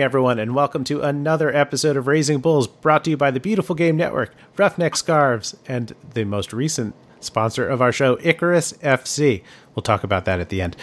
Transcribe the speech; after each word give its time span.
evening, 0.00 0.06
everyone, 0.06 0.38
and 0.38 0.54
welcome 0.54 0.82
to 0.82 1.02
another 1.02 1.54
episode 1.54 1.94
of 1.94 2.06
Raising 2.06 2.38
Bulls 2.38 2.66
brought 2.66 3.04
to 3.04 3.10
you 3.10 3.18
by 3.18 3.30
the 3.30 3.38
Beautiful 3.38 3.74
Game 3.74 3.98
Network, 3.98 4.34
Roughneck 4.56 4.96
Scarves, 4.96 5.54
and 5.66 5.94
the 6.14 6.24
most 6.24 6.54
recent 6.54 6.94
sponsor 7.20 7.68
of 7.68 7.82
our 7.82 7.92
show, 7.92 8.16
Icarus 8.22 8.72
FC. 8.82 9.42
We'll 9.74 9.82
talk 9.82 10.02
about 10.02 10.24
that 10.24 10.40
at 10.40 10.48
the 10.48 10.62
end. 10.62 10.74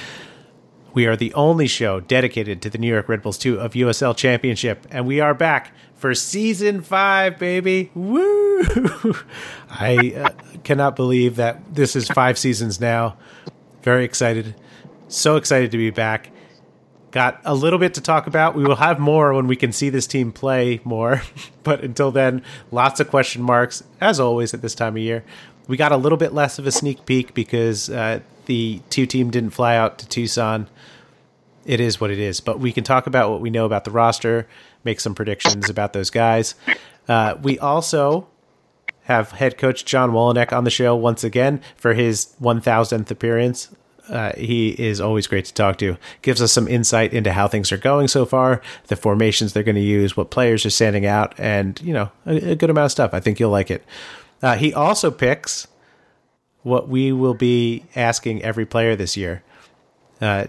We 0.94 1.08
are 1.08 1.16
the 1.16 1.34
only 1.34 1.66
show 1.66 2.00
dedicated 2.00 2.62
to 2.62 2.70
the 2.70 2.78
New 2.78 2.90
York 2.90 3.10
Red 3.10 3.24
Bulls 3.24 3.40
2 3.40 3.60
of 3.60 3.74
USL 3.74 4.16
Championship, 4.16 4.86
and 4.92 5.08
we 5.08 5.20
are 5.20 5.34
back 5.34 5.72
for 5.96 6.14
season 6.14 6.84
five, 6.84 7.40
baby. 7.40 7.90
Woo! 7.96 8.62
I 9.72 10.14
uh, 10.16 10.30
cannot 10.64 10.96
believe 10.96 11.38
that 11.38 11.74
this 11.74 11.96
is 11.96 12.08
five 12.08 12.38
seasons 12.38 12.80
now. 12.80 13.18
Very 13.82 14.06
excited. 14.06 14.54
So 15.08 15.38
excited 15.38 15.72
to 15.72 15.78
be 15.80 15.90
back. 15.90 16.30
Got 17.18 17.42
a 17.46 17.56
little 17.56 17.80
bit 17.80 17.96
to 17.96 18.02
talk 18.02 18.28
about. 18.28 18.54
We 18.54 18.64
will 18.64 18.76
have 18.76 19.00
more 19.00 19.34
when 19.34 19.48
we 19.48 19.56
can 19.56 19.72
see 19.72 19.90
this 19.90 20.06
team 20.06 20.32
play 20.32 20.82
more. 20.84 21.24
but 21.64 21.84
until 21.84 22.12
then, 22.12 22.44
lots 22.70 23.00
of 23.00 23.10
question 23.10 23.42
marks, 23.42 23.82
as 24.00 24.20
always 24.20 24.54
at 24.54 24.62
this 24.62 24.76
time 24.76 24.96
of 24.96 25.02
year. 25.02 25.24
We 25.68 25.78
got 25.78 25.92
a 25.92 25.98
little 25.98 26.20
bit 26.20 26.32
less 26.32 26.60
of 26.60 26.68
a 26.68 26.72
sneak 26.72 27.08
peek 27.08 27.34
because 27.34 27.90
uh, 27.90 28.20
the 28.46 28.84
two 28.92 29.08
team 29.08 29.32
didn't 29.32 29.50
fly 29.50 29.76
out 29.76 29.98
to 29.98 30.08
Tucson. 30.08 30.70
It 31.66 31.80
is 31.80 32.00
what 32.00 32.12
it 32.12 32.20
is. 32.20 32.40
But 32.40 32.60
we 32.60 32.72
can 32.72 32.84
talk 32.84 33.08
about 33.08 33.32
what 33.32 33.42
we 33.42 33.50
know 33.50 33.66
about 33.66 33.84
the 33.84 33.90
roster, 33.90 34.48
make 34.84 35.00
some 35.00 35.16
predictions 35.16 35.72
about 35.72 35.94
those 35.94 36.12
guys. 36.12 36.54
Uh, 37.08 37.34
we 37.42 37.58
also 37.58 38.28
have 39.06 39.32
head 39.32 39.58
coach 39.58 39.86
John 39.86 40.12
Wolyniec 40.12 40.56
on 40.56 40.66
the 40.66 40.70
show 40.70 40.96
once 40.96 41.24
again 41.24 41.62
for 41.78 41.96
his 41.96 42.36
1000th 42.40 43.10
appearance. 43.10 43.70
Uh, 44.10 44.32
he 44.38 44.70
is 44.70 45.02
always 45.02 45.28
great 45.28 45.46
to 45.46 45.54
talk 45.54 45.78
to. 45.78 45.98
Gives 46.22 46.42
us 46.42 46.52
some 46.52 46.68
insight 46.68 47.14
into 47.14 47.34
how 47.34 47.48
things 47.48 47.72
are 47.72 47.78
going 47.78 48.08
so 48.08 48.26
far, 48.26 48.62
the 48.88 48.96
formations 48.96 49.54
they're 49.54 49.64
going 49.64 49.76
to 49.76 49.82
use, 49.82 50.16
what 50.16 50.30
players 50.30 50.66
are 50.66 50.70
standing 50.70 51.06
out, 51.06 51.34
and 51.38 51.80
you 51.82 51.94
know 51.94 52.12
a, 52.26 52.52
a 52.52 52.56
good 52.56 52.70
amount 52.70 52.86
of 52.86 52.92
stuff. 52.92 53.14
I 53.14 53.20
think 53.20 53.40
you'll 53.40 53.52
like 53.52 53.72
it. 53.72 53.84
Uh, 54.42 54.56
he 54.56 54.74
also 54.74 55.12
picks 55.12 55.68
what 56.64 56.88
we 56.88 57.12
will 57.12 57.34
be 57.34 57.86
asking 57.96 58.44
every 58.44 58.66
player 58.66 58.96
this 58.96 59.18
year. 59.18 59.44
Uh, 60.20 60.46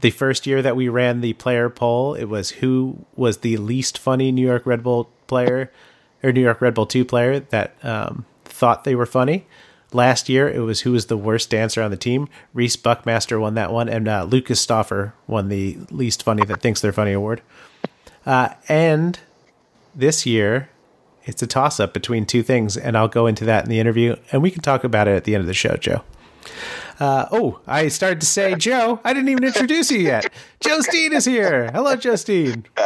the 0.00 0.10
first 0.10 0.46
year 0.46 0.62
that 0.62 0.76
we 0.76 0.88
ran 0.88 1.20
the 1.20 1.34
player 1.34 1.68
poll, 1.68 2.14
it 2.14 2.24
was 2.24 2.50
who 2.50 3.04
was 3.16 3.38
the 3.38 3.56
least 3.56 3.98
funny 3.98 4.32
New 4.32 4.46
York 4.46 4.66
Red 4.66 4.82
Bull 4.82 5.10
player 5.26 5.70
or 6.22 6.32
New 6.32 6.40
York 6.40 6.60
Red 6.60 6.74
Bull 6.74 6.86
2 6.86 7.04
player 7.04 7.40
that 7.40 7.76
um, 7.84 8.24
thought 8.44 8.84
they 8.84 8.94
were 8.94 9.06
funny. 9.06 9.46
Last 9.92 10.28
year, 10.28 10.48
it 10.48 10.60
was 10.60 10.82
who 10.82 10.92
was 10.92 11.06
the 11.06 11.16
worst 11.16 11.50
dancer 11.50 11.82
on 11.82 11.90
the 11.90 11.96
team. 11.96 12.28
Reese 12.54 12.76
Buckmaster 12.76 13.40
won 13.40 13.54
that 13.54 13.72
one, 13.72 13.88
and 13.88 14.06
uh, 14.06 14.24
Lucas 14.24 14.60
Stauffer 14.60 15.14
won 15.26 15.48
the 15.48 15.78
least 15.90 16.22
funny 16.22 16.44
that 16.44 16.60
thinks 16.60 16.80
they're 16.80 16.92
funny 16.92 17.12
award. 17.12 17.42
Uh, 18.24 18.50
and 18.68 19.18
this 19.94 20.26
year, 20.26 20.68
it's 21.24 21.42
a 21.42 21.46
toss 21.46 21.80
up 21.80 21.92
between 21.92 22.26
two 22.26 22.42
things, 22.42 22.76
and 22.76 22.96
I'll 22.96 23.08
go 23.08 23.26
into 23.26 23.44
that 23.46 23.64
in 23.64 23.70
the 23.70 23.80
interview, 23.80 24.16
and 24.30 24.42
we 24.42 24.50
can 24.50 24.62
talk 24.62 24.84
about 24.84 25.08
it 25.08 25.16
at 25.16 25.24
the 25.24 25.34
end 25.34 25.40
of 25.40 25.48
the 25.48 25.54
show, 25.54 25.76
Joe. 25.76 26.02
Uh, 26.98 27.26
oh, 27.32 27.60
I 27.66 27.88
started 27.88 28.20
to 28.20 28.26
say 28.26 28.54
Joe. 28.54 29.00
I 29.04 29.12
didn't 29.12 29.30
even 29.30 29.44
introduce 29.44 29.90
you 29.90 30.00
yet. 30.00 30.30
Joe 30.60 30.80
Steen 30.80 31.12
is 31.12 31.24
here. 31.24 31.70
Hello, 31.72 31.96
Joe 31.96 32.16
Steen. 32.16 32.66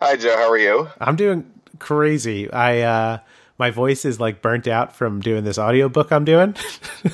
Hi, 0.00 0.16
Joe. 0.16 0.36
How 0.36 0.50
are 0.50 0.58
you? 0.58 0.88
I'm 1.00 1.16
doing 1.16 1.50
crazy. 1.78 2.50
I 2.50 2.80
uh, 2.80 3.18
my 3.58 3.70
voice 3.70 4.04
is 4.04 4.20
like 4.20 4.42
burnt 4.42 4.68
out 4.68 4.94
from 4.94 5.20
doing 5.20 5.44
this 5.44 5.58
audiobook 5.58 6.12
I'm 6.12 6.24
doing. 6.24 6.56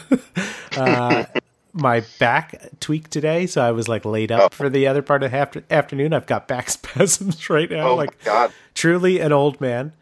uh, 0.76 1.24
my 1.72 2.02
back 2.18 2.70
tweaked 2.80 3.10
today, 3.10 3.46
so 3.46 3.62
I 3.62 3.70
was 3.72 3.88
like 3.88 4.04
laid 4.04 4.30
up 4.32 4.40
oh. 4.40 4.48
for 4.54 4.68
the 4.68 4.86
other 4.86 5.02
part 5.02 5.22
of 5.22 5.30
the 5.30 5.64
afternoon. 5.70 6.12
I've 6.12 6.26
got 6.26 6.48
back 6.48 6.68
spasms 6.70 7.48
right 7.48 7.70
now. 7.70 7.90
Oh 7.90 7.94
like 7.94 8.22
God. 8.24 8.52
truly 8.74 9.20
an 9.20 9.32
old 9.32 9.60
man. 9.60 9.92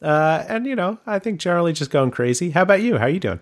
Uh, 0.00 0.44
and 0.48 0.66
you 0.66 0.74
know, 0.74 0.98
I 1.06 1.18
think 1.18 1.40
generally 1.40 1.72
just 1.72 1.90
going 1.90 2.10
crazy. 2.10 2.50
How 2.50 2.62
about 2.62 2.82
you? 2.82 2.98
How 2.98 3.04
are 3.04 3.10
you 3.10 3.20
doing? 3.20 3.40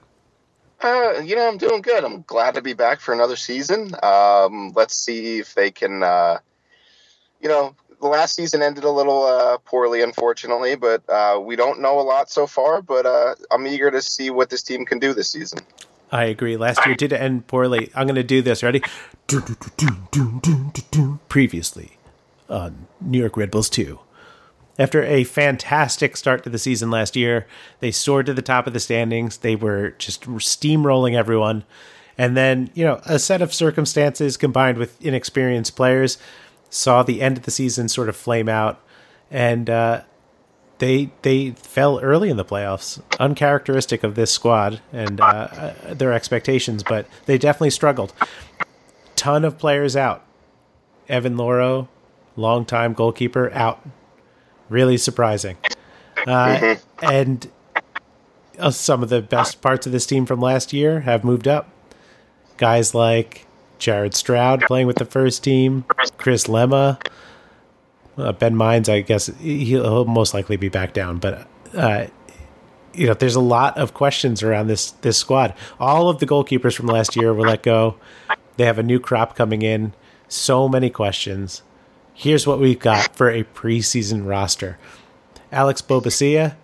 Uh, 0.82 1.20
you 1.22 1.36
know, 1.36 1.46
I'm 1.46 1.58
doing 1.58 1.82
good. 1.82 2.04
I'm 2.04 2.22
glad 2.22 2.54
to 2.54 2.62
be 2.62 2.72
back 2.72 3.00
for 3.00 3.12
another 3.12 3.36
season. 3.36 3.94
Um, 4.02 4.72
let's 4.74 4.96
see 4.96 5.38
if 5.38 5.54
they 5.54 5.70
can, 5.70 6.02
uh, 6.02 6.38
you 7.40 7.48
know, 7.48 7.74
the 8.00 8.08
last 8.08 8.34
season 8.34 8.62
ended 8.62 8.84
a 8.84 8.90
little 8.90 9.24
uh, 9.24 9.58
poorly, 9.58 10.02
unfortunately, 10.02 10.74
but 10.74 11.08
uh, 11.08 11.40
we 11.42 11.56
don't 11.56 11.80
know 11.80 12.00
a 12.00 12.02
lot 12.02 12.30
so 12.30 12.46
far. 12.46 12.82
But 12.82 13.06
uh, 13.06 13.34
I'm 13.50 13.66
eager 13.66 13.90
to 13.90 14.02
see 14.02 14.30
what 14.30 14.50
this 14.50 14.62
team 14.62 14.84
can 14.84 14.98
do 14.98 15.12
this 15.12 15.30
season. 15.30 15.60
I 16.12 16.24
agree. 16.24 16.56
Last 16.56 16.84
year 16.86 16.94
did 16.96 17.12
end 17.12 17.46
poorly. 17.46 17.90
I'm 17.94 18.06
going 18.06 18.16
to 18.16 18.22
do 18.22 18.42
this. 18.42 18.62
Ready? 18.62 18.82
Previously 21.28 21.92
on 22.48 22.86
New 23.00 23.18
York 23.18 23.36
Red 23.36 23.50
Bulls 23.50 23.70
2. 23.70 23.98
After 24.78 25.04
a 25.04 25.24
fantastic 25.24 26.16
start 26.16 26.42
to 26.44 26.50
the 26.50 26.58
season 26.58 26.90
last 26.90 27.14
year, 27.14 27.46
they 27.80 27.90
soared 27.90 28.26
to 28.26 28.34
the 28.34 28.42
top 28.42 28.66
of 28.66 28.72
the 28.72 28.80
standings. 28.80 29.36
They 29.38 29.54
were 29.54 29.90
just 29.98 30.22
steamrolling 30.22 31.14
everyone. 31.14 31.64
And 32.18 32.36
then, 32.36 32.70
you 32.74 32.84
know, 32.84 33.00
a 33.04 33.18
set 33.18 33.40
of 33.42 33.54
circumstances 33.54 34.36
combined 34.36 34.78
with 34.78 35.00
inexperienced 35.04 35.76
players 35.76 36.18
saw 36.70 37.02
the 37.02 37.20
end 37.20 37.36
of 37.36 37.42
the 37.42 37.50
season 37.50 37.88
sort 37.88 38.08
of 38.08 38.16
flame 38.16 38.48
out, 38.48 38.80
and 39.30 39.68
uh, 39.68 40.02
they 40.78 41.10
they 41.22 41.50
fell 41.50 42.00
early 42.00 42.30
in 42.30 42.36
the 42.36 42.44
playoffs, 42.44 43.02
uncharacteristic 43.18 44.02
of 44.02 44.14
this 44.14 44.30
squad 44.30 44.80
and 44.92 45.20
uh, 45.20 45.24
uh, 45.24 45.94
their 45.94 46.12
expectations. 46.12 46.82
But 46.82 47.06
they 47.26 47.36
definitely 47.36 47.70
struggled. 47.70 48.12
Ton 49.16 49.44
of 49.44 49.58
players 49.58 49.96
out. 49.96 50.24
Evan 51.08 51.36
Louro, 51.36 51.88
longtime 52.36 52.94
goalkeeper, 52.94 53.52
out. 53.52 53.86
Really 54.68 54.96
surprising. 54.96 55.56
Uh, 56.26 56.56
mm-hmm. 56.56 57.04
And 57.04 57.50
uh, 58.58 58.70
some 58.70 59.02
of 59.02 59.08
the 59.08 59.20
best 59.20 59.60
parts 59.60 59.86
of 59.86 59.92
this 59.92 60.06
team 60.06 60.26
from 60.26 60.40
last 60.40 60.72
year 60.72 61.00
have 61.00 61.24
moved 61.24 61.48
up. 61.48 61.68
Guys 62.56 62.94
like 62.94 63.46
Jared 63.80 64.14
Stroud 64.14 64.62
playing 64.62 64.86
with 64.86 64.96
the 64.96 65.04
first 65.04 65.42
team, 65.42 65.84
Chris 66.18 66.44
Lema, 66.44 67.04
uh, 68.16 68.32
Ben 68.32 68.54
Mines. 68.54 68.88
I 68.88 69.00
guess 69.00 69.26
he'll 69.40 70.04
most 70.04 70.34
likely 70.34 70.56
be 70.56 70.68
back 70.68 70.92
down, 70.92 71.18
but 71.18 71.48
uh, 71.74 72.06
you 72.94 73.06
know, 73.06 73.14
there's 73.14 73.34
a 73.34 73.40
lot 73.40 73.78
of 73.78 73.94
questions 73.94 74.42
around 74.42 74.66
this 74.66 74.92
this 74.92 75.18
squad. 75.18 75.54
All 75.78 76.08
of 76.08 76.18
the 76.18 76.26
goalkeepers 76.26 76.76
from 76.76 76.86
last 76.86 77.16
year 77.16 77.32
were 77.32 77.46
let 77.46 77.62
go. 77.62 77.96
They 78.56 78.64
have 78.64 78.78
a 78.78 78.82
new 78.82 79.00
crop 79.00 79.36
coming 79.36 79.62
in. 79.62 79.94
So 80.28 80.68
many 80.68 80.90
questions. 80.90 81.62
Here's 82.14 82.46
what 82.46 82.60
we've 82.60 82.78
got 82.78 83.16
for 83.16 83.30
a 83.30 83.44
preseason 83.44 84.26
roster: 84.26 84.78
Alex 85.50 85.82
Bobasia, 85.82 86.56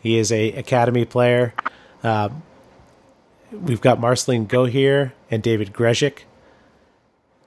he 0.00 0.18
is 0.18 0.30
a 0.30 0.52
academy 0.52 1.04
player. 1.04 1.54
Uh, 2.02 2.28
we've 3.50 3.80
got 3.80 3.98
Marceline 4.00 4.46
Gohier 4.46 5.12
and 5.30 5.42
David 5.42 5.72
Grezhik. 5.72 6.24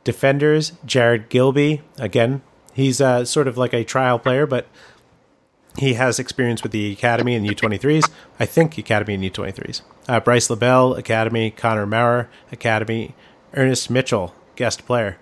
Defenders, 0.03 0.73
Jared 0.85 1.29
Gilby. 1.29 1.81
Again, 1.97 2.41
he's 2.73 2.99
uh, 3.01 3.25
sort 3.25 3.47
of 3.47 3.57
like 3.57 3.73
a 3.73 3.83
trial 3.83 4.17
player, 4.19 4.45
but 4.45 4.67
he 5.77 5.93
has 5.93 6.19
experience 6.19 6.63
with 6.63 6.71
the 6.71 6.91
Academy 6.91 7.35
and 7.35 7.47
U23s. 7.47 8.09
I 8.39 8.45
think 8.45 8.77
Academy 8.77 9.13
and 9.13 9.23
U23s. 9.23 9.81
Uh, 10.07 10.19
Bryce 10.19 10.49
LaBelle, 10.49 10.95
Academy. 10.95 11.51
Connor 11.51 11.85
Maurer, 11.85 12.29
Academy. 12.51 13.15
Ernest 13.53 13.89
Mitchell, 13.89 14.33
guest 14.55 14.85
player. 14.85 15.17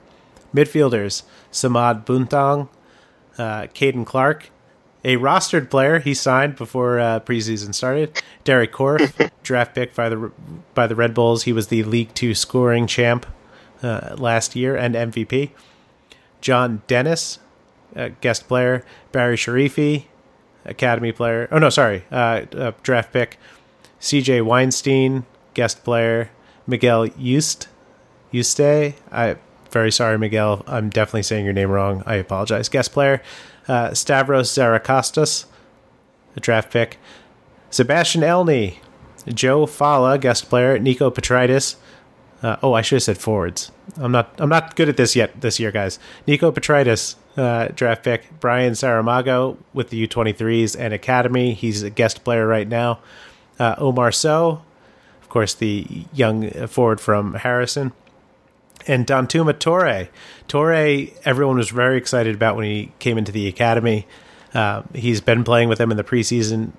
Midfielders, 0.53 1.23
Samad 1.51 2.05
Buntong, 2.05 2.69
uh, 3.37 3.63
Caden 3.73 4.05
Clark, 4.05 4.49
a 5.03 5.17
rostered 5.17 5.69
player 5.69 5.99
he 5.99 6.13
signed 6.13 6.55
before 6.55 6.99
uh, 6.99 7.19
preseason 7.21 7.73
started. 7.73 8.21
Derek 8.43 8.71
Corfe, 8.71 9.31
draft 9.43 9.75
pick 9.75 9.95
by 9.95 10.09
the 10.09 10.31
by 10.73 10.87
the 10.87 10.95
Red 10.95 11.13
Bulls. 11.13 11.43
He 11.43 11.53
was 11.53 11.67
the 11.67 11.83
League 11.83 12.13
Two 12.13 12.35
scoring 12.35 12.87
champ 12.87 13.25
uh, 13.83 14.15
last 14.17 14.55
year 14.55 14.75
and 14.75 14.95
MVP. 14.95 15.51
John 16.41 16.81
Dennis, 16.87 17.39
uh, 17.95 18.09
guest 18.21 18.47
player. 18.47 18.85
Barry 19.11 19.35
Sharifi, 19.35 20.05
academy 20.65 21.11
player. 21.11 21.47
Oh 21.51 21.59
no, 21.59 21.69
sorry, 21.69 22.05
uh, 22.11 22.45
uh 22.55 22.71
draft 22.83 23.11
pick. 23.11 23.37
C.J. 23.99 24.41
Weinstein, 24.41 25.25
guest 25.53 25.83
player. 25.83 26.29
Miguel 26.65 27.07
Yuste, 27.09 27.67
Yuste. 28.31 28.93
I 29.11 29.35
very 29.71 29.91
sorry, 29.91 30.17
Miguel. 30.17 30.63
I'm 30.67 30.89
definitely 30.89 31.23
saying 31.23 31.45
your 31.45 31.53
name 31.53 31.69
wrong. 31.69 32.03
I 32.05 32.15
apologize. 32.15 32.69
Guest 32.69 32.91
player. 32.91 33.21
Uh, 33.67 33.93
Stavros 33.93 34.49
Zarakostas, 34.51 35.45
a 36.35 36.39
draft 36.39 36.71
pick. 36.71 36.97
Sebastian 37.69 38.23
Elney, 38.23 38.79
Joe 39.27 39.65
Fala, 39.65 40.17
guest 40.17 40.49
player. 40.49 40.79
Nico 40.79 41.11
Petritis, 41.11 41.75
uh, 42.41 42.57
oh, 42.63 42.73
I 42.73 42.81
should 42.81 42.97
have 42.97 43.03
said 43.03 43.17
forwards. 43.17 43.71
I'm 43.97 44.11
not. 44.11 44.33
I'm 44.37 44.49
not 44.49 44.75
good 44.75 44.87
at 44.87 44.97
this 44.97 45.15
yet 45.15 45.41
this 45.41 45.59
year, 45.59 45.71
guys. 45.71 45.99
Nico 46.25 46.51
Petritis, 46.51 47.15
uh, 47.35 47.67
draft 47.75 48.03
pick. 48.03 48.39
Brian 48.39 48.73
Saramago 48.73 49.57
with 49.73 49.89
the 49.89 50.07
U23s 50.07 50.79
and 50.79 50.93
Academy. 50.93 51.53
He's 51.53 51.83
a 51.83 51.89
guest 51.89 52.23
player 52.23 52.47
right 52.47 52.67
now. 52.67 52.99
Uh, 53.59 53.75
Omar 53.77 54.11
So, 54.11 54.63
of 55.21 55.29
course, 55.29 55.53
the 55.53 56.05
young 56.13 56.49
forward 56.67 57.01
from 57.01 57.33
Harrison. 57.33 57.91
And 58.87 59.05
Dantouma 59.05 59.53
Toure. 59.53 60.07
Toure, 60.47 61.13
everyone 61.25 61.57
was 61.57 61.69
very 61.69 61.97
excited 61.97 62.33
about 62.33 62.55
when 62.55 62.65
he 62.65 62.93
came 62.99 63.17
into 63.17 63.33
the 63.33 63.47
academy. 63.47 64.07
Uh, 64.53 64.83
he's 64.93 65.19
been 65.19 65.43
playing 65.43 65.67
with 65.67 65.77
them 65.77 65.91
in 65.91 65.97
the 65.97 66.03
preseason. 66.03 66.71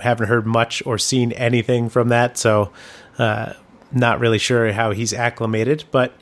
I 0.00 0.02
Haven't 0.02 0.28
heard 0.28 0.46
much 0.46 0.82
or 0.86 0.96
seen 0.96 1.32
anything 1.32 1.90
from 1.90 2.08
that, 2.08 2.38
so 2.38 2.72
uh, 3.18 3.52
not 3.92 4.20
really 4.20 4.38
sure 4.38 4.72
how 4.72 4.92
he's 4.92 5.12
acclimated. 5.12 5.84
But 5.90 6.14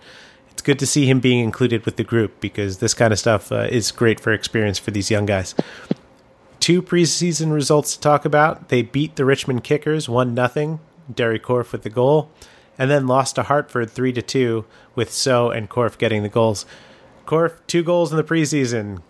it's 0.51 0.63
good 0.63 0.79
to 0.81 0.87
see 0.87 1.07
him 1.07 1.21
being 1.21 1.43
included 1.43 1.85
with 1.85 1.97
the 1.97 2.05
group 2.05 2.41
because 2.41 2.79
this 2.79 2.95
kind 2.95 3.13
of 3.13 3.19
stuff 3.19 3.51
uh, 3.51 3.69
is 3.71 3.91
great 3.91 4.21
for 4.21 4.33
experience 4.33 4.79
for 4.79 4.91
these 4.91 5.11
young 5.11 5.27
guys. 5.27 5.55
Two 6.59 6.83
preseason 6.83 7.53
results 7.53 7.95
to 7.95 8.01
talk 8.01 8.25
about. 8.25 8.69
They 8.69 8.83
beat 8.83 9.17
the 9.17 9.25
Richmond 9.25 9.65
Kickers 9.65 10.09
one 10.09 10.35
nothing. 10.35 10.81
Deri 11.13 11.41
Corfe 11.41 11.73
with 11.73 11.83
the 11.83 11.91
goal, 11.91 12.31
and 12.79 12.91
then 12.91 13.07
lost 13.07 13.35
to 13.35 13.45
Hartford 13.45 13.91
three 13.91 14.13
to 14.13 14.23
two 14.23 14.65
with 14.95 15.11
So 15.11 15.51
and 15.51 15.69
Corfe 15.69 15.99
getting 15.99 16.23
the 16.23 16.29
goals. 16.29 16.67
Corfe 17.27 17.59
two 17.67 17.83
goals 17.83 18.11
in 18.13 18.17
the 18.17 18.25
preseason. 18.25 19.03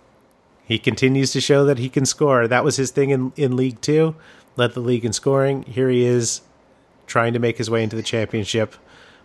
He 0.65 0.79
continues 0.79 1.33
to 1.33 1.41
show 1.41 1.65
that 1.65 1.79
he 1.79 1.89
can 1.89 2.07
score. 2.07 2.47
That 2.47 2.65
was 2.65 2.77
his 2.77 2.91
thing 2.91 3.11
in, 3.11 3.33
in 3.37 3.57
League 3.57 3.81
Two. 3.81 4.15
Led 4.57 4.75
the 4.75 4.81
league 4.81 5.05
in 5.05 5.13
scoring. 5.13 5.65
Here 5.65 5.89
he 5.89 6.05
is 6.05 6.43
trying 7.11 7.33
to 7.35 7.39
make 7.39 7.59
his 7.59 7.69
way 7.69 7.83
into 7.83 7.97
the 7.97 8.03
championship, 8.03 8.75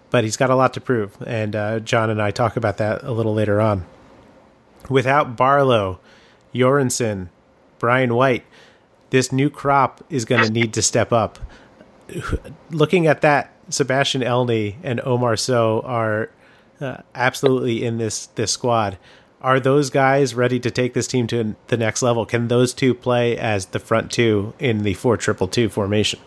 but 0.10 0.24
he's 0.24 0.36
got 0.36 0.50
a 0.50 0.56
lot 0.56 0.74
to 0.74 0.82
prove. 0.82 1.16
And 1.26 1.56
uh, 1.56 1.80
John 1.80 2.10
and 2.10 2.22
I 2.22 2.32
talk 2.32 2.58
about 2.58 2.78
that 2.78 3.04
a 3.04 3.12
little 3.12 3.34
later 3.34 3.62
on. 3.62 3.86
Without 4.90 5.38
Barlow, 5.38 6.00
Joransson, 6.54 7.30
Brian 7.80 8.14
White, 8.14 8.44
this 9.12 9.32
new 9.32 9.50
crop 9.50 10.04
is 10.10 10.26
going 10.26 10.44
to 10.44 10.52
need 10.52 10.74
to 10.74 10.82
step 10.82 11.14
up. 11.14 11.40
Looking 12.72 13.08
at 13.08 13.22
that, 13.22 13.54
Sebastian 13.70 14.22
Elney 14.22 14.76
and 14.84 15.00
Omar 15.04 15.38
So 15.38 15.82
are 15.86 16.30
uh, 16.82 16.98
absolutely 17.14 17.84
in 17.84 17.98
this 17.98 18.28
this 18.28 18.52
squad. 18.52 18.98
Are 19.42 19.60
those 19.60 19.90
guys 19.90 20.34
ready 20.34 20.60
to 20.60 20.72
take 20.72 20.94
this 20.94 21.08
team 21.08 21.28
to 21.28 21.56
the 21.68 21.78
next 21.78 22.02
level? 22.02 22.26
Can 22.26 22.48
those 22.48 22.74
two 22.74 22.94
play 22.94 23.38
as 23.38 23.68
the 23.68 23.80
front 23.80 24.12
two 24.12 24.54
in 24.60 24.84
the 24.84 24.96
four 24.96 25.18
triple 25.18 25.48
two 25.48 25.70
formation? 25.70 26.20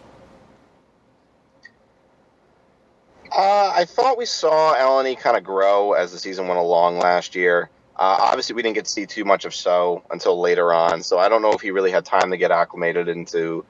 Uh, 3.39 3.71
I 3.73 3.85
thought 3.85 4.19
we 4.19 4.27
saw 4.27 4.75
Elney 4.75 5.17
kind 5.17 5.37
of 5.37 5.45
grow 5.45 5.93
as 5.93 6.11
the 6.11 6.19
season 6.19 6.49
went 6.49 6.59
along 6.59 6.99
last 6.99 7.37
year. 7.37 7.71
Uh, 7.95 8.19
obviously, 8.21 8.57
we 8.57 8.63
didn't 8.63 8.75
get 8.75 8.87
to 8.87 8.91
see 8.91 9.07
too 9.07 9.25
much 9.25 9.45
of 9.45 9.55
So 9.55 10.03
until 10.11 10.41
later 10.41 10.73
on, 10.73 11.05
so 11.05 11.21
I 11.21 11.29
don't 11.29 11.41
know 11.41 11.53
if 11.53 11.61
he 11.61 11.71
really 11.71 11.93
had 11.93 12.05
time 12.05 12.33
to 12.33 12.37
get 12.37 12.51
acclimated 12.51 13.07
into 13.07 13.65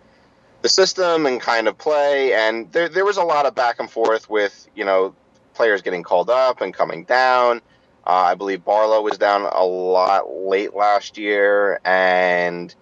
the 0.62 0.70
system 0.70 1.26
and 1.26 1.38
kind 1.38 1.68
of 1.68 1.76
play. 1.76 2.32
And 2.32 2.72
there, 2.72 2.88
there 2.88 3.04
was 3.04 3.18
a 3.18 3.22
lot 3.22 3.44
of 3.44 3.54
back 3.54 3.78
and 3.78 3.90
forth 3.90 4.30
with 4.30 4.66
you 4.74 4.86
know 4.86 5.14
players 5.52 5.82
getting 5.82 6.02
called 6.02 6.30
up 6.30 6.62
and 6.62 6.72
coming 6.72 7.04
down. 7.04 7.60
Uh, 8.06 8.12
I 8.12 8.36
believe 8.36 8.64
Barlow 8.64 9.02
was 9.02 9.18
down 9.18 9.42
a 9.42 9.64
lot 9.64 10.32
late 10.32 10.74
last 10.74 11.18
year, 11.18 11.78
and 11.84 12.74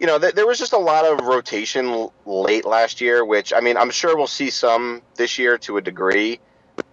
you 0.00 0.06
know 0.06 0.18
th- 0.18 0.34
there 0.34 0.46
was 0.46 0.58
just 0.58 0.72
a 0.72 0.78
lot 0.78 1.04
of 1.04 1.26
rotation 1.26 2.08
late 2.24 2.64
last 2.64 3.00
year. 3.00 3.24
Which 3.24 3.52
I 3.52 3.60
mean, 3.60 3.76
I'm 3.76 3.90
sure 3.90 4.16
we'll 4.16 4.26
see 4.26 4.50
some 4.50 5.02
this 5.14 5.38
year 5.38 5.58
to 5.58 5.76
a 5.76 5.82
degree, 5.82 6.40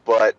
but 0.05 0.35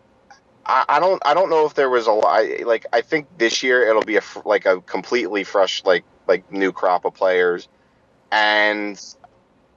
I, 0.67 0.85
I 0.89 1.01
don't 1.01 1.21
I 1.25 1.35
don't 1.35 1.49
know 1.49 1.65
if 1.65 1.75
there 1.75 1.89
was 1.89 2.07
a 2.07 2.13
lot. 2.13 2.45
Like 2.65 2.87
I 2.93 3.01
think 3.01 3.27
this 3.39 3.63
year 3.63 3.89
it'll 3.89 4.05
be 4.05 4.19
a 4.19 4.23
like 4.45 4.67
a 4.67 4.81
completely 4.83 5.45
fresh 5.45 5.83
like 5.85 6.05
like 6.29 6.53
new 6.53 6.71
crop 6.71 7.07
of 7.07 7.15
players, 7.15 7.69
and 8.31 9.03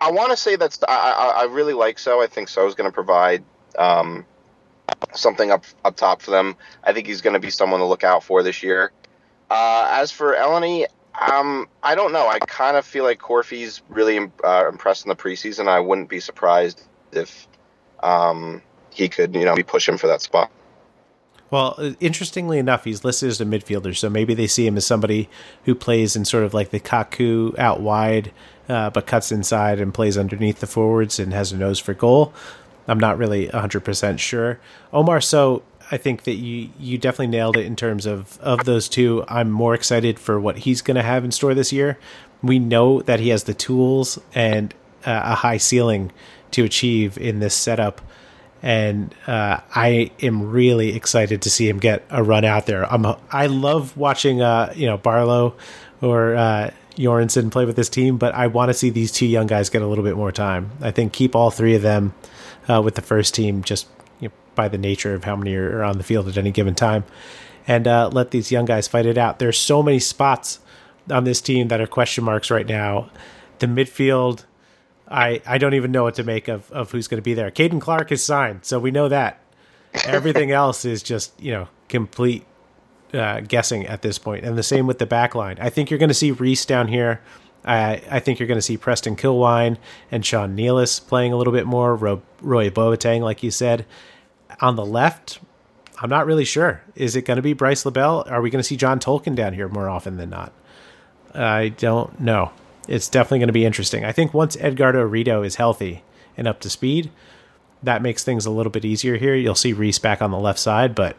I 0.02 0.12
want 0.12 0.32
to 0.32 0.38
say 0.38 0.58
that's 0.58 0.84
I, 0.88 1.12
I, 1.12 1.42
I 1.42 1.44
really 1.46 1.74
like 1.74 1.98
So. 1.98 2.22
I 2.22 2.28
think 2.28 2.50
So 2.50 2.68
is 2.68 2.76
going 2.76 2.90
to 2.90 2.94
provide 2.94 3.44
um, 3.80 4.26
something 5.14 5.50
up 5.50 5.64
up 5.86 5.96
top 5.96 6.22
for 6.22 6.32
them. 6.32 6.58
I 6.84 6.92
think 6.92 7.08
he's 7.08 7.22
going 7.22 7.36
to 7.36 7.40
be 7.40 7.52
someone 7.52 7.80
to 7.80 7.86
look 7.86 8.04
out 8.04 8.24
for 8.26 8.44
this 8.44 8.64
year. 8.64 8.92
Uh, 9.50 9.88
as 9.92 10.12
for 10.12 10.34
Elney, 10.34 10.88
um, 11.20 11.68
I 11.84 11.96
don't 11.96 12.12
know. 12.12 12.28
I 12.28 12.40
kind 12.40 12.78
of 12.78 12.86
feel 12.86 13.04
like 13.04 13.20
Corfy's 13.20 13.82
really 13.90 14.32
uh, 14.44 14.66
impressed 14.68 15.06
in 15.06 15.10
the 15.10 15.16
preseason. 15.16 15.68
I 15.68 15.80
wouldn't 15.80 16.10
be 16.10 16.20
surprised 16.20 16.84
if 17.12 17.48
um, 18.02 18.62
he 18.92 19.10
could, 19.10 19.36
you 19.36 19.46
know, 19.46 19.56
be 19.56 19.64
pushing 19.64 19.98
for 19.98 20.08
that 20.08 20.22
spot. 20.22 20.52
Well, 21.50 21.96
interestingly 22.00 22.60
enough, 22.60 22.86
he's 22.86 23.04
listed 23.04 23.28
as 23.28 23.42
a 23.42 23.46
midfielder, 23.46 23.96
so 23.96 24.10
maybe 24.10 24.34
they 24.34 24.48
see 24.48 24.66
him 24.66 24.78
as 24.78 24.86
somebody 24.86 25.30
who 25.66 25.76
plays 25.76 26.16
in 26.16 26.24
sort 26.24 26.46
of 26.46 26.54
like 26.54 26.70
the 26.70 26.80
Kaku 26.80 27.58
out 27.60 27.82
wide, 27.82 28.32
uh, 28.70 28.90
but 28.90 29.06
cuts 29.06 29.34
inside 29.34 29.82
and 29.82 29.94
plays 29.94 30.18
underneath 30.18 30.62
the 30.62 30.68
forwards 30.68 31.20
and 31.20 31.34
has 31.34 31.52
a 31.52 31.58
nose 31.58 31.78
for 31.78 31.94
goal. 31.94 32.34
I'm 32.88 33.00
not 33.00 33.18
really 33.18 33.48
100% 33.50 34.20
sure. 34.20 34.62
Omar, 34.94 35.20
so 35.20 35.64
I 35.92 35.98
think 35.98 36.24
that 36.24 36.36
you 36.36 36.70
you 36.80 36.98
definitely 36.98 37.28
nailed 37.28 37.58
it 37.58 37.66
in 37.66 37.76
terms 37.76 38.06
of 38.06 38.40
of 38.40 38.64
those 38.66 38.88
two. 38.88 39.24
I'm 39.28 39.52
more 39.52 39.76
excited 39.76 40.18
for 40.18 40.40
what 40.40 40.60
he's 40.60 40.82
going 40.82 40.96
to 40.96 41.04
have 41.04 41.24
in 41.26 41.32
store 41.32 41.54
this 41.54 41.72
year. 41.72 42.00
We 42.42 42.58
know 42.58 43.02
that 43.02 43.20
he 43.20 43.30
has 43.30 43.44
the 43.44 43.54
tools 43.54 44.20
and 44.34 44.74
uh, 45.06 45.22
a 45.24 45.36
high 45.36 45.58
ceiling 45.58 46.12
to 46.52 46.64
achieve 46.64 47.18
in 47.18 47.40
this 47.40 47.54
setup 47.54 48.02
and 48.64 49.14
uh, 49.28 49.60
I 49.74 50.12
am 50.22 50.52
really 50.52 50.96
excited 50.96 51.42
to 51.44 51.50
see 51.50 51.68
him 51.68 51.80
get 51.80 52.04
a 52.10 52.24
run 52.24 52.46
out 52.46 52.68
there. 52.68 52.92
I'm 52.92 53.06
I 53.32 53.48
love 53.48 53.98
watching 53.98 54.42
uh, 54.42 54.74
you 54.76 54.86
know 54.86 54.98
Barlow 54.98 55.56
or 56.02 56.36
uh, 56.36 56.72
Joransson 56.96 57.52
play 57.52 57.66
with 57.66 57.76
this 57.76 57.90
team, 57.90 58.18
but 58.18 58.34
I 58.36 58.48
want 58.48 58.70
to 58.70 58.74
see 58.74 58.90
these 58.90 59.12
two 59.12 59.26
young 59.26 59.48
guys 59.48 59.70
get 59.70 59.82
a 59.82 59.88
little 59.88 60.04
bit 60.04 60.16
more 60.16 60.32
time. 60.32 60.72
I 60.82 60.92
think 60.92 61.14
keep 61.14 61.36
all 61.36 61.50
three 61.50 61.76
of 61.76 61.82
them 61.82 62.14
uh, 62.68 62.82
with 62.84 62.96
the 62.96 63.02
first 63.02 63.34
team 63.34 63.64
just 63.64 63.88
by 64.56 64.68
the 64.68 64.78
nature 64.78 65.14
of 65.14 65.24
how 65.24 65.36
many 65.36 65.56
are 65.56 65.84
on 65.84 65.98
the 65.98 66.04
field 66.04 66.28
at 66.28 66.38
any 66.38 66.52
given 66.52 66.76
time, 66.76 67.04
and 67.68 67.88
uh, 67.88 68.10
let 68.12 68.32
these 68.32 68.52
young 68.52 68.66
guys 68.66 68.88
fight 68.88 69.06
it 69.06 69.18
out. 69.18 69.40
There's 69.40 69.58
so 69.58 69.82
many 69.82 70.00
spots 70.00 70.60
on 71.10 71.24
this 71.24 71.42
team 71.42 71.68
that 71.70 71.82
are 71.82 71.88
question 71.88 72.24
marks 72.24 72.52
right 72.52 72.68
now. 72.68 73.10
The 73.60 73.68
midfield 73.68 74.46
I, 75.12 75.42
I 75.46 75.58
don't 75.58 75.74
even 75.74 75.92
know 75.92 76.04
what 76.04 76.16
to 76.16 76.24
make 76.24 76.48
of, 76.48 76.72
of 76.72 76.92
who's 76.92 77.08
going 77.08 77.18
to 77.18 77.22
be 77.22 77.34
there. 77.34 77.52
Caden 77.52 77.82
Clark 77.82 78.12
is 78.12 78.24
signed, 78.24 78.64
so 78.64 78.80
we 78.80 78.92
know 78.92 79.10
that. 79.10 79.40
Everything 80.06 80.52
else 80.52 80.86
is 80.86 81.04
just, 81.04 81.40
you 81.40 81.52
know, 81.52 81.68
complete 81.90 82.46
uh, 83.14 83.42
guessing 83.42 83.86
at 83.86 84.02
this 84.02 84.18
point. 84.18 84.46
And 84.46 84.58
the 84.58 84.64
same 84.64 84.88
with 84.88 85.00
the 85.00 85.06
back 85.06 85.36
line. 85.36 85.58
I 85.60 85.70
think 85.70 85.90
you're 85.90 86.00
going 86.00 86.10
to 86.10 86.16
see 86.16 86.32
Reese 86.32 86.66
down 86.66 86.88
here. 86.88 87.22
I, 87.66 88.02
I 88.10 88.20
think 88.20 88.40
you're 88.40 88.48
going 88.48 88.58
to 88.58 88.64
see 88.64 88.78
Preston 88.78 89.18
Kilwien 89.18 89.78
and 90.10 90.26
Sean 90.26 90.56
Nealis 90.56 91.06
playing 91.06 91.34
a 91.34 91.36
little 91.36 91.54
bit 91.54 91.68
more. 91.68 91.94
Ro, 91.96 92.22
Roy 92.42 92.70
Boateng, 92.70 93.22
like 93.22 93.44
you 93.44 93.52
said. 93.52 93.86
On 94.60 94.76
the 94.76 94.86
left, 94.86 95.40
I'm 96.02 96.10
not 96.10 96.26
really 96.26 96.46
sure. 96.46 96.82
Is 96.96 97.16
it 97.16 97.24
going 97.24 97.38
to 97.38 97.42
be 97.42 97.54
Bryce 97.54 97.86
LaBelle? 97.86 98.26
Are 98.28 98.42
we 98.42 98.50
going 98.50 98.60
to 98.60 98.68
see 98.68 98.78
John 98.78 99.00
Tolkin 99.00 99.36
down 99.36 99.54
here 99.54 99.68
more 99.68 99.90
often 99.90 100.18
than 100.18 100.30
not? 100.30 100.52
I 101.34 101.70
don't 101.70 102.20
know 102.20 102.52
it's 102.88 103.10
definitely 103.10 103.40
going 103.40 103.48
to 103.48 103.54
be 103.54 103.66
interesting. 103.66 104.04
I 104.04 104.12
think 104.12 104.34
once 104.34 104.58
Edgardo 104.60 105.04
Rito 105.04 105.44
is 105.44 105.56
healthy 105.56 106.04
and 106.36 106.48
up 106.48 106.60
to 106.62 106.70
speed, 106.70 107.12
that 107.84 108.02
makes 108.02 108.24
things 108.24 108.46
a 108.46 108.52
little 108.52 108.72
bit 108.72 108.86
easier 108.86 109.18
here. 109.18 109.36
You'll 109.36 109.56
see 109.56 109.74
Reese 109.74 110.00
back 110.00 110.22
on 110.22 110.32
the 110.32 110.40
left 110.40 110.60
side, 110.60 110.96
but 110.96 111.16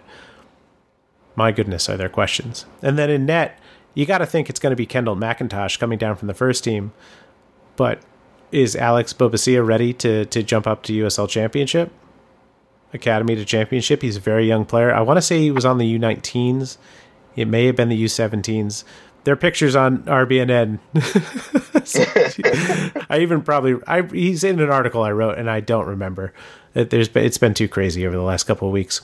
my 1.34 1.50
goodness, 1.50 1.88
are 1.88 1.96
there 1.96 2.08
questions? 2.08 2.66
And 2.82 2.98
then 2.98 3.10
in 3.10 3.26
net, 3.26 3.58
you 3.94 4.06
got 4.06 4.18
to 4.18 4.26
think 4.26 4.48
it's 4.48 4.60
going 4.60 4.72
to 4.72 4.76
be 4.76 4.86
Kendall 4.86 5.16
McIntosh 5.16 5.78
coming 5.78 5.98
down 5.98 6.16
from 6.16 6.28
the 6.28 6.34
first 6.34 6.64
team. 6.64 6.92
But 7.76 8.00
is 8.50 8.76
Alex 8.76 9.12
Bobasia 9.12 9.66
ready 9.66 9.94
to 9.94 10.26
to 10.26 10.42
jump 10.42 10.66
up 10.66 10.82
to 10.84 10.92
USL 10.92 11.28
Championship, 11.28 11.90
Academy 12.92 13.34
to 13.34 13.44
Championship? 13.44 14.02
He's 14.02 14.16
a 14.16 14.20
very 14.20 14.46
young 14.46 14.64
player. 14.64 14.94
I 14.94 15.00
want 15.00 15.18
to 15.18 15.22
say 15.22 15.40
he 15.40 15.50
was 15.50 15.64
on 15.64 15.78
the 15.78 15.98
U19s. 15.98 16.76
It 17.36 17.48
may 17.48 17.66
have 17.66 17.76
been 17.76 17.88
the 17.88 18.04
U17s, 18.04 18.84
their 19.24 19.36
pictures 19.36 19.74
on 19.74 20.02
RBNN. 20.02 20.78
I 23.10 23.18
even 23.20 23.42
probably 23.42 23.76
I 23.86 24.02
he's 24.02 24.44
in 24.44 24.60
an 24.60 24.70
article 24.70 25.02
I 25.02 25.12
wrote 25.12 25.38
and 25.38 25.50
I 25.50 25.60
don't 25.60 25.86
remember. 25.86 26.32
There's 26.74 27.08
been, 27.08 27.24
it's 27.24 27.38
been 27.38 27.54
too 27.54 27.68
crazy 27.68 28.06
over 28.06 28.16
the 28.16 28.22
last 28.22 28.44
couple 28.44 28.68
of 28.68 28.72
weeks. 28.72 29.02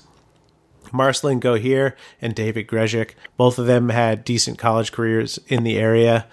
Marcelin 0.92 1.40
Gohier 1.40 1.94
and 2.20 2.34
David 2.34 2.66
Grezek, 2.66 3.12
both 3.36 3.58
of 3.58 3.66
them 3.66 3.90
had 3.90 4.24
decent 4.24 4.58
college 4.58 4.92
careers 4.92 5.38
in 5.48 5.62
the 5.62 5.78
area. 5.78 6.26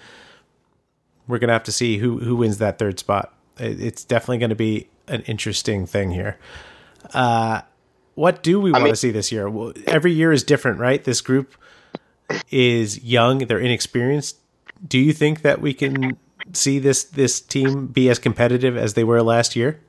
We're 1.28 1.38
gonna 1.38 1.52
have 1.52 1.64
to 1.64 1.72
see 1.72 1.98
who 1.98 2.18
who 2.18 2.36
wins 2.36 2.58
that 2.58 2.78
third 2.78 2.98
spot. 2.98 3.32
It's 3.58 4.04
definitely 4.04 4.38
going 4.38 4.50
to 4.50 4.56
be 4.56 4.88
an 5.08 5.22
interesting 5.22 5.86
thing 5.86 6.10
here. 6.10 6.36
Uh, 7.14 7.62
what 8.14 8.42
do 8.42 8.60
we 8.60 8.72
want 8.72 8.86
to 8.86 8.96
see 8.96 9.10
this 9.10 9.30
year? 9.30 9.48
Well, 9.48 9.72
every 9.86 10.12
year 10.12 10.32
is 10.32 10.42
different, 10.42 10.78
right? 10.78 11.02
This 11.02 11.20
group 11.20 11.54
is 12.50 13.02
young, 13.04 13.38
they're 13.38 13.58
inexperienced. 13.58 14.38
Do 14.86 14.98
you 14.98 15.12
think 15.12 15.42
that 15.42 15.60
we 15.60 15.74
can 15.74 16.16
see 16.52 16.78
this 16.78 17.04
this 17.04 17.40
team 17.40 17.86
be 17.86 18.08
as 18.08 18.18
competitive 18.18 18.76
as 18.76 18.94
they 18.94 19.04
were 19.04 19.22
last 19.22 19.56
year? 19.56 19.80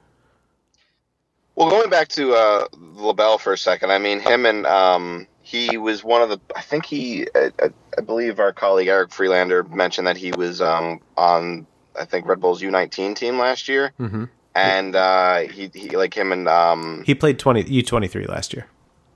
Well, 1.55 1.69
going 1.69 1.89
back 1.89 2.07
to 2.09 2.33
uh, 2.33 2.67
LaBelle 2.73 3.39
for 3.39 3.53
a 3.53 3.57
second, 3.57 3.91
I 3.91 3.97
mean 3.97 4.19
him 4.19 4.45
and 4.45 4.65
um, 4.67 5.27
he 5.41 5.77
was 5.77 6.03
one 6.03 6.21
of 6.21 6.29
the. 6.29 6.39
I 6.55 6.61
think 6.61 6.85
he, 6.85 7.27
I, 7.33 7.51
I, 7.97 8.01
believe 8.01 8.39
our 8.39 8.51
colleague 8.51 8.89
Eric 8.89 9.11
Freelander 9.11 9.63
mentioned 9.63 10.05
that 10.05 10.17
he 10.17 10.31
was 10.33 10.61
um, 10.61 10.99
on 11.17 11.65
I 11.97 12.05
think 12.05 12.27
Red 12.27 12.39
Bull's 12.39 12.61
U19 12.61 13.15
team 13.15 13.39
last 13.39 13.67
year, 13.67 13.93
mm-hmm. 13.99 14.25
And 14.57 14.95
uh, 14.95 15.39
he, 15.41 15.69
he 15.73 15.95
like 15.95 16.15
him 16.15 16.31
and 16.31 16.47
um, 16.47 17.03
he 17.05 17.15
played 17.15 17.39
twenty 17.39 17.63
U23 17.63 18.27
last 18.27 18.53
year. 18.53 18.67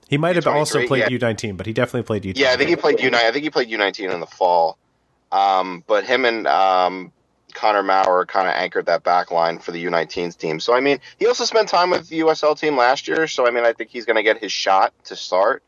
He 0.08 0.18
might 0.18 0.36
have 0.36 0.46
also 0.46 0.74
23, 0.74 0.88
played 0.88 1.10
yeah. 1.10 1.18
U19, 1.32 1.56
but 1.56 1.64
he 1.64 1.72
definitely 1.72 2.02
played 2.02 2.22
U20. 2.22 2.36
Yeah, 2.36 2.52
I 2.52 2.56
think 2.56 2.68
he 2.68 2.76
played 2.76 2.98
U9. 2.98 3.14
I 3.14 3.32
think 3.32 3.44
he 3.44 3.50
played 3.50 3.70
U19 3.70 4.12
in 4.12 4.20
the 4.20 4.26
fall. 4.26 4.76
Um, 5.32 5.82
but 5.86 6.04
him 6.04 6.26
and 6.26 6.46
um, 6.46 7.12
Connor 7.54 7.82
Maurer 7.82 8.26
kind 8.26 8.46
of 8.46 8.54
anchored 8.54 8.86
that 8.86 9.02
back 9.02 9.30
line 9.30 9.58
for 9.58 9.72
the 9.72 9.82
U19s 9.84 10.36
team. 10.36 10.60
So 10.60 10.74
I 10.74 10.80
mean, 10.80 10.98
he 11.18 11.26
also 11.26 11.44
spent 11.44 11.68
time 11.68 11.90
with 11.90 12.08
the 12.08 12.20
USL 12.20 12.58
team 12.58 12.76
last 12.76 13.08
year. 13.08 13.26
So 13.26 13.46
I 13.46 13.50
mean, 13.50 13.64
I 13.64 13.72
think 13.72 13.90
he's 13.90 14.04
going 14.04 14.16
to 14.16 14.22
get 14.22 14.38
his 14.38 14.52
shot 14.52 14.92
to 15.04 15.16
start. 15.16 15.62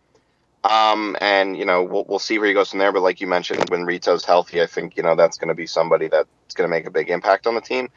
Um, 0.65 1.17
and 1.21 1.57
you 1.57 1.65
know, 1.65 1.83
we'll 1.83 2.05
we'll 2.05 2.19
see 2.19 2.39
where 2.39 2.49
he 2.49 2.55
goes 2.55 2.71
from 2.71 2.79
there. 2.79 2.93
But 2.93 3.03
like 3.03 3.21
you 3.21 3.27
mentioned, 3.27 3.69
when 3.71 3.85
Rito's 3.85 4.25
healthy, 4.25 4.63
I 4.63 4.67
think 4.67 4.97
you 4.97 5.03
know 5.03 5.15
that's 5.15 5.37
going 5.37 5.49
to 5.49 5.55
be 5.55 5.67
somebody 5.67 6.09
that's 6.09 6.55
going 6.55 6.69
to 6.69 6.71
make 6.71 6.87
a 6.87 6.91
big 6.91 7.11
impact 7.11 7.47
on 7.47 7.55
the 7.55 7.61
team. 7.61 7.89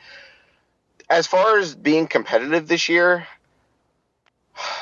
As 1.09 1.27
far 1.27 1.57
as 1.57 1.75
being 1.75 2.07
competitive 2.07 2.67
this 2.67 2.89
year, 2.89 3.27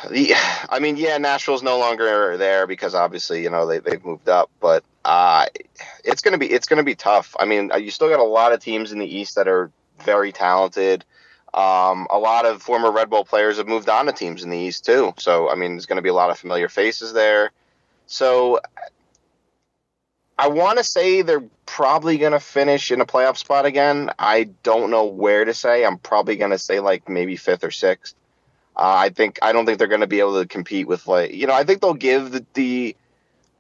the, 0.10 0.34
I 0.70 0.80
mean, 0.80 0.98
yeah, 0.98 1.18
Nashville's 1.18 1.64
no 1.64 1.78
longer 1.80 2.38
there 2.38 2.68
because 2.68 2.96
obviously, 2.96 3.44
you 3.44 3.50
know, 3.50 3.66
they 3.68 3.80
they've 3.80 4.04
moved 4.04 4.30
up, 4.30 4.50
but 4.60 4.84
uh, 5.04 5.46
it's 6.04 6.22
gonna 6.22 6.38
be 6.38 6.50
it's 6.50 6.68
gonna 6.68 6.84
be 6.84 6.96
tough. 6.96 7.36
I 7.40 7.46
mean, 7.46 7.72
you 7.78 7.92
still 7.92 8.10
got 8.10 8.20
a 8.20 8.24
lot 8.24 8.54
of 8.54 8.60
teams 8.60 8.92
in 8.92 9.00
the 9.00 9.06
East 9.06 9.36
that 9.36 9.48
are 9.48 9.72
very 10.00 10.32
talented. 10.32 11.06
Um, 11.54 12.08
a 12.10 12.20
lot 12.20 12.46
of 12.46 12.62
former 12.62 12.92
Red 12.92 13.10
Bull 13.10 13.24
players 13.24 13.58
have 13.58 13.68
moved 13.68 13.88
on 13.88 14.08
to 14.08 14.12
teams 14.12 14.44
in 14.44 14.50
the 14.50 14.58
East 14.58 14.86
too. 14.86 15.14
So 15.18 15.50
I 15.50 15.56
mean, 15.56 15.72
there's 15.72 15.86
going 15.86 15.98
to 15.98 16.02
be 16.02 16.10
a 16.10 16.14
lot 16.14 16.30
of 16.30 16.38
familiar 16.38 16.70
faces 16.70 17.14
there. 17.14 17.52
So 18.08 18.60
I 20.38 20.50
want 20.50 20.78
to 20.78 20.84
say 20.84 21.22
they're 21.22 21.44
probably 21.66 22.18
going 22.18 22.34
to 22.34 22.40
finish 22.40 22.92
in 22.92 23.00
a 23.02 23.06
playoff 23.06 23.38
spot 23.38 23.66
again. 23.66 24.12
I 24.20 24.46
don't 24.64 24.92
know 24.92 25.06
where 25.06 25.46
to 25.46 25.54
say. 25.54 25.86
I'm 25.86 25.98
probably 25.98 26.36
going 26.36 26.52
to 26.52 26.60
say 26.60 26.80
like 26.80 27.08
maybe 27.08 27.36
fifth 27.38 27.64
or 27.64 27.72
sixth. 27.72 28.16
Uh, 28.76 28.82
I 28.98 29.10
think 29.10 29.40
I 29.42 29.54
don't 29.54 29.66
think 29.66 29.80
they're 29.80 29.88
going 29.88 30.02
to 30.02 30.08
be 30.08 30.20
able 30.20 30.42
to 30.42 30.48
compete 30.48 30.88
with 30.88 31.08
like 31.08 31.34
you 31.34 31.48
know 31.48 31.54
I 31.54 31.64
think 31.64 31.82
they'll 31.82 31.94
give 31.94 32.32
the, 32.32 32.46
the 32.54 32.96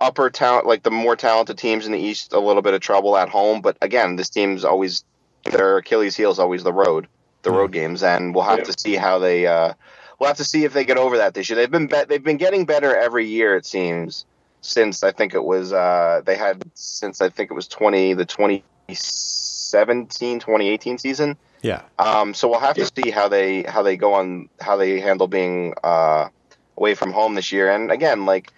upper 0.01 0.29
talent 0.29 0.65
like 0.65 0.83
the 0.83 0.91
more 0.91 1.15
talented 1.15 1.57
teams 1.57 1.85
in 1.85 1.93
the 1.93 1.99
East 1.99 2.33
a 2.33 2.39
little 2.39 2.61
bit 2.61 2.73
of 2.73 2.81
trouble 2.81 3.15
at 3.15 3.29
home. 3.29 3.61
But 3.61 3.77
again, 3.81 4.17
this 4.17 4.29
team's 4.29 4.65
always 4.65 5.05
their 5.45 5.77
Achilles 5.77 6.17
heel 6.17 6.31
is 6.31 6.39
always 6.39 6.63
the 6.63 6.73
road, 6.73 7.07
the 7.43 7.51
road 7.51 7.71
games, 7.71 8.03
and 8.03 8.35
we'll 8.35 8.43
have 8.43 8.59
Yeah. 8.59 8.63
to 8.65 8.75
see 8.77 8.95
how 8.95 9.19
they. 9.19 9.47
Uh, 9.47 9.73
we'll 10.19 10.27
have 10.27 10.37
to 10.37 10.43
see 10.43 10.65
if 10.65 10.73
they 10.73 10.83
get 10.83 10.97
over 10.97 11.17
that 11.19 11.33
this 11.33 11.49
year. 11.49 11.55
They've 11.55 11.71
been 11.71 11.87
be- 11.87 12.03
they've 12.09 12.23
been 12.23 12.37
getting 12.37 12.65
better 12.65 12.93
every 12.93 13.27
year 13.27 13.55
it 13.55 13.65
seems 13.65 14.25
since 14.65 15.03
I 15.03 15.11
think 15.11 15.33
it 15.33 15.43
was 15.43 15.73
uh, 15.73 16.21
they 16.25 16.35
had 16.35 16.63
since 16.73 17.21
I 17.21 17.29
think 17.29 17.51
it 17.51 17.53
was 17.53 17.67
twenty 17.67 18.13
the 18.13 18.25
2017 18.25 20.39
2018 20.39 20.97
season. 20.97 21.37
Yeah. 21.61 21.81
Um, 21.97 22.33
so 22.33 22.47
we'll 22.47 22.59
have 22.59 22.75
to 22.75 22.85
see 22.85 23.11
how 23.11 23.27
they 23.27 23.63
how 23.63 23.81
they 23.81 23.97
go 23.97 24.13
on 24.13 24.49
how 24.59 24.77
they 24.77 24.99
handle 24.99 25.27
being 25.27 25.73
uh, 25.83 26.29
away 26.77 26.95
from 26.95 27.11
home 27.11 27.35
this 27.35 27.51
year. 27.51 27.71
And 27.71 27.91
again, 27.91 28.25
like 28.25 28.51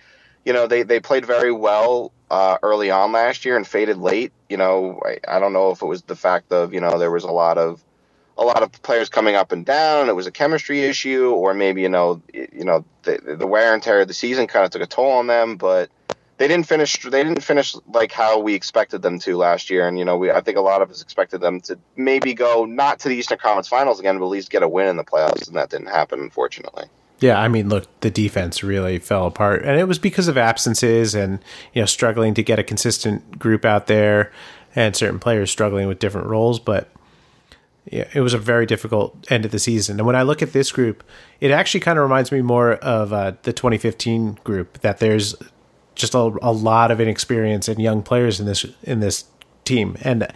you 0.45 0.53
know, 0.53 0.67
they 0.67 0.83
they 0.83 0.99
played 0.99 1.25
very 1.25 1.51
well 1.51 2.11
uh, 2.29 2.57
early 2.63 2.91
on 2.91 3.11
last 3.11 3.45
year 3.45 3.55
and 3.55 3.65
faded 3.65 3.97
late. 3.97 4.33
You 4.49 4.57
know, 4.57 4.99
I, 5.05 5.19
I 5.27 5.39
don't 5.39 5.53
know 5.53 5.71
if 5.71 5.81
it 5.81 5.85
was 5.85 6.01
the 6.03 6.15
fact 6.15 6.51
of 6.51 6.73
you 6.73 6.81
know 6.81 6.99
there 6.99 7.11
was 7.11 7.23
a 7.23 7.31
lot 7.31 7.57
of 7.57 7.83
a 8.37 8.43
lot 8.43 8.61
of 8.61 8.71
players 8.83 9.09
coming 9.09 9.35
up 9.35 9.51
and 9.51 9.65
down. 9.65 10.09
It 10.09 10.15
was 10.15 10.27
a 10.27 10.31
chemistry 10.31 10.81
issue, 10.81 11.31
or 11.31 11.53
maybe 11.53 11.81
you 11.81 11.89
know 11.89 12.21
y- 12.33 12.47
you 12.51 12.65
know 12.65 12.85
the, 13.03 13.35
the 13.39 13.47
wear 13.47 13.73
and 13.73 13.81
tear 13.81 14.01
of 14.01 14.07
the 14.07 14.13
season 14.13 14.47
kind 14.47 14.65
of 14.65 14.71
took 14.71 14.81
a 14.81 14.87
toll 14.87 15.11
on 15.11 15.27
them, 15.27 15.57
but. 15.57 15.89
They 16.37 16.47
didn't 16.47 16.67
finish. 16.67 17.01
They 17.01 17.23
didn't 17.23 17.43
finish 17.43 17.75
like 17.93 18.11
how 18.11 18.39
we 18.39 18.53
expected 18.53 19.01
them 19.01 19.17
to 19.19 19.37
last 19.37 19.69
year, 19.69 19.87
and 19.87 19.97
you 19.97 20.05
know, 20.05 20.17
we 20.17 20.31
I 20.31 20.41
think 20.41 20.57
a 20.57 20.61
lot 20.61 20.81
of 20.81 20.91
us 20.91 21.01
expected 21.01 21.41
them 21.41 21.59
to 21.61 21.79
maybe 21.95 22.33
go 22.33 22.65
not 22.65 22.99
to 22.99 23.09
the 23.09 23.15
Eastern 23.15 23.39
Conference 23.39 23.67
Finals 23.67 23.99
again, 23.99 24.19
but 24.19 24.25
at 24.25 24.29
least 24.29 24.51
get 24.51 24.61
a 24.61 24.67
win 24.67 24.87
in 24.87 24.97
the 24.97 25.03
playoffs, 25.03 25.47
and 25.47 25.55
that 25.55 25.69
didn't 25.69 25.87
happen, 25.87 26.19
unfortunately. 26.19 26.85
Yeah, 27.19 27.39
I 27.39 27.47
mean, 27.47 27.69
look, 27.69 27.87
the 28.01 28.11
defense 28.11 28.63
really 28.63 28.99
fell 28.99 29.25
apart, 29.25 29.63
and 29.63 29.79
it 29.79 29.85
was 29.85 29.97
because 29.97 30.27
of 30.27 30.37
absences 30.37 31.15
and 31.15 31.39
you 31.73 31.81
know 31.81 31.87
struggling 31.87 32.35
to 32.35 32.43
get 32.43 32.59
a 32.59 32.63
consistent 32.63 33.39
group 33.39 33.65
out 33.65 33.87
there, 33.87 34.31
and 34.75 34.95
certain 34.95 35.17
players 35.17 35.49
struggling 35.49 35.87
with 35.87 35.97
different 35.97 36.27
roles. 36.27 36.59
But 36.59 36.91
yeah, 37.91 38.07
it 38.13 38.21
was 38.21 38.35
a 38.35 38.37
very 38.37 38.67
difficult 38.67 39.31
end 39.31 39.45
of 39.45 39.51
the 39.51 39.57
season. 39.59 39.99
And 39.99 40.05
when 40.05 40.15
I 40.15 40.21
look 40.21 40.43
at 40.43 40.53
this 40.53 40.71
group, 40.71 41.03
it 41.39 41.49
actually 41.49 41.79
kind 41.79 41.97
of 41.97 42.03
reminds 42.03 42.31
me 42.31 42.41
more 42.41 42.73
of 42.73 43.11
uh, 43.11 43.33
the 43.41 43.53
2015 43.53 44.39
group. 44.43 44.79
That 44.81 44.99
there's 44.99 45.35
just 45.97 46.13
a, 46.13 46.37
a 46.41 46.51
lot 46.51 46.91
of 46.91 47.01
inexperience 47.01 47.67
and 47.67 47.81
young 47.81 48.03
players 48.03 48.39
in 48.39 48.45
this 48.45 48.65
in 48.83 48.99
this 48.99 49.25
team, 49.65 49.97
and 50.01 50.27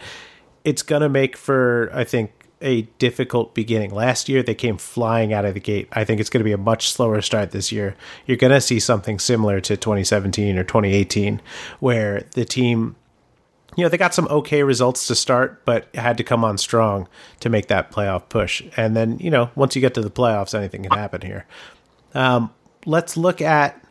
it's 0.64 0.82
gonna 0.82 1.08
make 1.08 1.36
for 1.36 1.90
I 1.94 2.04
think 2.04 2.42
a 2.62 2.82
difficult 2.98 3.54
beginning. 3.54 3.92
Last 3.92 4.28
year 4.28 4.42
they 4.42 4.54
came 4.54 4.78
flying 4.78 5.32
out 5.32 5.44
of 5.44 5.54
the 5.54 5.60
gate. 5.60 5.88
I 5.92 6.04
think 6.04 6.20
it's 6.20 6.30
going 6.30 6.40
to 6.40 6.44
be 6.44 6.52
a 6.52 6.58
much 6.58 6.92
slower 6.92 7.20
start 7.20 7.50
this 7.50 7.72
year. 7.72 7.96
You're 8.24 8.36
going 8.36 8.52
to 8.52 8.60
see 8.60 8.78
something 8.78 9.18
similar 9.18 9.60
to 9.60 9.76
2017 9.76 10.56
or 10.56 10.62
2018 10.62 11.42
where 11.80 12.24
the 12.34 12.44
team 12.44 12.94
you 13.76 13.84
know, 13.84 13.88
they 13.88 13.96
got 13.96 14.12
some 14.12 14.28
okay 14.28 14.62
results 14.62 15.06
to 15.06 15.14
start, 15.14 15.64
but 15.64 15.88
had 15.94 16.18
to 16.18 16.24
come 16.24 16.44
on 16.44 16.58
strong 16.58 17.08
to 17.40 17.48
make 17.48 17.68
that 17.68 17.90
playoff 17.90 18.28
push. 18.28 18.62
And 18.76 18.94
then, 18.94 19.18
you 19.18 19.30
know, 19.30 19.50
once 19.54 19.74
you 19.74 19.80
get 19.80 19.94
to 19.94 20.02
the 20.02 20.10
playoffs, 20.10 20.54
anything 20.54 20.82
can 20.82 20.92
happen 20.92 21.22
here. 21.22 21.46
Um, 22.14 22.52
let's 22.84 23.16
look 23.16 23.40
at 23.40 23.81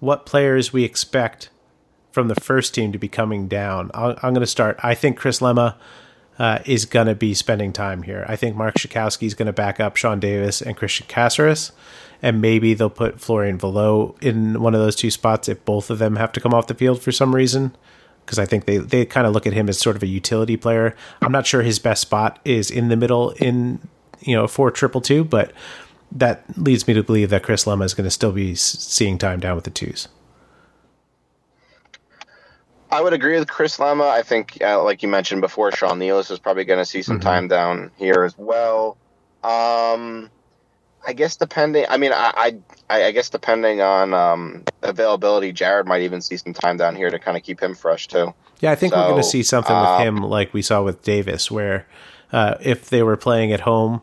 what 0.00 0.26
players 0.26 0.72
we 0.72 0.84
expect 0.84 1.50
from 2.12 2.28
the 2.28 2.34
first 2.34 2.74
team 2.74 2.92
to 2.92 2.98
be 2.98 3.08
coming 3.08 3.46
down. 3.48 3.90
I'll, 3.92 4.12
I'm 4.22 4.32
going 4.32 4.40
to 4.40 4.46
start. 4.46 4.78
I 4.82 4.94
think 4.94 5.18
Chris 5.18 5.40
Lema 5.40 5.76
uh, 6.38 6.60
is 6.64 6.84
going 6.84 7.06
to 7.06 7.14
be 7.14 7.34
spending 7.34 7.72
time 7.72 8.02
here. 8.02 8.24
I 8.28 8.36
think 8.36 8.56
Marc 8.56 8.76
Rzatkowski 8.76 9.26
is 9.26 9.34
going 9.34 9.46
to 9.46 9.52
back 9.52 9.80
up 9.80 9.96
Sean 9.96 10.20
Davis 10.20 10.60
and 10.60 10.76
Cristian 10.76 11.06
Cásseres, 11.08 11.72
and 12.22 12.40
maybe 12.40 12.74
they'll 12.74 12.90
put 12.90 13.20
Florian 13.20 13.58
Valot 13.58 14.22
in 14.22 14.60
one 14.60 14.74
of 14.74 14.80
those 14.80 14.96
two 14.96 15.10
spots 15.10 15.48
if 15.48 15.64
both 15.64 15.90
of 15.90 15.98
them 15.98 16.16
have 16.16 16.32
to 16.32 16.40
come 16.40 16.54
off 16.54 16.66
the 16.66 16.74
field 16.74 17.02
for 17.02 17.12
some 17.12 17.34
reason. 17.34 17.76
Because 18.24 18.38
I 18.38 18.46
think 18.46 18.64
they, 18.64 18.78
they 18.78 19.04
kind 19.04 19.26
of 19.26 19.32
look 19.32 19.46
at 19.46 19.52
him 19.52 19.68
as 19.68 19.78
sort 19.78 19.94
of 19.94 20.02
a 20.02 20.06
utility 20.06 20.56
player. 20.56 20.96
I'm 21.22 21.30
not 21.30 21.46
sure 21.46 21.62
his 21.62 21.78
best 21.78 22.02
spot 22.02 22.40
is 22.44 22.70
in 22.70 22.88
the 22.88 22.96
middle 22.96 23.30
in 23.32 23.78
you 24.20 24.34
know 24.34 24.48
four 24.48 24.70
triple 24.70 25.00
two, 25.00 25.22
but 25.22 25.52
that 26.12 26.44
leads 26.58 26.86
me 26.86 26.94
to 26.94 27.02
believe 27.02 27.30
that 27.30 27.42
Chris 27.42 27.64
Lema 27.64 27.84
is 27.84 27.94
going 27.94 28.04
to 28.04 28.10
still 28.10 28.32
be 28.32 28.54
seeing 28.54 29.18
time 29.18 29.40
down 29.40 29.54
with 29.56 29.64
the 29.64 29.70
twos. 29.70 30.08
I 32.90 33.02
would 33.02 33.12
agree 33.12 33.38
with 33.38 33.48
Chris 33.48 33.78
Lema. 33.78 34.08
I 34.08 34.22
think, 34.22 34.58
uh, 34.62 34.82
like 34.82 35.02
you 35.02 35.08
mentioned 35.08 35.40
before, 35.40 35.72
Sean 35.72 35.98
Nealis 35.98 36.30
is 36.30 36.38
probably 36.38 36.64
going 36.64 36.78
to 36.78 36.84
see 36.84 37.02
some 37.02 37.18
Mhm. 37.18 37.22
time 37.22 37.48
down 37.48 37.90
here 37.96 38.22
as 38.22 38.34
well. 38.38 38.96
Um, 39.42 40.30
I 41.06 41.12
guess 41.12 41.36
depending. 41.36 41.84
I 41.88 41.98
mean, 41.98 42.12
I, 42.12 42.54
I, 42.88 43.02
I 43.02 43.10
guess 43.12 43.28
depending 43.28 43.80
on 43.80 44.14
um, 44.14 44.64
availability, 44.82 45.52
Jared 45.52 45.86
might 45.86 46.02
even 46.02 46.20
see 46.20 46.36
some 46.36 46.52
time 46.52 46.76
down 46.76 46.96
here 46.96 47.10
to 47.10 47.18
kind 47.18 47.36
of 47.36 47.42
keep 47.42 47.60
him 47.60 47.74
fresh 47.74 48.08
too. 48.08 48.32
Yeah, 48.60 48.70
I 48.72 48.74
think 48.74 48.94
we're 48.94 49.02
going 49.02 49.16
to 49.16 49.22
see 49.22 49.42
something 49.42 49.74
um, 49.74 49.82
with 49.98 50.06
him 50.06 50.16
like 50.22 50.54
we 50.54 50.62
saw 50.62 50.82
with 50.82 51.02
Davis, 51.02 51.50
where 51.50 51.86
uh, 52.32 52.54
if 52.60 52.88
they 52.88 53.02
were 53.02 53.16
playing 53.16 53.52
at 53.52 53.60
home 53.60 54.00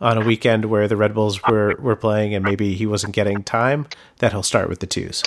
on 0.00 0.18
a 0.18 0.24
weekend 0.24 0.64
where 0.64 0.88
the 0.88 0.96
Red 0.96 1.14
Bulls 1.14 1.42
were, 1.42 1.76
were 1.78 1.96
playing 1.96 2.34
and 2.34 2.44
maybe 2.44 2.74
he 2.74 2.86
wasn't 2.86 3.14
getting 3.14 3.42
time, 3.42 3.86
that 4.18 4.32
he'll 4.32 4.42
start 4.42 4.68
with 4.68 4.80
the 4.80 4.86
twos. 4.86 5.22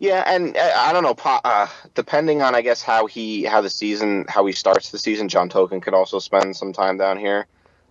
Yeah, 0.00 0.24
and 0.26 0.56
uh, 0.56 0.72
I 0.76 0.94
don't 0.94 1.02
know. 1.02 1.14
Uh, 1.24 1.66
depending 1.94 2.40
on, 2.40 2.54
I 2.54 2.62
guess, 2.62 2.80
how 2.80 3.04
he 3.04 3.44
how 3.44 3.60
the 3.60 3.68
season 3.68 4.24
how 4.28 4.46
he 4.46 4.54
starts 4.54 4.90
the 4.90 4.98
season, 4.98 5.28
John 5.28 5.50
Tolkin 5.50 5.82
could 5.82 5.92
also 5.92 6.18
spend 6.18 6.56
some 6.56 6.72
time 6.72 6.96
down 6.96 7.18
here. 7.18 7.46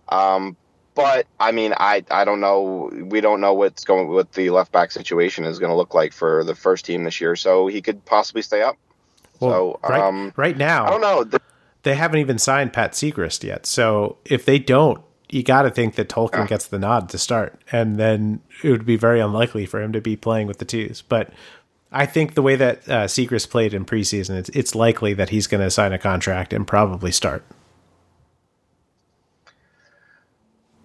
Um, 0.08 0.56
but 0.96 1.28
I 1.38 1.52
mean, 1.52 1.72
I 1.76 2.04
I 2.10 2.24
don't 2.24 2.40
know. 2.40 2.90
We 2.92 3.20
don't 3.20 3.40
know 3.40 3.54
what's 3.54 3.84
going 3.84 4.08
what 4.08 4.32
the 4.32 4.50
left 4.50 4.72
back 4.72 4.90
situation 4.90 5.44
is 5.44 5.60
going 5.60 5.70
to 5.70 5.76
look 5.76 5.94
like 5.94 6.12
for 6.12 6.42
the 6.42 6.56
first 6.56 6.84
team 6.84 7.04
this 7.04 7.20
year. 7.20 7.36
So 7.36 7.68
he 7.68 7.80
could 7.80 8.04
possibly 8.04 8.42
stay 8.42 8.60
up. 8.60 8.76
Well, 9.38 9.78
so 9.82 9.88
right, 9.88 10.02
um, 10.02 10.32
right 10.34 10.56
now, 10.56 10.86
I 10.86 10.90
don't 10.90 11.00
know. 11.00 11.22
The- 11.22 11.40
they 11.82 11.94
haven't 11.94 12.20
even 12.20 12.38
signed 12.38 12.72
Pat 12.72 12.92
Seagrist 12.92 13.42
yet. 13.44 13.66
So 13.66 14.18
if 14.24 14.44
they 14.44 14.58
don't, 14.58 15.00
you 15.28 15.42
got 15.42 15.62
to 15.62 15.70
think 15.70 15.94
that 15.94 16.08
Tolkin 16.08 16.40
Yeah. 16.40 16.46
gets 16.46 16.66
the 16.66 16.78
nod 16.78 17.08
to 17.10 17.18
start, 17.18 17.60
and 17.70 17.96
then 17.96 18.40
it 18.62 18.70
would 18.70 18.84
be 18.84 18.96
very 18.96 19.20
unlikely 19.20 19.64
for 19.66 19.80
him 19.80 19.92
to 19.92 20.00
be 20.00 20.16
playing 20.16 20.46
with 20.46 20.58
the 20.58 20.64
twos. 20.64 21.02
But 21.02 21.30
I 21.92 22.06
think 22.06 22.34
the 22.34 22.42
way 22.42 22.56
that 22.56 22.88
uh, 22.88 23.04
Seagrist 23.06 23.50
played 23.50 23.72
in 23.74 23.84
preseason, 23.84 24.36
it's 24.36 24.48
it's 24.50 24.74
likely 24.74 25.14
that 25.14 25.30
he's 25.30 25.46
going 25.46 25.62
to 25.62 25.70
sign 25.70 25.92
a 25.92 25.98
contract 25.98 26.52
and 26.52 26.66
probably 26.66 27.12
start. 27.12 27.44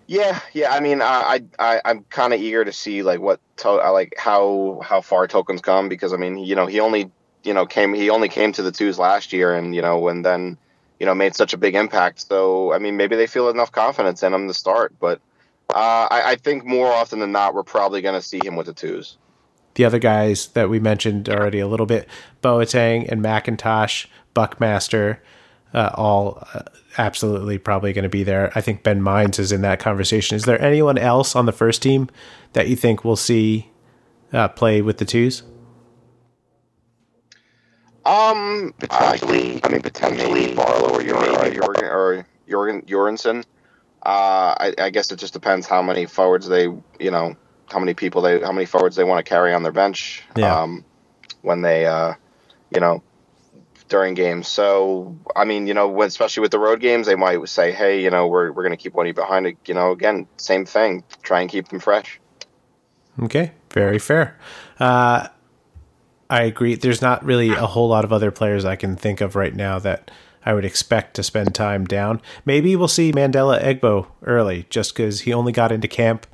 Yeah, 0.08 0.40
yeah. 0.54 0.72
I 0.72 0.80
mean, 0.82 1.02
I, 1.02 1.42
I, 1.58 1.82
I'm 1.84 2.04
kind 2.04 2.34
of 2.34 2.40
eager 2.40 2.64
to 2.64 2.72
see 2.72 3.02
like 3.02 3.20
what, 3.20 3.40
to, 3.58 3.70
uh, 3.70 3.92
like 3.92 4.14
how 4.18 4.80
how 4.84 5.02
far 5.02 5.28
Tolkin's 5.28 5.62
come 5.62 5.90
because 5.90 6.14
I 6.14 6.18
mean, 6.18 6.38
you 6.38 6.56
know, 6.56 6.68
he 6.68 6.80
only, 6.80 7.10
you 7.44 7.54
know, 7.54 7.66
came 7.66 7.94
he 7.94 8.12
only 8.12 8.30
came 8.30 8.52
to 8.54 8.62
the 8.62 8.72
twos 8.72 9.00
last 9.00 9.34
year, 9.34 9.56
and 9.56 9.74
you 9.74 9.82
know, 9.82 10.08
and 10.08 10.24
then, 10.24 10.58
you 11.00 11.06
know, 11.06 11.16
made 11.16 11.36
such 11.36 11.54
a 11.54 11.58
big 11.58 11.76
impact. 11.76 12.28
So 12.28 12.74
I 12.74 12.80
mean, 12.80 12.98
maybe 12.98 13.16
they 13.16 13.28
feel 13.28 13.50
enough 13.50 13.72
confidence 13.72 14.24
in 14.24 14.34
him 14.34 14.48
to 14.48 14.54
start. 14.54 14.94
But 15.00 15.20
uh, 15.70 16.08
I, 16.12 16.22
I 16.32 16.36
think 16.36 16.66
more 16.66 16.92
often 16.92 17.20
than 17.20 17.32
not, 17.32 17.54
we're 17.54 17.64
probably 17.64 18.02
going 18.02 18.16
to 18.16 18.22
see 18.22 18.40
him 18.44 18.56
with 18.56 18.68
the 18.68 18.74
twos. 18.74 19.18
the 19.76 19.86
other 19.86 20.00
guys 20.00 20.48
that 20.48 20.70
we 20.70 20.80
mentioned 20.80 21.30
already 21.30 21.60
a 21.60 21.68
little 21.68 21.86
bit 21.86 22.08
Boateng 22.42 23.10
and 23.12 23.22
McIntosh, 23.22 24.08
Buckmaster, 24.34 25.22
uh, 25.74 25.92
all 25.94 26.48
uh, 26.54 26.62
absolutely 26.98 27.58
probably 27.58 27.94
going 27.94 28.04
to 28.04 28.10
be 28.10 28.24
there. 28.24 28.52
I 28.56 28.62
think 28.62 28.84
Ben 28.84 29.02
Mines 29.02 29.38
is 29.38 29.52
in 29.52 29.62
that 29.62 29.80
conversation. 29.80 30.36
Is 30.36 30.46
there 30.46 30.62
anyone 30.62 30.98
else 30.98 31.36
on 31.36 31.46
the 31.46 31.52
first 31.52 31.82
team 31.84 32.10
that 32.54 32.70
you 32.70 32.76
think 32.76 33.04
we'll 33.04 33.18
see 33.18 33.70
uh, 34.32 34.48
play 34.48 34.82
with 34.82 34.98
the 34.98 35.06
twos? 35.06 35.44
Um, 38.06 38.74
potentially. 38.78 39.56
I, 39.64 39.68
I 39.68 39.72
mean, 39.72 39.82
potentially 39.82 40.54
Barlow 40.54 40.96
or 40.96 41.02
Jorgen 41.02 41.84
or 41.84 42.28
Jorgen 42.48 42.86
Jorgensen. 42.86 43.44
Uh, 44.06 44.54
I, 44.60 44.74
I, 44.78 44.90
guess 44.92 45.12
it 45.12 45.18
just 45.18 45.34
depends 45.34 45.66
how 45.66 45.82
many 45.82 46.06
forwards 46.06 46.48
they, 46.48 46.66
you 46.66 47.10
know, 47.10 47.36
how 47.72 47.80
many 47.80 47.96
people 47.96 48.22
they, 48.22 48.40
how 48.40 48.52
many 48.52 48.68
forwards 48.68 48.96
they 48.96 49.04
want 49.04 49.26
to 49.26 49.28
carry 49.28 49.52
on 49.52 49.64
their 49.64 49.72
bench. 49.72 50.24
Yeah. 50.36 50.62
Um, 50.62 50.86
when 51.42 51.62
they, 51.62 51.88
uh, 51.88 52.14
you 52.70 52.80
know, 52.80 53.02
during 53.88 54.14
games. 54.14 54.48
So, 54.48 55.18
I 55.36 55.46
mean, 55.46 55.68
you 55.68 55.74
know, 55.74 55.88
when, 55.88 56.08
especially 56.08 56.42
with 56.42 56.52
the 56.52 56.60
road 56.60 56.80
games, 56.80 57.08
they 57.08 57.16
might 57.16 57.48
say, 57.50 57.72
"Hey, 57.72 58.04
you 58.04 58.10
know, 58.10 58.28
we're 58.28 58.52
we're 58.52 58.64
going 58.64 58.78
to 58.78 58.82
keep 58.82 58.94
one 58.94 59.06
of 59.06 59.08
you 59.08 59.14
behind." 59.14 59.48
It, 59.48 59.58
you 59.66 59.74
know, 59.74 59.92
again, 59.92 60.28
same 60.38 60.66
thing. 60.66 61.04
Try 61.24 61.42
and 61.42 61.50
keep 61.50 61.70
them 61.70 61.80
fresh. 61.80 62.20
Okay, 63.22 63.52
very 63.72 64.00
fair. 64.00 64.38
Uh, 64.80 65.28
I 66.30 66.44
agree. 66.44 66.76
There's 66.76 67.02
not 67.02 67.24
really 67.24 67.50
a 67.50 67.68
whole 67.68 67.88
lot 67.88 68.04
of 68.04 68.12
other 68.12 68.32
players 68.32 68.66
I 68.66 68.76
can 68.76 68.96
think 68.96 69.22
of 69.22 69.36
right 69.36 69.54
now 69.54 69.80
that 69.80 70.10
I 70.46 70.54
would 70.54 70.66
expect 70.66 71.16
to 71.16 71.24
spend 71.24 71.54
time 71.56 71.86
down. 71.86 72.22
Maybe 72.46 72.76
we'll 72.76 72.88
see 72.88 73.12
Mandela 73.12 73.62
Egbo 73.62 74.08
early, 74.24 74.66
just 74.70 74.96
because 74.96 75.22
he 75.22 75.34
only 75.34 75.52
got 75.52 75.72
into 75.72 75.88
camp 75.88 76.28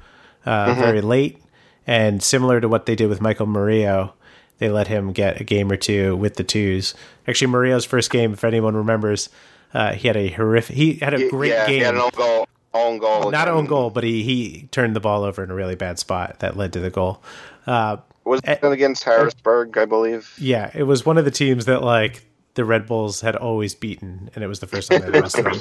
uh, 0.46 0.68
mm-hmm. 0.68 0.80
very 0.80 1.02
late, 1.02 1.42
and 1.88 2.22
similar 2.22 2.60
to 2.62 2.68
what 2.68 2.86
they 2.86 2.96
did 2.96 3.08
with 3.08 3.22
Michael 3.22 3.48
Murillo, 3.48 4.14
they 4.58 4.70
let 4.70 4.88
him 4.88 5.12
get 5.12 5.42
a 5.42 5.44
game 5.44 5.72
or 5.72 5.78
two 5.78 6.16
with 6.16 6.36
the 6.36 6.44
twos. 6.44 6.94
Actually, 7.28 7.52
Murillo's 7.52 7.86
first 7.86 8.12
game, 8.12 8.34
if 8.34 8.44
anyone 8.44 8.76
remembers, 8.76 9.30
uh, 9.74 9.94
he 9.94 10.08
had 10.08 10.18
a 10.18 10.30
horrific. 10.30 10.76
He 10.76 10.96
had 10.96 11.14
a 11.14 11.30
great 11.30 11.50
yeah, 11.50 11.68
game. 11.68 11.80
He 11.80 11.86
had 11.86 11.96
an 11.96 12.02
own 12.02 12.12
goal. 12.16 12.48
Own 12.74 12.98
goal. 13.00 13.32
Not 13.32 13.48
own 13.48 13.66
goal, 13.66 13.90
but 13.90 14.04
he 14.04 14.24
he 14.24 14.68
turned 14.72 14.96
the 14.96 15.00
ball 15.00 15.24
over 15.24 15.44
in 15.44 15.52
a 15.52 15.56
really 15.56 15.76
bad 15.76 16.00
spot 16.00 16.40
that 16.40 16.56
led 16.56 16.74
to 16.74 16.80
the 16.80 16.90
goal. 16.90 17.22
Uh, 17.68 17.98
was 18.24 18.42
it 18.44 18.64
against 18.64 19.04
Harrisburg, 19.04 19.78
I 19.78 19.86
believe? 19.86 20.34
Yeah, 20.38 20.72
it 20.74 20.84
was 20.84 21.06
one 21.06 21.18
of 21.18 21.26
the 21.26 21.32
teams 21.32 21.66
that 21.66 21.82
like 21.82 22.26
the 22.54 22.66
Red 22.66 22.86
Bulls 22.86 23.22
had 23.22 23.36
always 23.36 23.76
beaten, 23.76 24.30
and 24.36 24.44
it 24.44 24.48
was 24.48 24.60
the 24.60 24.68
first 24.68 24.92
time 24.92 25.02
they 25.10 25.22
lost 25.22 25.36
them. 25.36 25.54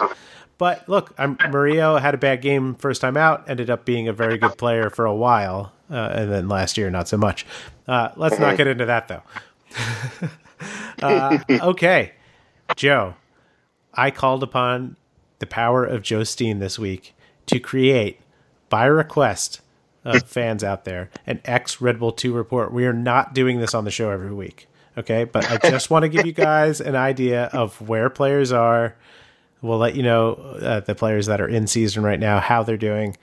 But 0.58 0.86
look, 0.90 1.14
I'm, 1.16 1.38
Murillo 1.50 1.96
had 1.96 2.12
a 2.12 2.18
bad 2.18 2.42
game 2.42 2.74
first 2.74 3.00
time 3.00 3.16
out, 3.16 3.48
ended 3.48 3.70
up 3.70 3.86
being 3.86 4.08
a 4.08 4.12
very 4.12 4.36
good 4.36 4.58
player 4.58 4.90
for 4.90 5.06
a 5.06 5.14
while, 5.14 5.72
uh, 5.90 6.12
and 6.14 6.30
then 6.30 6.48
last 6.48 6.76
year 6.76 6.90
not 6.90 7.08
so 7.08 7.16
much. 7.16 7.46
Uh, 7.88 8.10
let's 8.16 8.38
not 8.38 8.58
get 8.58 8.66
into 8.66 8.84
that 8.84 9.08
though. 9.08 9.22
uh, 11.02 11.38
okay, 11.48 12.12
Joe, 12.76 13.14
I 13.94 14.10
called 14.10 14.42
upon 14.42 14.96
the 15.38 15.46
power 15.46 15.82
of 15.82 16.02
Joe 16.02 16.24
Steen 16.24 16.58
this 16.58 16.78
week 16.78 17.14
to 17.46 17.58
create, 17.58 18.20
by 18.68 18.84
request, 18.84 19.62
of 20.04 20.22
fans 20.22 20.64
out 20.64 20.84
there 20.84 21.10
an 21.26 21.40
ex 21.44 21.80
Red 21.80 21.98
Bull 21.98 22.12
2 22.12 22.32
report. 22.32 22.72
We 22.72 22.86
are 22.86 22.92
not 22.92 23.34
doing 23.34 23.60
this 23.60 23.74
on 23.74 23.84
the 23.84 23.90
show 23.90 24.10
every 24.10 24.32
week. 24.32 24.68
Okay. 24.96 25.24
But 25.24 25.50
I 25.50 25.70
just 25.70 25.90
want 25.90 26.04
to 26.04 26.08
give 26.08 26.26
you 26.26 26.32
guys 26.32 26.80
an 26.80 26.96
idea 26.96 27.44
of 27.52 27.80
where 27.88 28.10
players 28.10 28.52
are. 28.52 28.94
We'll 29.62 29.78
let 29.78 29.94
you 29.94 30.02
know 30.02 30.32
uh, 30.32 30.80
the 30.80 30.94
players 30.94 31.26
that 31.26 31.40
are 31.40 31.48
in 31.48 31.66
season 31.66 32.02
right 32.02 32.18
now, 32.18 32.40
how 32.40 32.62
they're 32.62 32.78
doing. 32.78 33.16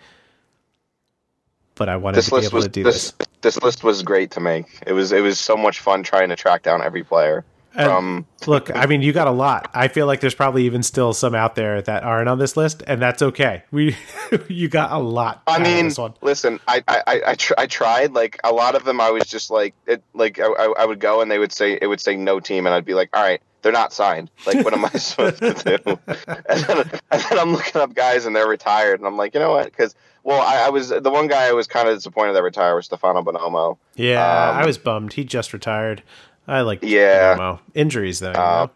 But 1.76 1.90
I 1.90 1.98
wanted 1.98 2.18
this 2.18 2.30
to 2.30 2.40
be 2.40 2.46
able 2.46 2.56
was, 2.56 2.66
to 2.66 2.70
do 2.70 2.84
this, 2.84 3.12
this. 3.12 3.28
This 3.42 3.62
list 3.62 3.84
was 3.84 4.02
great 4.04 4.32
to 4.32 4.40
make. 4.40 4.66
It 4.86 4.94
was 4.94 5.12
it 5.12 5.22
was 5.22 5.40
so 5.40 5.56
much 5.56 5.80
fun 5.80 6.04
trying 6.04 6.30
to 6.30 6.36
track 6.36 6.64
down 6.64 6.82
every 6.82 7.04
player. 7.04 7.46
From 7.86 8.26
look, 8.48 8.76
I 8.76 8.88
mean, 8.88 9.02
you 9.02 9.14
got 9.14 9.28
a 9.28 9.32
lot. 9.32 9.70
I 9.74 9.88
feel 9.88 10.08
like 10.08 10.20
there's 10.20 10.34
probably 10.34 10.66
even 10.66 10.82
still 10.82 11.14
some 11.14 11.36
out 11.36 11.56
there 11.56 11.82
that 11.82 12.04
aren't 12.04 12.28
on 12.28 12.40
this 12.40 12.58
list, 12.58 12.82
and 12.88 13.00
that's 13.02 13.22
okay. 13.22 13.64
We, 13.72 13.96
you 14.48 14.68
got 14.68 14.92
a 14.92 14.98
lot. 14.98 15.44
I 15.46 15.60
mean, 15.60 15.92
listen, 16.22 16.60
I, 16.68 16.84
I, 16.88 17.22
I, 17.28 17.36
tr- 17.36 17.54
I, 17.58 17.68
tried. 17.68 18.14
Like 18.14 18.40
a 18.44 18.52
lot 18.52 18.76
of 18.76 18.84
them, 18.84 19.00
I 19.00 19.12
was 19.12 19.26
just 19.26 19.52
like, 19.52 19.76
it, 19.86 20.04
like 20.14 20.40
I, 20.40 20.46
I 20.46 20.86
would 20.86 21.00
go 21.00 21.22
and 21.22 21.30
they 21.30 21.38
would 21.38 21.52
say 21.52 21.78
it 21.80 21.88
would 21.88 22.02
say 22.02 22.16
no 22.16 22.40
team, 22.40 22.66
and 22.66 22.74
I'd 22.74 22.86
be 22.86 22.96
like, 22.96 23.16
all 23.16 23.22
right, 23.22 23.42
they're 23.62 23.72
not 23.72 23.94
signed. 23.94 24.32
Like, 24.46 24.64
what 24.64 24.74
am 24.74 24.86
I 24.86 24.90
supposed 24.98 25.40
to 25.40 25.54
do? 25.86 26.00
And 26.50 26.64
then, 26.64 26.78
and 27.12 27.22
then, 27.22 27.40
I'm 27.40 27.52
looking 27.52 27.82
up 27.82 27.94
guys 27.94 28.26
and 28.26 28.36
they're 28.36 28.48
retired, 28.48 29.00
and 29.00 29.08
I'm 29.08 29.18
like, 29.18 29.34
you 29.34 29.40
know 29.40 29.52
what? 29.52 29.66
Because 29.66 29.94
well, 30.24 30.42
I, 30.42 30.66
I, 30.66 30.70
was 30.70 30.90
the 30.90 31.10
one 31.10 31.28
guy 31.28 31.48
I 31.48 31.54
was 31.54 31.68
kind 31.68 31.88
of 31.88 31.96
disappointed 31.96 32.34
that 32.34 32.44
retired 32.44 32.76
was 32.76 32.86
Stefano 32.86 33.24
Bonomo. 33.24 33.78
Yeah, 33.96 34.50
um, 34.50 34.58
I 34.58 34.66
was 34.66 34.78
bummed. 34.78 35.14
He 35.14 35.24
just 35.24 35.54
retired. 35.54 36.04
I 36.48 36.62
like 36.62 36.80
yeah 36.82 37.58
injuries 37.74 38.20
though. 38.20 38.32
Uh, 38.32 38.68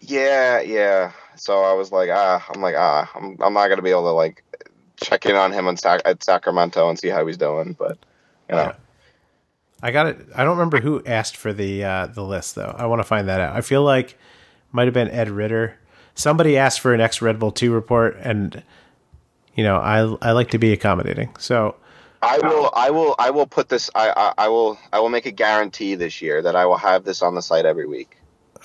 yeah, 0.00 0.60
yeah. 0.60 1.12
So 1.36 1.62
I 1.62 1.72
was 1.72 1.90
like, 1.90 2.10
ah, 2.12 2.44
I'm 2.54 2.60
like, 2.60 2.76
ah, 2.76 3.10
I'm, 3.14 3.36
I'm 3.40 3.54
not 3.54 3.68
gonna 3.68 3.82
be 3.82 3.90
able 3.90 4.02
to 4.02 4.12
like 4.12 4.44
check 4.96 5.26
in 5.26 5.34
on 5.34 5.52
him 5.52 5.66
on 5.66 5.76
Sac- 5.76 6.02
at 6.04 6.22
Sacramento 6.22 6.88
and 6.88 6.98
see 6.98 7.08
how 7.08 7.26
he's 7.26 7.36
doing, 7.36 7.74
but 7.78 7.98
you 8.48 8.56
know. 8.56 8.62
Yeah. 8.62 8.74
I 9.82 9.90
got 9.90 10.06
it. 10.06 10.26
I 10.34 10.44
don't 10.44 10.56
remember 10.56 10.80
who 10.80 11.02
asked 11.04 11.36
for 11.36 11.52
the 11.52 11.84
uh, 11.84 12.06
the 12.06 12.22
list 12.22 12.54
though. 12.54 12.74
I 12.78 12.86
want 12.86 13.00
to 13.00 13.04
find 13.04 13.28
that 13.28 13.40
out. 13.40 13.54
I 13.54 13.60
feel 13.60 13.82
like 13.82 14.16
might 14.72 14.86
have 14.86 14.94
been 14.94 15.10
Ed 15.10 15.28
Ritter. 15.28 15.78
Somebody 16.14 16.56
asked 16.56 16.80
for 16.80 16.94
an 16.94 17.02
ex 17.02 17.20
Red 17.20 17.38
Bull 17.38 17.52
two 17.52 17.70
report, 17.70 18.16
and 18.20 18.62
you 19.54 19.62
know 19.62 19.76
I 19.76 19.98
I 20.26 20.32
like 20.32 20.50
to 20.52 20.58
be 20.58 20.72
accommodating. 20.72 21.36
So 21.38 21.76
I 22.24 22.38
will, 22.38 22.70
I 22.74 22.90
will, 22.90 23.14
I 23.18 23.30
will 23.30 23.46
put 23.46 23.68
this. 23.68 23.90
I, 23.94 24.10
I, 24.10 24.44
I, 24.44 24.48
will, 24.48 24.78
I 24.92 25.00
will 25.00 25.08
make 25.08 25.26
a 25.26 25.30
guarantee 25.30 25.94
this 25.94 26.22
year 26.22 26.42
that 26.42 26.56
I 26.56 26.66
will 26.66 26.76
have 26.76 27.04
this 27.04 27.22
on 27.22 27.34
the 27.34 27.42
site 27.42 27.66
every 27.66 27.86
week. 27.86 28.16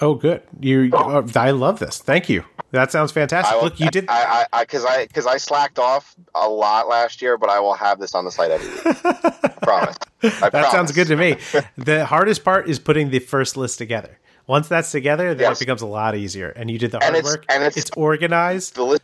Oh, 0.02 0.16
good. 0.16 0.42
You, 0.60 0.90
oh, 0.94 1.26
I 1.36 1.52
love 1.52 1.80
this. 1.80 2.00
Thank 2.00 2.30
you. 2.30 2.46
That 2.72 2.92
sounds 2.92 3.12
fantastic. 3.12 3.56
Will, 3.56 3.64
Look, 3.66 3.80
you 3.80 3.90
did. 3.90 4.06
I, 4.08 4.46
I, 4.54 4.64
because 4.64 4.86
I, 4.86 5.08
because 5.08 5.26
I, 5.26 5.34
I, 5.34 5.38
slacked 5.38 5.80
off 5.80 6.16
a 6.36 6.48
lot 6.48 6.88
last 6.88 7.22
year, 7.22 7.38
but 7.38 7.50
I 7.50 7.60
will 7.60 7.74
have 7.74 8.00
this 8.00 8.16
on 8.16 8.26
the 8.26 8.32
site 8.32 8.52
every 8.52 8.70
week. 8.70 9.06
I 9.06 9.48
promise. 9.62 9.98
I 10.24 10.30
that 10.30 10.52
promise. 10.52 10.72
sounds 10.72 10.92
good 10.92 11.08
to 11.08 11.18
me. 11.18 11.36
the 11.78 12.06
hardest 12.06 12.44
part 12.44 12.70
is 12.70 12.80
putting 12.80 13.10
the 13.10 13.20
first 13.20 13.58
list 13.58 13.78
together. 13.78 14.20
Once 14.48 14.68
that's 14.68 14.92
together, 14.92 15.34
then 15.34 15.50
yes. 15.50 15.58
it 15.58 15.66
becomes 15.66 15.82
a 15.82 15.88
lot 15.88 16.16
easier. 16.16 16.50
And 16.50 16.72
you 16.72 16.80
did 16.80 16.92
the 16.92 17.00
hard 17.00 17.16
and 17.16 17.24
work. 17.24 17.46
And 17.50 17.64
it's, 17.64 17.78
it's 17.78 17.92
organized. 17.92 18.76
The 18.76 18.84
list. 18.84 19.04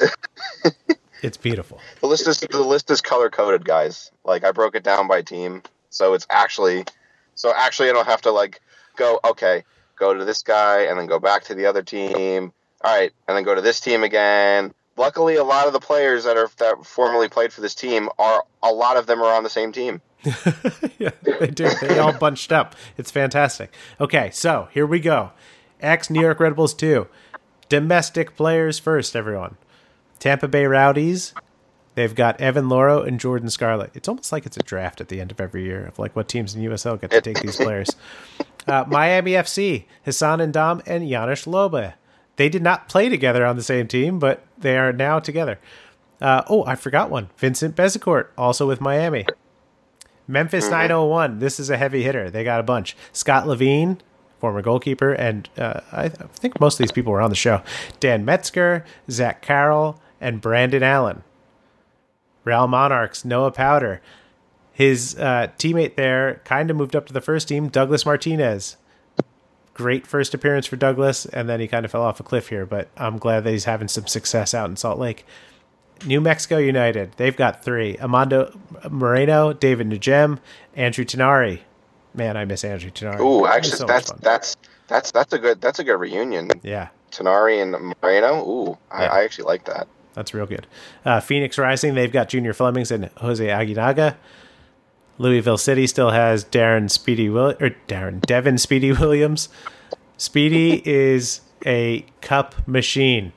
It's 1.22 1.36
beautiful. 1.36 1.80
The 2.00 2.08
list 2.08 2.26
is 2.26 2.40
the 2.40 2.62
list 2.62 2.90
is 2.90 3.00
color 3.00 3.30
coded, 3.30 3.64
guys. 3.64 4.10
Like 4.24 4.44
I 4.44 4.50
broke 4.50 4.74
it 4.74 4.82
down 4.82 5.06
by 5.06 5.22
team, 5.22 5.62
so 5.88 6.14
it's 6.14 6.26
actually 6.28 6.84
so 7.36 7.52
actually 7.54 7.90
I 7.90 7.92
don't 7.92 8.06
have 8.06 8.22
to 8.22 8.32
like 8.32 8.60
go 8.96 9.20
okay, 9.24 9.64
go 9.96 10.12
to 10.12 10.24
this 10.24 10.42
guy 10.42 10.82
and 10.82 10.98
then 10.98 11.06
go 11.06 11.20
back 11.20 11.44
to 11.44 11.54
the 11.54 11.66
other 11.66 11.82
team. 11.82 12.52
All 12.84 12.92
right, 12.92 13.12
and 13.28 13.36
then 13.36 13.44
go 13.44 13.54
to 13.54 13.60
this 13.60 13.78
team 13.78 14.02
again. 14.02 14.74
Luckily, 14.96 15.36
a 15.36 15.44
lot 15.44 15.68
of 15.68 15.72
the 15.72 15.80
players 15.80 16.24
that 16.24 16.36
are 16.36 16.50
that 16.58 16.84
formerly 16.84 17.28
played 17.28 17.52
for 17.52 17.60
this 17.60 17.76
team 17.76 18.08
are 18.18 18.44
a 18.62 18.72
lot 18.72 18.96
of 18.96 19.06
them 19.06 19.22
are 19.22 19.32
on 19.32 19.44
the 19.44 19.50
same 19.50 19.70
team. 19.70 20.00
yeah, 20.98 21.10
they 21.22 21.46
do. 21.48 21.68
They 21.80 21.98
all 22.00 22.12
bunched 22.12 22.50
up. 22.50 22.74
It's 22.96 23.12
fantastic. 23.12 23.72
Okay, 24.00 24.30
so 24.32 24.68
here 24.72 24.86
we 24.86 24.98
go. 24.98 25.30
X 25.80 26.10
New 26.10 26.20
York 26.20 26.40
Red 26.40 26.56
Bulls 26.56 26.74
two. 26.74 27.06
Domestic 27.68 28.36
players 28.36 28.80
first, 28.80 29.14
everyone. 29.14 29.56
Tampa 30.22 30.46
Bay 30.46 30.66
Rowdies, 30.66 31.34
they've 31.96 32.14
got 32.14 32.40
Evan 32.40 32.66
Louro 32.66 33.04
and 33.04 33.18
Jordan 33.18 33.50
Scarlett. 33.50 33.90
It's 33.94 34.06
almost 34.06 34.30
like 34.30 34.46
it's 34.46 34.56
a 34.56 34.62
draft 34.62 35.00
at 35.00 35.08
the 35.08 35.20
end 35.20 35.32
of 35.32 35.40
every 35.40 35.64
year 35.64 35.84
of 35.84 35.98
like 35.98 36.14
what 36.14 36.28
teams 36.28 36.54
in 36.54 36.62
USL 36.62 37.00
get 37.00 37.10
to 37.10 37.20
take 37.20 37.40
these 37.40 37.56
players. 37.56 37.96
Uh, 38.64 38.84
Miami 38.86 39.32
FC, 39.32 39.86
Hassan 40.04 40.38
Ndam 40.38 40.80
and 40.86 41.08
Janos 41.08 41.44
Löbe. 41.46 41.94
They 42.36 42.48
did 42.48 42.62
not 42.62 42.88
play 42.88 43.08
together 43.08 43.44
on 43.44 43.56
the 43.56 43.64
same 43.64 43.88
team, 43.88 44.20
but 44.20 44.46
they 44.56 44.78
are 44.78 44.92
now 44.92 45.18
together. 45.18 45.58
Uh, 46.20 46.44
oh, 46.48 46.64
I 46.66 46.76
forgot 46.76 47.10
one. 47.10 47.30
Vincent 47.36 47.74
Bezecourt, 47.74 48.28
also 48.38 48.68
with 48.68 48.80
Miami. 48.80 49.26
Memphis 50.28 50.66
mm-hmm. 50.66 50.74
901. 50.74 51.40
This 51.40 51.58
is 51.58 51.68
a 51.68 51.76
heavy 51.76 52.04
hitter. 52.04 52.30
They 52.30 52.44
got 52.44 52.60
a 52.60 52.62
bunch. 52.62 52.96
Scott 53.12 53.46
Levene, 53.46 53.98
former 54.38 54.62
goalkeeper, 54.62 55.14
and 55.14 55.48
uh, 55.58 55.80
I 55.90 56.08
think 56.10 56.60
most 56.60 56.74
of 56.74 56.78
these 56.78 56.92
people 56.92 57.12
were 57.12 57.20
on 57.20 57.30
the 57.30 57.34
show. 57.34 57.60
Dan 57.98 58.24
Metzger, 58.24 58.84
Zach 59.10 59.42
Carroll, 59.42 60.00
and 60.22 60.40
Brandon 60.40 60.82
Allen. 60.82 61.22
Real 62.44 62.66
Monarchs, 62.66 63.24
Noah 63.24 63.52
Powder. 63.52 64.00
His 64.72 65.16
uh, 65.18 65.48
teammate 65.58 65.96
there 65.96 66.40
kind 66.44 66.70
of 66.70 66.76
moved 66.76 66.96
up 66.96 67.06
to 67.06 67.12
the 67.12 67.20
first 67.20 67.48
team, 67.48 67.68
Douglas 67.68 68.06
Martinez. 68.06 68.76
Great 69.74 70.06
first 70.06 70.32
appearance 70.34 70.66
for 70.66 70.76
Douglas, 70.76 71.26
and 71.26 71.48
then 71.48 71.60
he 71.60 71.68
kind 71.68 71.84
of 71.84 71.90
fell 71.90 72.02
off 72.02 72.20
a 72.20 72.22
cliff 72.22 72.48
here, 72.48 72.64
but 72.66 72.88
I'm 72.96 73.18
glad 73.18 73.44
that 73.44 73.50
he's 73.50 73.64
having 73.64 73.88
some 73.88 74.06
success 74.06 74.54
out 74.54 74.70
in 74.70 74.76
Salt 74.76 74.98
Lake. 74.98 75.26
New 76.04 76.20
Mexico 76.20 76.58
United, 76.58 77.12
they've 77.16 77.36
got 77.36 77.64
three 77.64 77.96
Amando 77.96 78.58
Moreno, 78.90 79.52
David 79.52 79.88
Najem, 79.88 80.38
Andrew 80.74 81.04
Tinari. 81.04 81.60
Man, 82.14 82.36
I 82.36 82.44
miss 82.44 82.64
Andrew 82.64 82.90
Tinari. 82.90 83.20
Ooh, 83.20 83.46
actually, 83.46 83.76
so 83.78 83.86
that's 83.86 84.10
that's 84.20 84.56
that's 84.88 85.10
that's 85.12 85.32
a 85.32 85.38
good 85.38 85.60
that's 85.60 85.78
a 85.78 85.84
good 85.84 85.98
reunion. 85.98 86.50
Yeah, 86.62 86.88
Tinari 87.10 87.62
and 87.62 87.94
Moreno. 88.02 88.42
Ooh, 88.46 88.78
I, 88.90 89.06
I 89.06 89.24
actually 89.24 89.44
like 89.44 89.64
that. 89.66 89.86
That's 90.14 90.34
real 90.34 90.46
good. 90.46 90.66
Uh, 91.04 91.20
Phoenix 91.20 91.58
Rising, 91.58 91.94
they've 91.94 92.12
got 92.12 92.28
Junior 92.28 92.52
Flemmings 92.52 92.90
and 92.90 93.10
Jose 93.16 93.44
Aguinaga. 93.46 94.16
Louisville 95.18 95.58
City 95.58 95.86
still 95.86 96.10
has 96.10 96.44
Darren 96.44 96.90
Speedy 96.90 97.28
Will 97.28 97.54
or 97.60 97.70
Darren 97.88 98.20
Devin 98.20 98.58
Speedy 98.58 98.92
Williams. 98.98 99.48
Speedy 100.16 100.82
is 100.88 101.40
a 101.64 102.04
cup 102.20 102.66
machine. 102.66 103.32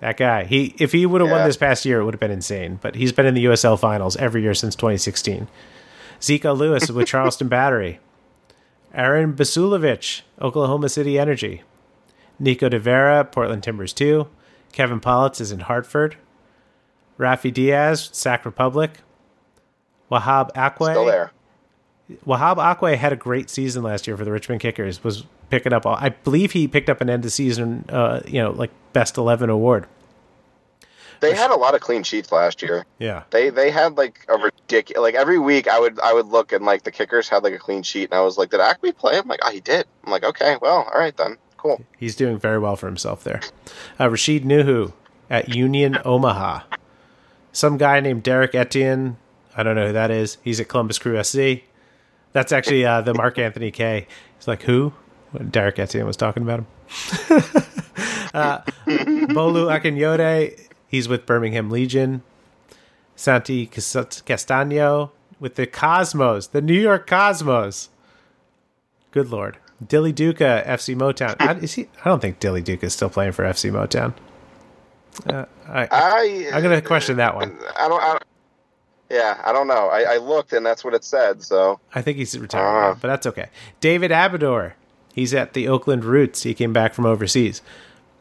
That 0.00 0.16
guy. 0.18 0.44
He 0.44 0.74
if 0.78 0.92
he 0.92 1.06
would 1.06 1.20
have 1.20 1.30
won 1.30 1.46
this 1.46 1.56
past 1.56 1.84
year, 1.84 2.00
it 2.00 2.04
would 2.04 2.14
have 2.14 2.20
been 2.20 2.30
insane. 2.30 2.78
But 2.82 2.94
he's 2.96 3.12
been 3.12 3.26
in 3.26 3.34
the 3.34 3.46
USL 3.46 3.78
finals 3.78 4.16
every 4.16 4.42
year 4.42 4.54
since 4.54 4.74
2016. 4.76 5.48
Zeiko 6.20 6.56
Lewis 6.56 6.90
with 6.90 7.06
Charleston 7.08 7.48
Battery. 7.48 7.98
Arun 8.94 9.34
Basuljevic, 9.34 10.22
Oklahoma 10.40 10.88
City 10.88 11.18
Energy. 11.18 11.62
Nico 12.38 12.68
De 12.68 12.78
Vera, 12.78 13.24
Portland 13.24 13.62
Timbers 13.62 13.92
2. 13.92 14.26
Kevin 14.72 15.00
Politz 15.00 15.40
is 15.40 15.52
in 15.52 15.60
Hartford. 15.60 16.16
Rafi 17.18 17.52
Diaz, 17.52 18.10
Sac 18.12 18.44
Republic. 18.44 18.98
Wahab 20.10 20.52
Ackwei. 20.54 20.92
Still 20.92 21.06
there. 21.06 21.32
Wahab 22.26 22.56
Ackwei 22.58 22.96
had 22.96 23.12
a 23.12 23.16
great 23.16 23.50
season 23.50 23.82
last 23.82 24.06
year 24.06 24.16
for 24.16 24.24
the 24.24 24.30
Richmond 24.30 24.60
Kickers. 24.60 25.02
Was 25.02 25.24
picking 25.50 25.72
up 25.72 25.86
all. 25.86 25.96
I 25.96 26.10
believe 26.10 26.52
he 26.52 26.68
picked 26.68 26.88
up 26.88 27.00
an 27.00 27.10
end 27.10 27.24
of 27.24 27.32
season, 27.32 27.84
uh, 27.88 28.20
you 28.26 28.40
know, 28.40 28.52
like 28.52 28.70
best 28.92 29.16
eleven 29.16 29.50
award. 29.50 29.86
They 31.20 31.34
had 31.34 31.50
a 31.50 31.56
lot 31.56 31.74
of 31.74 31.80
clean 31.80 32.02
sheets 32.02 32.30
last 32.30 32.62
year. 32.62 32.84
Yeah, 32.98 33.22
They 33.30 33.48
they 33.48 33.70
had 33.70 33.96
like 33.96 34.24
a 34.28 34.36
ridiculous 34.36 35.00
like 35.02 35.14
every 35.14 35.38
week 35.38 35.66
I 35.66 35.80
would 35.80 35.98
I 35.98 36.12
would 36.12 36.26
look 36.26 36.52
and 36.52 36.64
like 36.64 36.82
the 36.82 36.90
kickers 36.90 37.28
had 37.28 37.42
like 37.42 37.54
a 37.54 37.58
clean 37.58 37.82
sheet 37.82 38.10
and 38.10 38.14
I 38.14 38.20
was 38.20 38.36
like, 38.36 38.50
did 38.50 38.60
Acme 38.60 38.92
play? 38.92 39.18
I'm 39.18 39.26
like, 39.26 39.40
oh, 39.42 39.50
he 39.50 39.60
did. 39.60 39.86
I'm 40.04 40.12
like, 40.12 40.24
okay, 40.24 40.56
well, 40.60 40.88
all 40.92 40.98
right 40.98 41.16
then, 41.16 41.38
cool. 41.66 41.84
he's 41.98 42.16
doing 42.16 42.38
very 42.38 42.58
well 42.58 42.76
for 42.76 42.86
himself 42.86 43.24
there. 43.24 43.40
Uh, 43.98 44.08
Rashid 44.10 44.44
Nuhu 44.44 44.92
at 45.30 45.54
Union 45.54 45.98
Omaha. 46.04 46.60
Some 47.52 47.76
guy 47.76 48.00
named 48.00 48.22
Derrick 48.22 48.54
Etienne. 48.54 49.16
I 49.56 49.62
don't 49.62 49.74
know 49.76 49.88
who 49.88 49.92
that 49.92 50.10
is. 50.10 50.38
He's 50.42 50.60
at 50.60 50.68
Columbus 50.68 50.98
Crew 50.98 51.22
SC. 51.22 51.64
That's 52.32 52.52
actually 52.52 52.84
uh, 52.84 53.00
the 53.00 53.14
Mark 53.14 53.38
Anthony 53.38 53.70
K. 53.70 54.06
He's 54.36 54.46
like, 54.46 54.62
who? 54.62 54.92
Derrick 55.50 55.78
Etienne 55.78 56.06
was 56.06 56.16
talking 56.16 56.42
about 56.42 56.60
him. 56.60 56.66
uh, 58.34 58.60
Bolu 58.86 59.70
Akinyode. 59.70 60.68
He's 60.86 61.08
with 61.08 61.26
Birmingham 61.26 61.70
Legion. 61.70 62.22
Santi 63.16 63.66
Cas- 63.66 64.22
Castano 64.24 65.12
with 65.40 65.54
the 65.54 65.66
Cosmos, 65.66 66.46
the 66.48 66.60
New 66.62 66.78
York 66.78 67.06
Cosmos. 67.06 67.88
Good 69.10 69.30
lord. 69.30 69.58
Dilly 69.86 70.12
Duka, 70.12 70.64
FC 70.66 70.96
Motown. 70.96 71.36
I, 71.40 71.54
is 71.54 71.74
he, 71.74 71.88
I 72.04 72.08
don't 72.08 72.20
think 72.20 72.40
Dilly 72.40 72.62
Duka 72.62 72.84
is 72.84 72.94
still 72.94 73.10
playing 73.10 73.32
for 73.32 73.44
FC 73.44 73.70
Motown. 73.70 74.14
Uh, 75.28 75.44
I, 75.68 75.88
I 75.90 76.50
I'm 76.54 76.62
going 76.62 76.80
to 76.80 76.86
question 76.86 77.16
that 77.18 77.34
one. 77.34 77.56
I 77.78 77.88
don't. 77.88 78.02
I 78.02 78.08
don't 78.12 78.22
yeah, 79.08 79.40
I 79.44 79.52
don't 79.52 79.68
know. 79.68 79.88
I, 79.88 80.14
I 80.14 80.16
looked 80.16 80.52
and 80.52 80.66
that's 80.66 80.84
what 80.84 80.92
it 80.92 81.04
said. 81.04 81.40
So 81.42 81.78
I 81.94 82.02
think 82.02 82.18
he's 82.18 82.36
retired, 82.38 82.90
Uh. 82.90 82.94
but 83.00 83.06
that's 83.08 83.26
okay. 83.26 83.46
David 83.80 84.10
Abidor. 84.10 84.72
He's 85.14 85.32
at 85.32 85.54
the 85.54 85.68
Oakland 85.68 86.04
Roots. 86.04 86.42
He 86.42 86.52
came 86.54 86.72
back 86.74 86.92
from 86.92 87.06
overseas. 87.06 87.62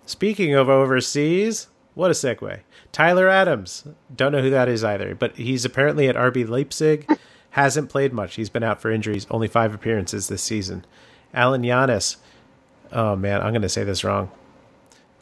Speaking 0.05 0.53
of 0.53 0.69
overseas, 0.69 1.67
what 1.95 2.11
a 2.11 2.13
segue. 2.13 2.59
Tyler 2.93 3.27
Adams. 3.27 3.85
Don't 4.15 4.31
know 4.31 4.41
who 4.41 4.49
that 4.51 4.69
is 4.69 4.83
either, 4.83 5.15
but 5.15 5.35
he's 5.35 5.65
apparently 5.65 6.07
at 6.07 6.15
RB 6.15 6.47
Leipzig. 6.47 7.09
Hasn't 7.51 7.89
played 7.89 8.13
much. 8.13 8.35
He's 8.35 8.49
been 8.49 8.63
out 8.63 8.79
for 8.81 8.91
injuries. 8.91 9.25
Only 9.31 9.47
five 9.47 9.73
appearances 9.73 10.27
this 10.27 10.43
season. 10.43 10.85
Alan 11.33 11.63
Yanis. 11.63 12.17
Oh 12.91 13.15
man, 13.15 13.41
I'm 13.41 13.51
going 13.51 13.61
to 13.61 13.69
say 13.69 13.83
this 13.83 14.03
wrong. 14.03 14.31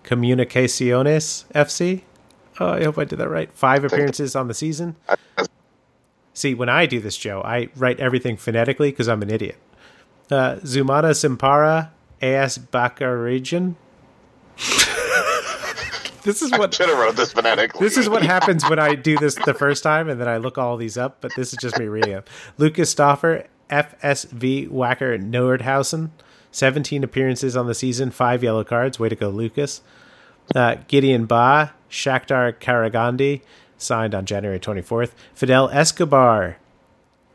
Comunicaciones 0.04 1.46
FC. 1.54 2.02
Oh, 2.60 2.70
I 2.70 2.84
hope 2.84 2.98
I 2.98 3.06
did 3.06 3.20
that 3.20 3.30
right. 3.30 3.52
Five 3.54 3.84
appearances 3.84 4.36
on 4.36 4.48
the 4.48 4.54
season. 4.54 4.96
See, 6.34 6.54
when 6.54 6.70
I 6.70 6.86
do 6.86 7.00
this, 7.00 7.18
Joe, 7.18 7.42
I 7.44 7.70
write 7.76 8.00
everything 8.00 8.38
phonetically 8.38 8.92
because 8.92 9.08
I'm 9.08 9.22
an 9.22 9.30
idiot. 9.30 9.58
Uh, 10.32 10.56
Zumana 10.58 11.12
Simpara, 11.12 11.90
AS 12.22 12.58
Bakarijan. 12.58 13.76
this 16.24 16.42
is 16.42 16.52
what 16.52 16.74
should 16.74 16.90
have 16.90 16.98
wrote 16.98 17.16
this 17.16 17.34
phonetically. 17.34 17.80
this 17.80 17.98
is 17.98 18.08
what 18.08 18.24
happens 18.24 18.68
when 18.70 18.80
I 18.80 18.96
do 18.96 19.18
this 19.18 19.36
the 19.46 19.54
first 19.54 19.84
time 19.84 20.10
and 20.10 20.20
then 20.20 20.28
I 20.28 20.38
look 20.38 20.58
all 20.58 20.78
these 20.78 20.98
up, 20.98 21.18
but 21.22 21.32
this 21.36 21.54
is 21.54 21.60
just 21.60 21.78
me 21.78 21.86
reading 21.86 22.14
them. 22.14 22.24
Lucas 22.58 22.94
Stoffer, 22.94 23.48
FSV 23.74 24.70
Wacker 24.70 25.20
Nordhausen, 25.20 26.12
17 26.52 27.04
appearances 27.04 27.58
on 27.58 27.66
the 27.66 27.74
season, 27.74 28.12
five 28.12 28.44
yellow 28.44 28.64
cards. 28.64 29.00
Way 29.00 29.10
to 29.10 29.16
go, 29.16 29.30
Lucas. 29.30 29.82
Uh, 30.56 30.76
Gideon 30.88 31.28
Baah, 31.28 31.72
Shakhtar 31.90 32.54
Karagandi, 32.54 33.42
signed 33.78 34.14
on 34.14 34.26
January 34.26 34.60
24th. 34.60 35.12
Fidel 35.34 35.70
Escobar, 35.70 36.58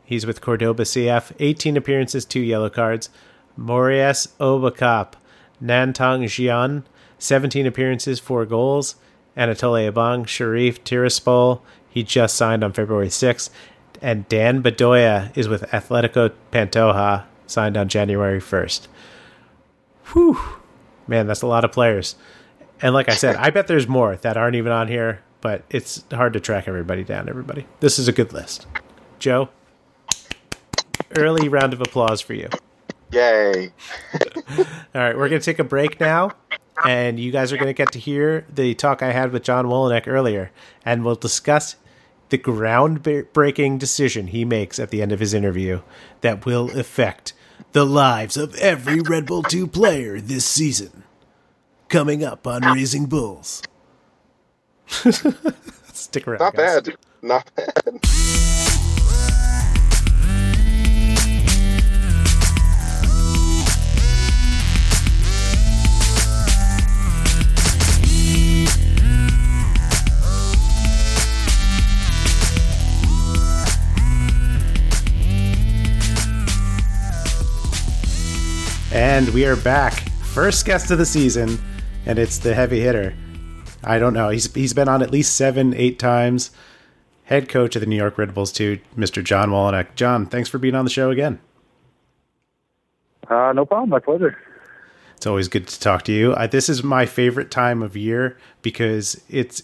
he's 0.05 0.25
with 0.25 0.39
Cordoba 0.39 0.83
CF, 0.83 1.33
18 1.39 1.75
appearances, 1.75 2.23
two 2.23 2.39
yellow 2.39 2.69
cards. 2.69 3.09
Morias 3.57 4.29
Obakap, 4.39 5.13
Nantong 5.61 6.23
Jian, 6.23 6.83
17 7.17 7.65
appearances, 7.65 8.19
four 8.19 8.45
goals. 8.45 8.95
Anatole 9.35 9.89
Abang, 9.89 10.27
Sheriff 10.27 10.83
Tiraspol, 10.83 11.61
he 11.89 12.03
just 12.03 12.35
signed 12.35 12.63
on 12.63 12.73
February 12.73 13.07
6th. 13.07 13.49
And 14.01 14.27
Dan 14.29 14.63
Bedoya 14.63 15.35
is 15.37 15.47
with 15.47 15.63
Atletico 15.71 16.31
Pantoja, 16.51 17.25
signed 17.47 17.75
on 17.77 17.89
January 17.89 18.39
1st. 18.39 18.87
Whew. 20.13 20.39
Man, 21.07 21.27
that's 21.27 21.41
a 21.41 21.47
lot 21.47 21.65
of 21.65 21.71
players. 21.71 22.15
And 22.81 22.93
like 22.93 23.09
I 23.09 23.15
said, 23.15 23.35
I 23.35 23.49
bet 23.49 23.67
there's 23.67 23.87
more 23.87 24.15
that 24.17 24.37
aren't 24.37 24.55
even 24.55 24.71
on 24.71 24.87
here, 24.87 25.21
but 25.41 25.63
it's 25.69 26.05
hard 26.11 26.33
to 26.33 26.39
track 26.39 26.67
everybody 26.67 27.03
down, 27.03 27.27
everybody. 27.27 27.65
This 27.79 27.99
is 27.99 28.07
a 28.07 28.11
good 28.13 28.31
list. 28.31 28.67
Joe, 29.17 29.49
early 31.17 31.49
round 31.49 31.73
of 31.73 31.81
applause 31.81 32.21
for 32.21 32.33
you. 32.33 32.47
Yay! 33.11 33.71
All 34.57 34.65
right, 34.93 35.17
we're 35.17 35.29
going 35.29 35.41
to 35.41 35.45
take 35.45 35.59
a 35.59 35.63
break 35.63 35.99
now, 35.99 36.31
and 36.85 37.19
you 37.19 37.31
guys 37.31 37.51
are 37.51 37.57
going 37.57 37.67
to 37.67 37.73
get 37.73 37.91
to 37.93 37.99
hear 37.99 38.45
the 38.53 38.75
talk 38.75 39.01
I 39.01 39.11
had 39.11 39.31
with 39.31 39.43
John 39.43 39.65
Wolyniec 39.65 40.07
earlier, 40.07 40.51
and 40.85 41.03
we'll 41.03 41.15
discuss 41.15 41.75
the 42.29 42.37
groundbreaking 42.37 43.79
decision 43.79 44.27
he 44.27 44.45
makes 44.45 44.79
at 44.79 44.89
the 44.89 45.01
end 45.01 45.11
of 45.11 45.19
his 45.19 45.33
interview 45.33 45.81
that 46.21 46.45
will 46.45 46.77
affect 46.77 47.33
the 47.71 47.85
lives 47.85 48.37
of 48.37 48.55
every 48.55 49.01
Red 49.01 49.25
Bull 49.25 49.43
2 49.43 49.67
player 49.67 50.19
this 50.19 50.45
season. 50.45 51.03
Coming 51.87 52.23
up 52.23 52.45
on 52.45 52.61
Raising 52.61 53.07
Bulls. 53.07 53.63
Stick 55.93 56.27
around. 56.27 56.39
Not 56.39 56.55
guys. 56.55 56.81
bad. 56.81 56.97
Not 57.21 57.51
bad. 57.55 57.99
And 78.91 79.29
we 79.29 79.45
are 79.45 79.55
back. 79.55 79.93
First 80.33 80.65
guest 80.65 80.89
of 80.89 80.97
the 80.97 81.05
season, 81.05 81.59
and 82.07 82.17
it's 82.17 82.39
the 82.39 82.55
heavy 82.55 82.79
hitter. 82.79 83.13
I 83.83 83.99
don't 83.99 84.15
know. 84.15 84.29
He's 84.29 84.51
he's 84.51 84.73
been 84.73 84.89
on 84.89 85.03
at 85.03 85.11
least 85.11 85.35
seven, 85.35 85.75
eight 85.75 85.99
times. 85.99 86.49
Head 87.25 87.49
coach 87.49 87.75
of 87.75 87.81
the 87.81 87.85
New 87.85 87.95
York 87.95 88.17
Red 88.17 88.33
Bulls 88.33 88.51
too, 88.51 88.79
Mr. 88.97 89.23
John 89.23 89.51
Wolyniec. 89.51 89.93
John, 89.93 90.25
thanks 90.25 90.49
for 90.49 90.57
being 90.57 90.73
on 90.73 90.85
the 90.85 90.91
show 90.91 91.11
again. 91.11 91.39
Uh, 93.29 93.53
no 93.53 93.63
problem. 93.63 93.89
My 93.89 93.99
pleasure. 93.99 94.35
It's 95.15 95.27
always 95.27 95.47
good 95.47 95.67
to 95.67 95.79
talk 95.79 96.01
to 96.05 96.11
you. 96.11 96.35
I, 96.35 96.47
this 96.47 96.67
is 96.67 96.83
my 96.83 97.05
favorite 97.05 97.51
time 97.51 97.83
of 97.83 97.95
year 97.95 98.37
because 98.63 99.21
it's 99.29 99.61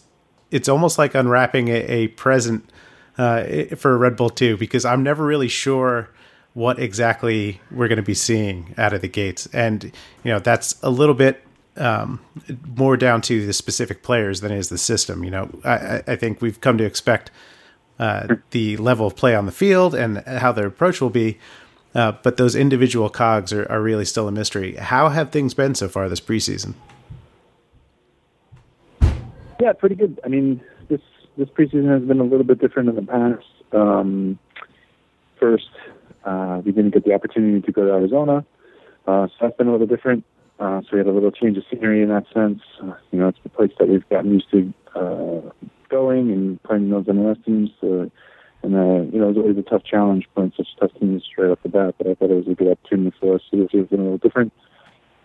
it's 0.51 0.69
almost 0.69 0.99
like 0.99 1.15
unwrapping 1.15 1.69
a, 1.69 1.77
a 1.77 2.07
present 2.09 2.69
uh, 3.17 3.43
for 3.75 3.97
Red 3.97 4.17
Bull 4.17 4.29
too, 4.29 4.55
because 4.55 4.85
I'm 4.85 5.01
never 5.01 5.25
really 5.25 5.47
sure 5.47 6.09
what 6.55 6.79
exactly 6.79 7.59
we're 7.69 7.87
going 7.89 7.97
to 7.97 8.01
be 8.03 8.13
seeing 8.15 8.73
out 8.77 8.93
of 8.93 9.01
the 9.01 9.07
gates, 9.07 9.45
and 9.53 9.83
you 9.83 10.31
know 10.31 10.39
that's 10.39 10.81
a 10.81 10.89
little 10.89 11.13
bit 11.13 11.43
um, 11.77 12.19
more 12.77 12.95
down 12.97 13.21
to 13.21 13.45
the 13.45 13.53
specific 13.53 14.01
players 14.01 14.39
than 14.41 14.51
it 14.51 14.57
is 14.57 14.69
the 14.69 14.77
system. 14.77 15.23
You 15.23 15.31
know, 15.31 15.49
I, 15.63 16.01
I- 16.07 16.15
think 16.15 16.41
we've 16.41 16.59
come 16.61 16.77
to 16.77 16.85
expect 16.85 17.29
uh, 17.99 18.35
the 18.51 18.77
level 18.77 19.05
of 19.05 19.15
play 19.15 19.35
on 19.35 19.45
the 19.45 19.51
field 19.51 19.93
and 19.93 20.19
how 20.25 20.51
their 20.53 20.67
approach 20.67 21.01
will 21.01 21.09
be. 21.09 21.37
Uh, 21.93 22.13
but 22.23 22.35
those 22.37 22.55
individual 22.55 23.09
cogs 23.09 23.53
are, 23.53 23.65
are 23.71 23.81
really 23.81 24.03
still 24.03 24.27
a 24.27 24.31
mystery. 24.31 24.75
How 24.75 25.07
have 25.09 25.31
things 25.31 25.53
been 25.53 25.75
so 25.75 25.87
far 25.87 26.09
this 26.09 26.19
preseason? 26.19 26.73
Yeah, 29.61 29.71
pretty 29.73 29.95
good. 29.95 30.19
I 30.23 30.27
mean, 30.29 30.61
this 30.89 31.01
this 31.37 31.49
preseason 31.49 31.89
has 31.89 32.03
been 32.03 32.19
a 32.19 32.23
little 32.23 32.43
bit 32.45 32.59
different 32.59 32.93
than 32.93 33.05
the 33.05 33.11
past. 33.11 33.45
Um, 33.73 34.39
first, 35.39 35.69
uh, 36.25 36.61
we 36.65 36.71
didn't 36.71 36.93
get 36.93 37.05
the 37.05 37.13
opportunity 37.13 37.61
to 37.61 37.71
go 37.71 37.85
to 37.85 37.91
Arizona, 37.91 38.45
uh, 39.07 39.27
so 39.27 39.33
that's 39.41 39.57
been 39.57 39.67
a 39.67 39.71
little 39.71 39.87
different. 39.87 40.23
Uh, 40.59 40.81
so 40.81 40.87
we 40.93 40.99
had 40.99 41.07
a 41.07 41.11
little 41.11 41.31
change 41.31 41.57
of 41.57 41.63
scenery 41.69 42.01
in 42.01 42.09
that 42.09 42.25
sense. 42.33 42.61
Uh, 42.81 42.93
you 43.11 43.19
know, 43.19 43.27
it's 43.27 43.39
the 43.43 43.49
place 43.49 43.71
that 43.77 43.89
we've 43.89 44.07
gotten 44.09 44.31
used 44.31 44.49
to 44.51 44.73
uh, 44.95 45.49
going 45.89 46.31
and 46.31 46.61
playing 46.63 46.89
those 46.89 47.05
MLS 47.05 47.43
teams. 47.43 47.69
Uh, 47.83 48.07
and 48.63 48.75
uh, 48.75 49.11
you 49.11 49.19
know, 49.19 49.25
it 49.25 49.35
was 49.35 49.37
always 49.37 49.57
a 49.57 49.61
tough 49.63 49.83
challenge 49.83 50.27
playing 50.33 50.53
such 50.55 50.67
tough 50.79 50.91
teams 50.99 51.23
straight 51.25 51.51
off 51.51 51.59
the 51.63 51.69
bat. 51.69 51.95
But 51.97 52.07
I 52.07 52.15
thought 52.15 52.31
it 52.31 52.35
was 52.35 52.47
a 52.47 52.55
good 52.55 52.71
opportunity 52.71 53.15
for 53.19 53.35
us. 53.35 53.41
So 53.51 53.57
this 53.57 53.69
has 53.73 53.87
been 53.87 53.99
a 53.99 54.03
little 54.03 54.17
different. 54.17 54.53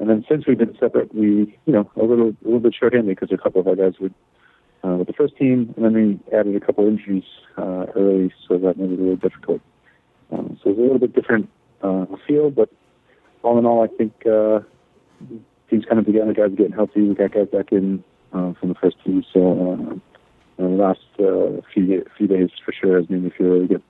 and 0.00 0.10
then 0.10 0.24
since 0.28 0.46
we've 0.46 0.58
been 0.58 0.76
separate, 0.80 1.14
we 1.14 1.56
you 1.64 1.72
know 1.72 1.88
a 1.96 2.02
little 2.04 2.30
a 2.30 2.44
little 2.44 2.60
bit 2.60 2.74
short-handed 2.78 3.14
because 3.14 3.32
a 3.32 3.40
couple 3.40 3.60
of 3.60 3.68
our 3.68 3.76
guys 3.76 3.94
would 4.00 4.14
uh, 4.84 4.96
with 4.96 5.06
the 5.06 5.12
first 5.12 5.36
team, 5.36 5.72
and 5.76 5.84
then 5.84 5.94
we 5.94 6.36
added 6.36 6.56
a 6.56 6.60
couple 6.60 6.86
injuries 6.86 7.24
uh, 7.56 7.86
early, 7.94 8.32
so 8.48 8.58
that 8.58 8.78
made 8.78 8.90
it 8.90 8.98
a 8.98 9.02
little 9.02 9.16
difficult. 9.16 9.60
Um, 10.32 10.58
so 10.62 10.70
it's 10.70 10.78
a 10.78 10.82
little 10.82 10.98
bit 10.98 11.14
different 11.14 11.48
uh, 11.82 12.06
feel, 12.26 12.50
but 12.50 12.70
all 13.42 13.58
in 13.58 13.66
all, 13.66 13.82
I 13.82 13.88
think 13.88 14.12
uh, 14.26 14.60
team's 15.68 15.84
coming 15.86 16.04
together. 16.04 16.32
Guys 16.32 16.50
getting 16.56 16.72
healthy. 16.72 17.02
We 17.02 17.14
got 17.14 17.32
guys 17.32 17.48
back 17.48 17.72
in 17.72 18.04
uh, 18.32 18.52
from 18.54 18.68
the 18.68 18.74
first 18.74 18.96
team, 19.04 19.24
so 19.32 19.72
uh, 19.90 20.62
the 20.62 20.68
last 20.68 21.00
uh, 21.18 21.60
few 21.72 22.04
few 22.16 22.26
days 22.26 22.50
for 22.64 22.72
sure 22.72 22.98
has 22.98 23.08
made 23.08 23.22
me 23.22 23.30
feel 23.30 23.48
really 23.48 23.66
good. 23.66 23.82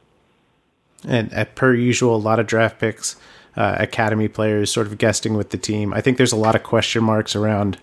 And 1.06 1.32
at 1.32 1.54
per 1.54 1.74
usual, 1.74 2.14
a 2.14 2.18
lot 2.18 2.38
of 2.38 2.46
draft 2.46 2.78
picks, 2.78 3.16
uh, 3.56 3.76
academy 3.78 4.28
players, 4.28 4.72
sort 4.72 4.86
of 4.86 4.98
guesting 4.98 5.34
with 5.34 5.50
the 5.50 5.58
team. 5.58 5.92
I 5.92 6.00
think 6.00 6.16
there's 6.16 6.32
a 6.32 6.36
lot 6.36 6.54
of 6.54 6.62
question 6.62 7.04
marks 7.04 7.34
around 7.34 7.78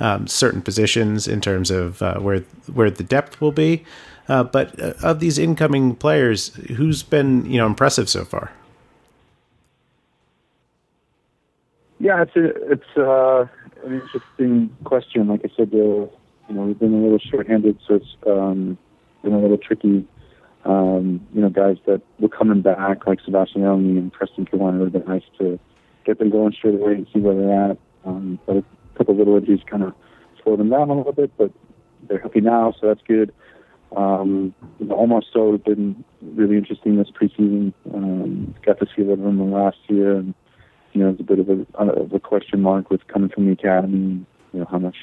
um, 0.00 0.26
certain 0.26 0.62
positions 0.62 1.28
in 1.28 1.40
terms 1.40 1.70
of 1.70 2.02
uh, 2.02 2.18
where 2.18 2.40
where 2.72 2.90
the 2.90 3.04
depth 3.04 3.40
will 3.40 3.52
be. 3.52 3.84
Uh, 4.28 4.44
but 4.44 4.78
uh, 4.80 4.94
of 5.02 5.20
these 5.20 5.38
incoming 5.38 5.94
players, 5.94 6.54
who's 6.76 7.02
been 7.02 7.44
you 7.46 7.58
know 7.58 7.66
impressive 7.66 8.08
so 8.08 8.24
far? 8.24 8.52
Yeah, 11.98 12.22
it's 12.22 12.34
a, 12.34 12.46
it's 12.72 12.96
uh, 12.96 13.46
an 13.84 14.00
interesting 14.00 14.76
question. 14.82 15.28
Like 15.28 15.42
I 15.44 15.50
said, 15.56 15.70
uh, 15.72 15.76
you 15.76 16.08
know, 16.50 16.62
we've 16.62 16.78
been 16.78 16.94
a 16.94 17.02
little 17.02 17.18
short-handed, 17.18 17.78
so 17.86 17.94
it's 17.94 18.16
um, 18.26 18.76
been 19.22 19.32
a 19.32 19.38
little 19.38 19.58
tricky. 19.58 20.04
Um, 20.64 21.26
you 21.34 21.40
know, 21.40 21.50
guys 21.50 21.76
that 21.86 22.02
were 22.20 22.28
coming 22.28 22.62
back, 22.62 23.06
like 23.06 23.20
Sebastian 23.24 23.62
Elney 23.62 23.98
and 23.98 24.12
Preston 24.12 24.46
Kilwien, 24.46 24.78
would 24.78 24.92
have 24.92 25.04
been 25.04 25.12
nice 25.12 25.24
to 25.38 25.58
get 26.04 26.18
them 26.18 26.30
going 26.30 26.52
straight 26.52 26.74
away 26.74 26.94
and 26.94 27.06
see 27.12 27.20
where 27.20 27.34
they're 27.34 27.70
at. 27.70 27.78
Um, 28.04 28.38
but 28.46 28.56
a 28.58 28.64
couple 28.96 29.16
little 29.16 29.36
injuries 29.36 29.60
kind 29.68 29.82
of 29.82 29.94
slowed 30.42 30.60
them 30.60 30.70
down 30.70 30.90
a 30.90 30.96
little 30.96 31.12
bit, 31.12 31.32
but 31.36 31.50
they're 32.08 32.18
healthy 32.18 32.40
now, 32.40 32.74
so 32.80 32.86
that's 32.86 33.02
good. 33.06 33.32
Um, 33.96 34.54
you 34.78 34.90
almost 34.90 35.28
so 35.32 35.52
has 35.52 35.60
been 35.60 36.02
really 36.22 36.56
interesting 36.56 36.96
this 36.96 37.10
preseason. 37.10 37.74
Um, 37.92 38.54
got 38.64 38.78
to 38.78 38.86
see 38.86 39.02
a 39.02 39.04
little 39.04 39.28
of 39.28 39.36
them 39.36 39.52
last 39.52 39.78
year, 39.88 40.16
and 40.16 40.34
you 40.92 41.02
know, 41.02 41.10
it's 41.10 41.20
a 41.20 41.24
bit 41.24 41.38
of 41.38 41.48
a, 41.48 41.66
of 41.76 42.12
a 42.12 42.20
question 42.20 42.62
mark 42.62 42.90
with 42.90 43.06
coming 43.08 43.28
from 43.28 43.46
the 43.46 43.52
academy. 43.52 44.24
You 44.52 44.60
know, 44.60 44.66
how 44.70 44.78
much 44.78 44.96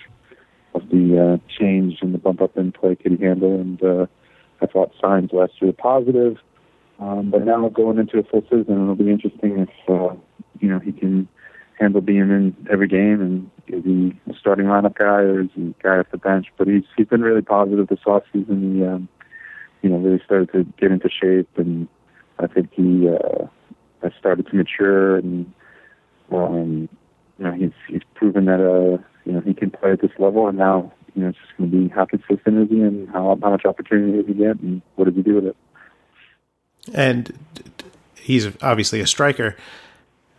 of 0.74 0.90
the 0.90 1.40
uh, 1.40 1.50
change 1.60 2.00
and 2.02 2.14
the 2.14 2.18
bump 2.18 2.42
up 2.42 2.58
in 2.58 2.72
play 2.72 2.96
could 2.96 3.14
he 3.14 3.24
handle? 3.24 3.60
And 3.60 3.82
uh, 3.84 4.06
I 4.62 4.66
thought 4.66 4.92
signs 5.02 5.32
last 5.32 5.54
year 5.62 5.74
positive, 5.74 6.38
um, 7.00 7.30
but 7.30 7.46
now 7.46 7.70
going 7.70 7.98
into 7.98 8.20
a 8.20 8.24
full 8.24 8.42
season, 8.44 8.84
it'll 8.84 8.96
be 8.96 9.10
interesting 9.10 9.60
if 9.60 9.90
uh, 9.90 10.16
you 10.60 10.70
know 10.70 10.80
he 10.80 10.92
can 10.92 11.28
handle 11.80 12.02
being 12.02 12.20
in 12.20 12.68
every 12.70 12.88
game 12.88 13.22
and 13.22 13.50
is 13.68 13.84
he 13.86 14.14
a 14.30 14.38
starting 14.38 14.66
lineup 14.66 14.98
guy 14.98 15.22
or 15.22 15.42
is 15.42 15.50
he 15.56 15.74
a 15.80 15.84
guy 15.84 15.98
off 15.98 16.08
the 16.12 16.18
bench? 16.18 16.48
But 16.58 16.68
he's 16.68 16.84
he's 16.98 17.08
been 17.08 17.22
really 17.22 17.42
positive 17.42 17.88
this 17.88 18.00
off 18.06 18.24
season. 18.34 18.76
He 18.76 18.86
um, 18.86 19.08
you 19.82 19.90
know 19.90 19.98
really 19.98 20.22
started 20.26 20.52
to 20.52 20.66
get 20.80 20.92
into 20.92 21.10
shape, 21.10 21.50
and 21.58 21.88
I 22.40 22.48
think 22.48 22.70
he 22.74 23.08
uh, 23.08 23.48
has 24.04 24.12
started 24.20 24.48
to 24.48 24.56
mature 24.56 25.18
and 25.18 25.52
um, 26.32 26.90
you 27.38 27.46
know, 27.46 27.54
he's 27.54 27.72
he's 27.88 28.02
proven 28.16 28.46
that 28.46 28.60
uh, 28.60 29.02
you 29.26 29.32
know 29.32 29.42
he 29.42 29.54
can 29.54 29.72
play 29.72 29.92
at 29.92 30.02
this 30.02 30.12
level, 30.20 30.48
and 30.48 30.58
now 30.58 30.92
you 31.16 31.24
know 31.24 31.30
it's 31.30 31.38
just 31.38 31.58
going 31.58 31.70
to 31.70 31.78
be 31.78 31.88
how 31.90 32.06
consistent 32.06 32.58
is 32.58 32.70
he, 32.70 32.82
and 32.82 33.10
how 33.10 33.38
how 33.42 33.52
much 33.52 33.66
opportunity 33.66 34.18
does 34.18 34.28
he 34.28 34.34
get, 34.34 34.60
and 34.60 34.82
what 34.96 35.06
does 35.06 35.16
he 35.16 35.22
do 35.22 35.36
with 35.36 35.46
it. 35.46 35.56
And 36.94 37.38
he's 38.16 38.48
obviously 38.62 39.00
a 39.00 39.08
striker. 39.08 39.56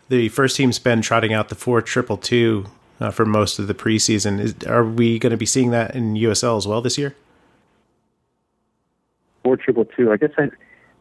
The 0.09 0.29
first 0.29 0.57
team's 0.57 0.79
been 0.79 1.01
trotting 1.01 1.33
out 1.33 1.49
the 1.49 1.55
four 1.55 1.81
triple 1.81 2.17
two 2.17 2.65
uh, 2.99 3.11
for 3.11 3.25
most 3.25 3.59
of 3.59 3.67
the 3.67 3.73
preseason. 3.73 4.39
Is, 4.39 4.55
are 4.67 4.83
we 4.83 5.19
going 5.19 5.31
to 5.31 5.37
be 5.37 5.45
seeing 5.45 5.71
that 5.71 5.95
in 5.95 6.15
USL 6.15 6.57
as 6.57 6.67
well 6.67 6.81
this 6.81 6.97
year? 6.97 7.15
Four 9.43 9.57
triple 9.57 9.85
two. 9.85 10.11
I 10.11 10.17
guess 10.17 10.31
I 10.37 10.49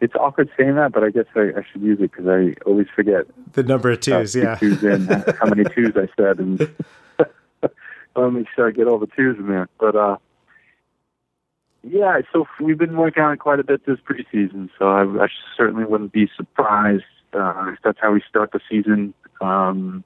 it's 0.00 0.14
awkward 0.14 0.50
saying 0.56 0.76
that, 0.76 0.92
but 0.92 1.04
I 1.04 1.10
guess 1.10 1.26
I, 1.34 1.52
I 1.56 1.62
should 1.70 1.82
use 1.82 1.98
it 2.00 2.10
because 2.10 2.26
I 2.26 2.54
always 2.64 2.86
forget 2.94 3.26
the 3.52 3.62
number 3.62 3.90
of 3.90 4.00
twos. 4.00 4.34
Uh, 4.34 4.40
yeah, 4.40 4.54
twos 4.54 4.82
in 4.82 5.06
how 5.06 5.46
many 5.46 5.64
twos 5.64 5.94
I 5.96 6.08
said, 6.16 6.38
and 6.38 6.74
let 8.16 8.32
me 8.32 8.44
sure 8.54 8.68
I 8.68 8.70
get 8.72 8.88
all 8.88 8.98
the 8.98 9.06
twos 9.06 9.38
in 9.38 9.48
there. 9.48 9.68
But 9.78 9.96
uh, 9.96 10.16
yeah, 11.82 12.20
so 12.32 12.46
we've 12.60 12.78
been 12.78 12.96
working 12.96 13.22
on 13.22 13.32
it 13.32 13.38
quite 13.38 13.60
a 13.60 13.64
bit 13.64 13.86
this 13.86 13.98
preseason. 14.00 14.70
So 14.78 14.88
I, 14.88 15.24
I 15.24 15.28
certainly 15.56 15.84
wouldn't 15.84 16.12
be 16.12 16.28
surprised 16.36 17.04
uh, 17.32 17.72
if 17.72 17.78
that's 17.82 17.98
how 18.00 18.12
we 18.12 18.22
start 18.28 18.52
the 18.52 18.60
season. 18.70 19.14
Um, 19.40 20.04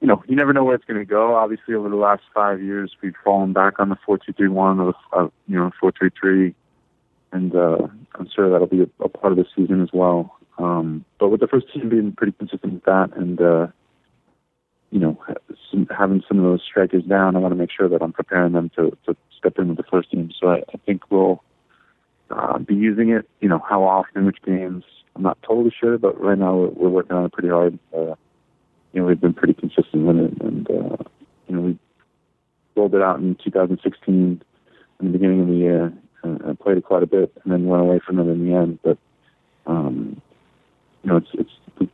you 0.00 0.08
know, 0.08 0.22
you 0.28 0.36
never 0.36 0.52
know 0.52 0.64
where 0.64 0.74
it's 0.74 0.84
going 0.84 1.00
to 1.00 1.06
go. 1.06 1.34
Obviously, 1.34 1.74
over 1.74 1.88
the 1.88 1.96
last 1.96 2.22
five 2.34 2.62
years, 2.62 2.94
we've 3.02 3.14
fallen 3.24 3.52
back 3.52 3.80
on 3.80 3.88
the 3.88 3.96
four 4.04 4.18
two 4.18 4.32
three 4.32 4.48
one 4.48 4.80
or 4.80 4.94
uh, 5.12 5.28
you 5.48 5.56
know 5.56 5.70
four 5.80 5.92
three 5.98 6.10
three 6.18 6.54
and 7.34 7.54
uh, 7.54 7.88
I'm 8.14 8.28
sure 8.34 8.48
that'll 8.48 8.68
be 8.68 8.82
a, 8.82 9.04
a, 9.04 9.08
part 9.08 9.32
of 9.32 9.38
the 9.38 9.44
season 9.54 9.82
as 9.82 9.90
well. 9.92 10.38
Um, 10.56 11.04
but 11.18 11.28
with 11.28 11.40
the 11.40 11.48
first 11.48 11.66
team 11.74 11.88
being 11.88 12.12
pretty 12.12 12.32
consistent 12.32 12.74
with 12.74 12.84
that, 12.84 13.10
and 13.16 13.40
uh, 13.40 13.66
you 14.94 15.00
know, 15.00 15.18
having 15.90 16.22
some 16.28 16.38
of 16.38 16.44
those 16.44 16.62
strikers 16.64 17.02
down, 17.02 17.34
I 17.34 17.40
want 17.40 17.50
to 17.50 17.58
make 17.58 17.70
sure 17.76 17.88
that 17.88 18.00
I'm 18.00 18.12
preparing 18.12 18.52
them 18.52 18.70
to, 18.76 18.96
to 19.06 19.16
step 19.36 19.58
in 19.58 19.66
with 19.66 19.76
the 19.76 19.82
first 19.90 20.12
team. 20.12 20.30
So 20.40 20.50
I, 20.50 20.58
I 20.58 20.76
think 20.86 21.10
we'll 21.10 21.42
uh, 22.30 22.58
be 22.58 22.76
using 22.76 23.10
it. 23.10 23.28
You 23.40 23.48
know, 23.48 23.60
how 23.68 23.82
often, 23.82 24.24
which 24.24 24.40
games, 24.46 24.84
I'm 25.16 25.22
not 25.22 25.36
totally 25.42 25.74
sure, 25.78 25.98
but 25.98 26.20
right 26.20 26.38
now 26.38 26.54
we're, 26.54 26.68
we're 26.68 26.88
working 26.90 27.16
on 27.16 27.24
it 27.24 27.32
pretty 27.32 27.48
hard. 27.48 27.76
Uh, 27.92 28.14
you 28.92 29.00
know, 29.00 29.06
we've 29.06 29.20
been 29.20 29.34
pretty 29.34 29.54
consistent 29.54 30.06
with 30.06 30.16
it, 30.16 30.40
and 30.40 30.70
uh, 30.70 30.96
you 31.48 31.56
know, 31.56 31.60
we 31.62 31.78
rolled 32.76 32.94
it 32.94 33.02
out 33.02 33.18
in 33.18 33.36
2016 33.42 34.14
in 34.14 34.40
the 35.00 35.10
beginning 35.10 35.40
of 35.40 35.48
the 35.48 35.54
year 35.54 35.92
and 36.24 36.42
I 36.42 36.52
played 36.54 36.78
it 36.78 36.84
quite 36.84 37.02
a 37.02 37.06
bit, 37.06 37.32
and 37.42 37.52
then 37.52 37.66
went 37.66 37.82
away 37.82 38.00
from 38.04 38.18
it 38.18 38.30
in 38.30 38.46
the 38.46 38.54
end. 38.54 38.78
But 38.82 38.98
um, 39.66 40.20
you 41.02 41.10
know, 41.10 41.16
it's 41.18 41.28
it's 41.34 41.90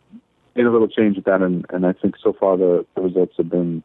made 0.60 0.66
a 0.66 0.72
little 0.72 0.88
change 0.88 1.16
with 1.16 1.24
that, 1.24 1.40
and, 1.40 1.64
and 1.70 1.86
I 1.86 1.92
think 1.92 2.16
so 2.22 2.34
far 2.38 2.56
the, 2.58 2.84
the 2.94 3.00
results 3.00 3.34
have 3.38 3.48
been 3.48 3.82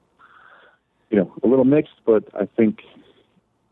you 1.09 1.17
know 1.17 1.31
a 1.41 1.47
little 1.47 1.63
mixed, 1.63 1.93
but 2.05 2.23
I 2.33 2.47
think 2.57 2.79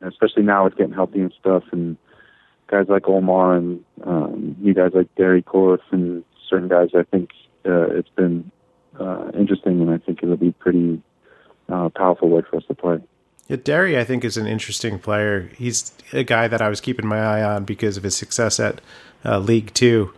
especially 0.01 0.43
now 0.43 0.65
it's 0.65 0.75
getting 0.75 0.93
healthy 0.93 1.19
and 1.19 1.33
stuff, 1.37 1.63
and 1.71 1.97
guys 2.67 2.85
like 2.87 3.07
Omar 3.07 3.57
and 3.57 3.83
um, 4.05 4.55
you 4.61 4.73
guys 4.73 4.91
like 4.93 5.13
Deri 5.15 5.43
Corfe 5.43 5.81
and 5.91 6.23
certain 6.49 6.69
guys, 6.69 6.89
I 6.95 7.03
think 7.03 7.31
uh, 7.65 7.87
it's 7.89 8.09
been 8.15 8.51
uh, 8.99 9.31
interesting, 9.37 9.81
and 9.81 9.91
I 9.91 9.97
think 9.97 10.23
it'll 10.23 10.37
be 10.37 10.51
pretty 10.51 11.01
uh, 11.69 11.89
powerful 11.89 12.29
way 12.29 12.41
for 12.49 12.57
us 12.57 12.63
to 12.67 12.73
play. 12.73 12.99
Yeah, 13.49 13.57
Derry, 13.57 13.99
I 13.99 14.05
think, 14.05 14.23
is 14.23 14.37
an 14.37 14.47
interesting 14.47 14.99
player. 14.99 15.49
He's 15.57 15.91
a 16.13 16.23
guy 16.23 16.47
that 16.47 16.61
I 16.61 16.69
was 16.69 16.79
keeping 16.79 17.07
my 17.07 17.19
eye 17.19 17.43
on 17.43 17.65
because 17.65 17.97
of 17.97 18.03
his 18.03 18.15
success 18.15 18.59
at 18.59 18.79
uh, 19.25 19.39
League 19.39 19.73
Two. 19.73 20.13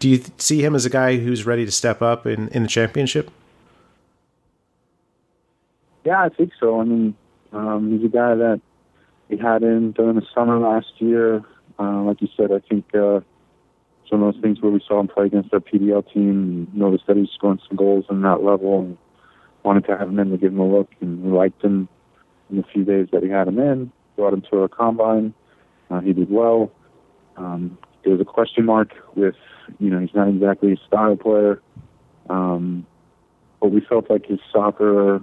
Do 0.00 0.08
you 0.08 0.22
see 0.38 0.64
him 0.64 0.74
as 0.74 0.86
a 0.86 0.90
guy 0.90 1.18
who's 1.18 1.44
ready 1.44 1.66
to 1.66 1.70
step 1.70 2.00
up 2.00 2.26
in, 2.26 2.48
in 2.48 2.62
the 2.62 2.68
championship? 2.68 3.30
Yeah, 6.04 6.22
I 6.22 6.30
think 6.30 6.52
so. 6.58 6.80
I 6.80 6.84
mean, 6.84 7.14
um, 7.52 7.92
he's 7.92 8.06
a 8.06 8.12
guy 8.12 8.34
that 8.34 8.62
we 9.28 9.36
had 9.36 9.62
in 9.62 9.92
during 9.92 10.16
the 10.16 10.26
summer 10.34 10.58
last 10.58 10.92
year. 10.98 11.44
Uh, 11.78 12.02
like 12.02 12.22
you 12.22 12.28
said, 12.34 12.50
I 12.50 12.60
think 12.60 12.86
uh, 12.94 13.16
it's 13.16 14.10
one 14.10 14.22
of 14.22 14.34
those 14.34 14.42
things 14.42 14.62
where 14.62 14.72
we 14.72 14.82
saw 14.88 15.00
him 15.00 15.08
play 15.08 15.26
against 15.26 15.52
our 15.52 15.60
PDL 15.60 16.10
team 16.12 16.68
noticed 16.72 17.06
that 17.06 17.18
he's 17.18 17.28
scoring 17.34 17.60
some 17.68 17.76
goals 17.76 18.06
in 18.08 18.22
that 18.22 18.42
level 18.42 18.80
and 18.80 18.98
wanted 19.64 19.84
to 19.84 19.98
have 19.98 20.08
him 20.08 20.18
in 20.18 20.30
to 20.30 20.38
give 20.38 20.52
him 20.52 20.60
a 20.60 20.66
look 20.66 20.88
and 21.02 21.22
we 21.22 21.30
liked 21.30 21.62
him 21.62 21.88
in 22.48 22.56
the 22.56 22.64
few 22.72 22.84
days 22.84 23.08
that 23.12 23.20
we 23.20 23.28
had 23.28 23.48
him 23.48 23.58
in, 23.58 23.92
brought 24.16 24.32
him 24.32 24.42
to 24.50 24.62
our 24.62 24.68
combine. 24.68 25.34
Uh, 25.90 26.00
he 26.00 26.14
did 26.14 26.30
well. 26.30 26.72
Um, 27.36 27.76
there 28.02 28.12
was 28.12 28.20
a 28.20 28.24
question 28.24 28.64
mark 28.64 28.92
with, 29.14 29.34
you 29.78 29.90
know, 29.90 29.98
he's 29.98 30.14
not 30.14 30.28
exactly 30.28 30.72
a 30.72 30.76
style 30.86 31.16
player, 31.16 31.60
um, 32.28 32.86
but 33.60 33.70
we 33.70 33.80
felt 33.80 34.10
like 34.10 34.26
his 34.26 34.38
soccer 34.52 35.22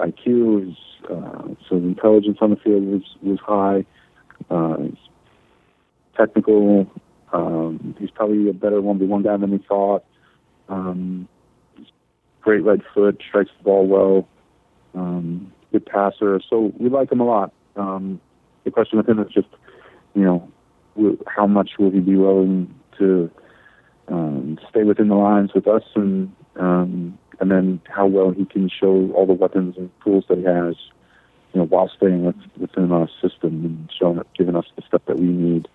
IQ, 0.00 0.66
his, 0.66 0.76
uh, 1.10 1.48
so 1.68 1.78
the 1.78 1.86
intelligence 1.86 2.38
on 2.40 2.50
the 2.50 2.56
field 2.56 2.84
was 2.84 3.02
was 3.22 3.38
high. 3.40 3.84
Uh, 4.50 4.76
he's 4.82 4.98
technical. 6.16 6.90
Um, 7.32 7.94
he's 7.98 8.10
probably 8.10 8.48
a 8.48 8.52
better 8.52 8.80
one 8.80 8.98
v 8.98 9.06
one 9.06 9.22
guy 9.22 9.36
than 9.36 9.50
we 9.50 9.58
thought. 9.58 10.04
Um, 10.68 11.28
great 12.40 12.64
right 12.64 12.80
foot, 12.94 13.20
strikes 13.26 13.50
the 13.58 13.64
ball 13.64 13.86
well. 13.86 14.28
Um, 14.94 15.52
good 15.72 15.86
passer. 15.86 16.40
So 16.48 16.72
we 16.78 16.88
like 16.88 17.10
him 17.10 17.20
a 17.20 17.24
lot. 17.24 17.52
Um, 17.76 18.20
the 18.64 18.70
question 18.70 18.98
with 18.98 19.08
him 19.08 19.18
is 19.18 19.32
just, 19.32 19.48
you 20.14 20.22
know, 20.22 20.48
how 21.26 21.46
much 21.46 21.72
will 21.78 21.90
he 21.90 22.00
be 22.00 22.16
willing 22.16 22.72
to 22.98 23.30
um, 24.08 24.58
stay 24.68 24.84
within 24.84 25.08
the 25.08 25.14
lines 25.14 25.52
with 25.54 25.66
us, 25.66 25.82
and 25.94 26.32
um, 26.56 27.18
and 27.40 27.50
then 27.50 27.80
how 27.88 28.06
well 28.06 28.30
he 28.30 28.44
can 28.44 28.68
show 28.68 29.10
all 29.12 29.26
the 29.26 29.32
weapons 29.32 29.76
and 29.76 29.90
tools 30.04 30.24
that 30.28 30.38
he 30.38 30.44
has, 30.44 30.76
you 31.52 31.60
know, 31.60 31.66
while 31.66 31.90
staying 31.96 32.24
with, 32.24 32.36
within 32.58 32.92
our 32.92 33.08
system 33.20 33.64
and 33.64 33.90
showing, 33.98 34.18
up, 34.18 34.28
giving 34.36 34.54
us 34.54 34.66
the 34.76 34.82
stuff 34.86 35.02
that 35.06 35.18
we 35.18 35.26
need, 35.26 35.68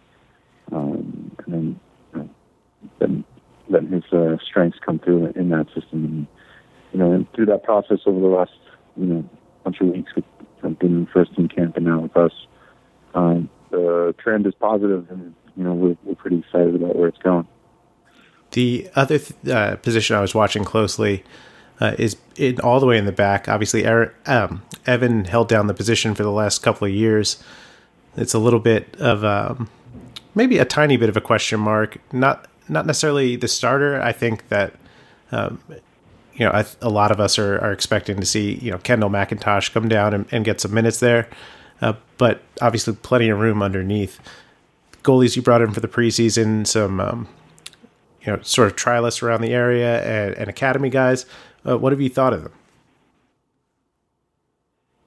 um, 0.72 1.36
and 1.46 1.54
then 1.54 1.80
you 2.14 2.20
know, 2.20 2.30
then 3.00 3.24
letting 3.70 3.92
his 3.92 4.14
uh, 4.14 4.38
strengths 4.44 4.80
come 4.86 5.00
through 5.00 5.28
in 5.36 5.50
that 5.50 5.68
system. 5.68 6.06
And 6.06 6.28
you 6.94 7.00
know, 7.00 7.12
and 7.12 7.32
through 7.34 7.48
that 7.48 7.64
process 7.64 8.00
over 8.06 8.20
the 8.20 8.28
last, 8.28 8.52
you 8.96 9.06
know, 9.06 9.30
bunch 9.64 9.82
of 9.82 9.88
weeks 9.88 10.16
with 10.16 10.26
been 10.62 10.98
in 10.98 11.08
first 11.14 11.36
team 11.36 11.48
camp 11.48 11.78
and 11.78 11.86
now 11.86 12.02
with 12.02 12.16
us, 12.18 12.32
um, 13.14 13.50
the 13.72 14.16
trend 14.18 14.46
is 14.48 14.54
positive, 14.56 15.10
and 15.10 15.34
you 15.56 15.64
know, 15.64 15.74
we're 15.74 15.98
we're 16.04 16.16
pretty 16.16 16.40
excited 16.40 16.76
about 16.76 16.96
where 16.96 17.08
it's 17.08 17.18
going. 17.20 17.48
The 18.52 18.90
other 18.96 19.20
th- 19.20 19.54
uh, 19.54 19.76
position 19.78 20.16
I 20.16 20.22
was 20.22 20.34
watching 20.34 20.64
closely 20.64 21.24
uh, 21.80 21.96
is 21.98 22.18
in 22.36 22.60
all 22.62 22.80
the 22.80 22.86
way 22.86 22.98
in 22.98 23.06
the 23.06 23.12
back. 23.12 23.48
Obviously, 23.48 23.86
um, 23.86 24.64
Evan 24.86 25.26
held 25.26 25.48
down 25.48 25.68
the 25.68 25.74
position 25.74 26.16
for 26.16 26.24
the 26.24 26.32
last 26.32 26.60
couple 26.60 26.88
of 26.88 26.94
years. 26.94 27.42
It's 28.16 28.34
a 28.34 28.40
little 28.40 28.60
bit 28.60 28.96
of 29.00 29.24
um, 29.24 29.70
maybe 30.36 30.58
a 30.58 30.66
tiny 30.66 30.98
bit 30.98 31.10
of 31.10 31.18
a 31.18 31.22
question 31.22 31.60
mark. 31.60 31.98
Not 32.12 32.48
not 32.68 32.86
necessarily 32.86 33.36
the 33.36 33.48
starter. 33.48 34.02
I 34.02 34.12
think 34.12 34.50
that 34.50 34.74
um, 35.32 35.60
you 36.34 36.46
know 36.46 36.64
a 36.82 36.90
lot 36.90 37.12
of 37.12 37.20
us 37.20 37.38
are, 37.38 37.60
are 37.60 37.72
expecting 37.72 38.20
to 38.20 38.26
see 38.26 38.56
you 38.56 38.72
know 38.72 38.78
Kendall 38.78 39.10
McIntosh 39.10 39.72
come 39.72 39.88
down 39.88 40.14
and, 40.14 40.26
and 40.32 40.44
get 40.44 40.62
some 40.62 40.74
minutes 40.74 41.00
there, 41.00 41.30
uh, 41.82 41.94
but 42.18 42.42
obviously 42.62 42.94
plenty 42.96 43.30
of 43.30 43.40
room 43.40 43.62
underneath. 43.62 44.20
Goalies 45.04 45.36
you 45.36 45.42
brought 45.42 45.62
in 45.62 45.72
for 45.72 45.80
the 45.80 45.88
preseason, 45.88 46.68
some 46.68 47.00
um, 47.00 47.28
you 48.22 48.34
know 48.34 48.42
sort 48.42 48.68
of 48.68 48.76
trialists 48.76 49.24
around 49.24 49.42
the 49.42 49.54
area 49.54 50.04
and, 50.04 50.36
and 50.36 50.50
academy 50.50 50.90
guys. 50.90 51.26
Uh, 51.68 51.78
what 51.78 51.92
have 51.92 52.02
you 52.02 52.10
thought 52.10 52.34
of 52.34 52.44
them? 52.44 52.54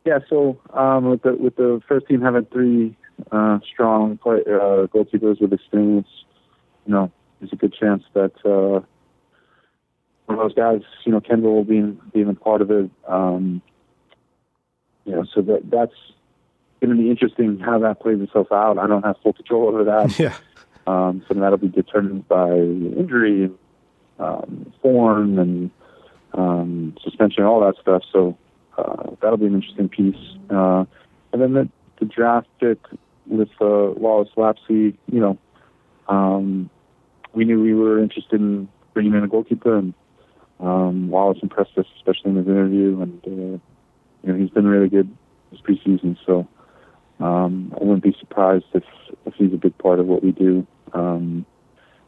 Yeah, 0.05 0.19
so 0.29 0.59
um, 0.73 1.11
with 1.11 1.23
the 1.23 1.35
with 1.35 1.57
the 1.57 1.81
first 1.87 2.07
team 2.09 2.23
having 2.23 2.47
three 2.47 2.97
uh, 3.31 3.61
strong 3.71 4.19
play, 4.19 4.41
uh, 4.47 4.87
goalkeepers 4.87 5.41
with 5.41 5.53
experience, 5.53 6.09
you 6.87 6.93
know, 6.93 7.13
there's 7.39 7.53
a 7.53 7.57
good 7.57 7.75
chance 7.75 8.03
that 8.15 8.33
uh, 8.45 8.85
one 10.27 10.39
of 10.39 10.39
those 10.39 10.55
guys, 10.55 10.81
you 11.05 11.13
know, 11.13 11.21
Kendall 11.21 11.65
being 11.65 12.01
being 12.13 12.29
a 12.29 12.35
part 12.35 12.63
of 12.63 12.71
it. 12.71 12.91
Um, 13.07 13.63
you 15.05 15.13
know, 15.13 15.25
so 15.35 15.43
that 15.43 15.71
that's 15.71 15.95
going 16.83 16.97
to 16.97 17.03
be 17.03 17.11
interesting 17.11 17.59
how 17.59 17.79
that 17.79 18.01
plays 18.01 18.21
itself 18.21 18.49
out. 18.53 18.79
I 18.79 18.87
don't 18.87 19.05
have 19.05 19.17
full 19.23 19.33
control 19.33 19.69
over 19.69 19.85
that. 19.85 20.19
Yeah. 20.19 20.37
Um, 20.85 21.25
so 21.29 21.35
that'll 21.35 21.59
be 21.59 21.69
determined 21.69 22.27
by 22.27 22.51
injury 22.51 23.45
and 23.45 23.59
um, 24.19 24.73
form 24.83 25.39
and 25.39 25.71
um, 26.33 26.97
suspension, 27.05 27.45
all 27.45 27.61
that 27.61 27.81
stuff. 27.81 28.03
So 28.13 28.37
uh, 28.77 29.11
that'll 29.21 29.37
be 29.37 29.47
an 29.47 29.55
interesting 29.55 29.89
piece. 29.89 30.17
Uh, 30.51 30.85
and 31.33 31.41
then 31.41 31.53
the, 31.53 31.69
the 32.01 32.05
draft 32.05 32.49
pick 32.59 32.79
with 33.29 33.51
uh, 33.61 33.95
Wallace 33.97 34.31
Lapsey, 34.37 34.97
you 35.07 35.21
know, 35.21 35.39
um, 36.09 36.69
we 37.33 37.45
knew 37.45 37.63
we 37.63 37.75
were 37.75 38.03
interested 38.03 38.41
in 38.41 38.69
bringing 38.93 39.15
in 39.15 39.23
a 39.25 39.29
goalkeeper, 39.29 39.79
and 39.79 39.95
um, 40.61 41.09
Wallace 41.09 41.39
impressed 41.43 41.79
us, 41.79 41.87
especially 41.97 42.33
in 42.33 42.37
his 42.37 42.47
interview, 42.47 43.01
and 43.01 43.21
uh, 43.27 43.31
you 43.31 43.61
know 44.25 44.35
he's 44.35 44.51
been 44.51 44.67
really 44.67 44.89
good 44.89 45.15
this 45.51 45.61
preseason. 45.61 46.17
So 46.27 46.47
um, 47.23 47.73
I 47.81 47.85
wouldn't 47.85 48.03
be 48.03 48.17
surprised 48.19 48.65
if 48.75 48.85
if 49.27 49.35
he's 49.35 49.53
a 49.53 49.57
big 49.57 49.77
part 49.79 50.01
of 50.01 50.07
what 50.07 50.25
we 50.25 50.33
do. 50.33 50.67
Um, 50.93 51.47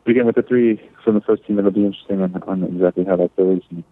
but 0.03 0.11
again, 0.11 0.27
with 0.27 0.35
the 0.35 0.43
three 0.43 0.81
from 1.05 1.15
the 1.15 1.21
first 1.21 1.47
team, 1.47 1.59
it'll 1.59 1.71
be 1.71 1.87
interesting 1.87 2.21
on, 2.21 2.43
on 2.43 2.65
exactly 2.65 3.05
how 3.05 3.17
that 3.17 3.35
goes. 3.37 3.63
And, 3.71 3.85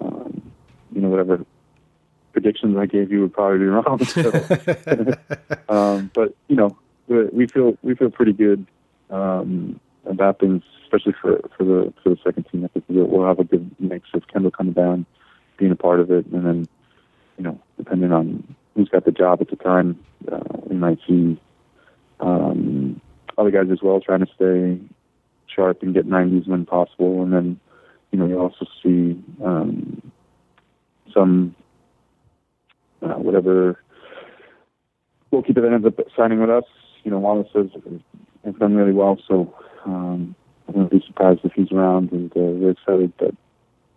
um, 0.00 0.52
you 0.92 1.02
know, 1.02 1.08
whatever 1.08 1.44
predictions 2.32 2.76
I 2.76 2.86
gave 2.86 3.12
you 3.12 3.20
would 3.20 3.34
probably 3.34 3.58
be 3.58 3.66
wrong. 3.66 3.98
So, 4.06 4.30
um, 5.68 6.10
but 6.14 6.34
you 6.48 6.56
know, 6.56 6.76
we 7.06 7.46
feel 7.46 7.76
we 7.82 7.94
feel 7.94 8.10
pretty 8.10 8.32
good 8.32 8.66
um, 9.10 9.78
about 10.06 10.40
things, 10.40 10.62
especially 10.84 11.14
for 11.20 11.38
for 11.56 11.64
the 11.64 11.92
for 12.02 12.10
the 12.10 12.18
second 12.24 12.44
team. 12.50 12.64
I 12.64 12.68
think 12.68 12.86
we'll 12.88 13.26
have 13.26 13.40
a 13.40 13.44
good 13.44 13.70
mix 13.78 14.08
of 14.14 14.26
Kendall 14.28 14.52
coming 14.52 14.72
down, 14.72 15.04
being 15.58 15.70
a 15.70 15.76
part 15.76 16.00
of 16.00 16.10
it, 16.10 16.24
and 16.26 16.46
then 16.46 16.68
you 17.36 17.44
know, 17.44 17.60
depending 17.76 18.12
on 18.12 18.56
who's 18.76 18.88
got 18.90 19.04
the 19.06 19.10
job 19.10 19.40
at 19.40 19.48
the 19.48 19.56
time, 19.56 19.98
uh, 20.30 20.74
might 20.74 20.98
see 21.08 21.40
um, 22.20 23.00
other 23.38 23.50
guys 23.50 23.70
as 23.72 23.78
well 23.82 24.00
trying 24.00 24.24
to 24.24 24.32
stay 24.34 24.78
sharp 25.52 25.82
and 25.82 25.94
get 25.94 26.06
90s 26.06 26.46
when 26.46 26.66
possible, 26.66 27.22
and 27.22 27.32
then 27.32 27.60
you 28.12 28.18
know 28.18 28.26
you 28.26 28.38
also 28.38 28.66
see 28.82 29.20
um, 29.42 30.12
some 31.12 31.54
uh, 33.02 33.14
whatever 33.14 33.80
goalkeeper 35.30 35.62
that 35.62 35.72
ends 35.72 35.86
up 35.86 35.98
signing 36.16 36.40
with 36.40 36.50
us. 36.50 36.64
You 37.04 37.10
know, 37.10 37.18
Wallace 37.18 37.48
has, 37.54 37.68
has 38.44 38.54
done 38.56 38.74
really 38.74 38.92
well, 38.92 39.18
so 39.26 39.54
um, 39.86 40.34
I 40.68 40.72
wouldn't 40.72 40.90
be 40.90 41.02
surprised 41.06 41.40
if 41.44 41.52
he's 41.52 41.72
around, 41.72 42.12
and 42.12 42.30
uh, 42.32 42.40
we're 42.40 42.70
excited 42.70 43.12
that 43.20 43.34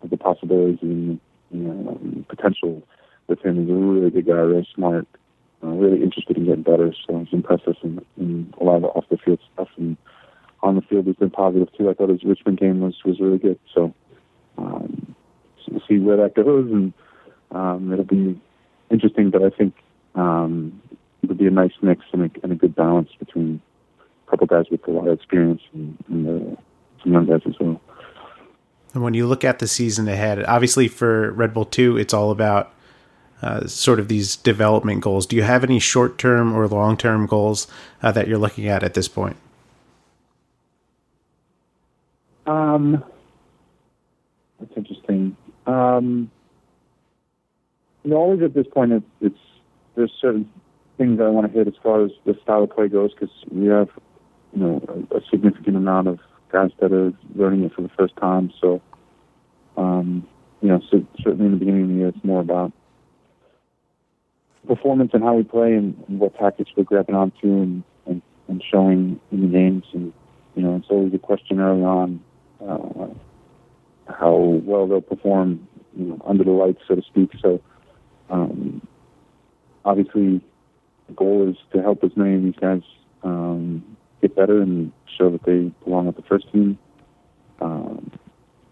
the 0.09 0.17
possibilities 0.17 0.79
and 0.81 1.19
you 1.51 1.59
know, 1.59 1.89
um, 1.89 2.25
potential 2.29 2.81
with 3.29 3.43
him. 3.45 3.61
He's 3.61 3.69
a 3.69 3.73
really 3.73 4.09
good 4.09 4.27
guy, 4.27 4.33
really 4.33 4.67
smart, 4.73 5.07
uh, 5.63 5.67
really 5.67 6.01
interested 6.01 6.37
in 6.37 6.45
getting 6.45 6.63
better. 6.63 6.93
So 7.07 7.19
he's 7.19 7.33
impressed 7.33 7.67
us 7.67 7.75
in, 7.83 8.03
in 8.17 8.53
a 8.59 8.63
lot 8.63 8.77
of 8.77 8.85
off 8.85 9.05
the 9.09 9.17
field 9.17 9.39
stuff, 9.53 9.69
and 9.77 9.97
on 10.61 10.75
the 10.75 10.81
field 10.81 11.05
he's 11.05 11.15
been 11.15 11.29
positive 11.29 11.69
too. 11.77 11.89
I 11.89 11.93
thought 11.93 12.09
his 12.09 12.23
Richmond 12.23 12.59
game 12.59 12.81
was 12.81 12.95
was 13.05 13.19
really 13.19 13.37
good. 13.37 13.59
So, 13.73 13.93
um, 14.57 15.15
so 15.63 15.73
we'll 15.73 15.83
see 15.87 15.99
where 15.99 16.17
that 16.17 16.35
goes, 16.35 16.71
and 16.71 16.93
um, 17.51 17.93
it'll 17.93 18.05
be 18.05 18.39
interesting. 18.89 19.29
But 19.29 19.43
I 19.43 19.49
think 19.49 19.75
um, 20.15 20.81
it'll 21.21 21.35
be 21.35 21.47
a 21.47 21.51
nice 21.51 21.73
mix 21.81 22.01
and 22.11 22.23
a, 22.23 22.31
and 22.43 22.51
a 22.51 22.55
good 22.55 22.75
balance 22.75 23.09
between 23.19 23.61
a 24.27 24.29
couple 24.29 24.47
guys 24.47 24.65
with 24.71 24.87
a 24.87 24.91
lot 24.91 25.07
of 25.07 25.13
experience 25.13 25.61
and, 25.73 25.97
and 26.07 26.57
uh, 26.57 26.61
some 27.03 27.13
young 27.13 27.25
guys 27.25 27.41
as 27.45 27.55
well. 27.59 27.81
And 28.93 29.03
when 29.03 29.13
you 29.13 29.27
look 29.27 29.43
at 29.43 29.59
the 29.59 29.67
season 29.67 30.07
ahead, 30.07 30.43
obviously 30.45 30.87
for 30.87 31.31
Red 31.31 31.53
Bull 31.53 31.65
2, 31.65 31.97
it's 31.97 32.13
all 32.13 32.31
about 32.31 32.73
uh, 33.41 33.65
sort 33.67 33.99
of 33.99 34.07
these 34.07 34.35
development 34.35 35.01
goals. 35.01 35.25
Do 35.25 35.35
you 35.35 35.43
have 35.43 35.63
any 35.63 35.79
short 35.79 36.17
term 36.17 36.53
or 36.53 36.67
long 36.67 36.97
term 36.97 37.25
goals 37.25 37.67
uh, 38.01 38.11
that 38.11 38.27
you're 38.27 38.37
looking 38.37 38.67
at 38.67 38.83
at 38.83 38.93
this 38.93 39.07
point? 39.07 39.37
Um, 42.45 43.03
that's 44.59 44.71
interesting. 44.75 45.37
Um, 45.67 46.31
you 48.03 48.11
know, 48.11 48.17
always 48.17 48.41
at 48.41 48.53
this 48.53 48.67
point, 48.67 48.91
it's, 48.91 49.05
it's 49.21 49.39
there's 49.95 50.11
certain 50.19 50.49
things 50.97 51.19
I 51.21 51.29
want 51.29 51.51
to 51.51 51.57
hit 51.57 51.67
as 51.67 51.73
far 51.81 52.03
as 52.03 52.11
the 52.25 52.35
style 52.41 52.63
of 52.63 52.71
play 52.71 52.87
goes 52.87 53.13
because 53.13 53.33
we 53.51 53.67
have, 53.67 53.89
you 54.53 54.59
know, 54.59 55.05
a, 55.11 55.17
a, 55.17 55.21
significant 55.29 55.77
amount 55.77 56.07
of 56.07 56.19
guys 56.51 56.71
that 56.79 56.91
are 56.91 57.13
learning 57.35 57.63
it 57.63 57.73
for 57.73 57.81
the 57.81 57.89
first 57.89 58.15
time. 58.17 58.51
So, 58.59 58.81
um, 59.77 60.27
you 60.61 60.69
know, 60.69 60.81
so 60.89 61.05
certainly 61.21 61.45
in 61.45 61.51
the 61.51 61.57
beginning 61.57 61.83
of 61.83 61.89
the 61.89 61.95
year, 61.95 62.07
it's 62.09 62.23
more 62.23 62.41
about 62.41 62.73
performance 64.67 65.11
and 65.13 65.23
how 65.23 65.35
we 65.35 65.43
play 65.43 65.73
and, 65.73 66.01
and 66.07 66.19
what 66.19 66.37
tactics 66.37 66.71
we're 66.75 66.83
grabbing 66.83 67.15
onto 67.15 67.47
and, 67.47 67.83
and, 68.05 68.21
and 68.47 68.63
showing 68.69 69.19
in 69.31 69.41
the 69.41 69.47
games. 69.47 69.85
And, 69.93 70.13
you 70.55 70.63
know, 70.63 70.75
it's 70.75 70.87
always 70.89 71.13
a 71.13 71.19
question 71.19 71.59
early 71.59 71.83
on 71.83 72.21
uh, 72.67 73.07
how 74.13 74.35
well 74.37 74.87
they'll 74.87 75.01
perform 75.01 75.67
you 75.97 76.05
know, 76.05 76.21
under 76.25 76.43
the 76.43 76.51
lights, 76.51 76.81
so 76.87 76.95
to 76.95 77.01
speak. 77.01 77.31
So, 77.41 77.61
um, 78.29 78.85
obviously, 79.85 80.41
the 81.07 81.13
goal 81.15 81.49
is 81.49 81.55
to 81.73 81.81
help 81.81 82.03
as 82.03 82.11
many 82.15 82.35
of 82.35 82.43
these 82.43 82.55
guys 82.59 82.81
um, 83.23 83.97
get 84.21 84.35
better 84.35 84.61
and 84.61 84.91
show 85.17 85.29
that 85.31 85.43
they 85.43 85.71
belong 85.83 86.07
with 86.07 86.15
the 86.15 86.23
first 86.23 86.51
team. 86.51 86.77
Um, 87.61 88.11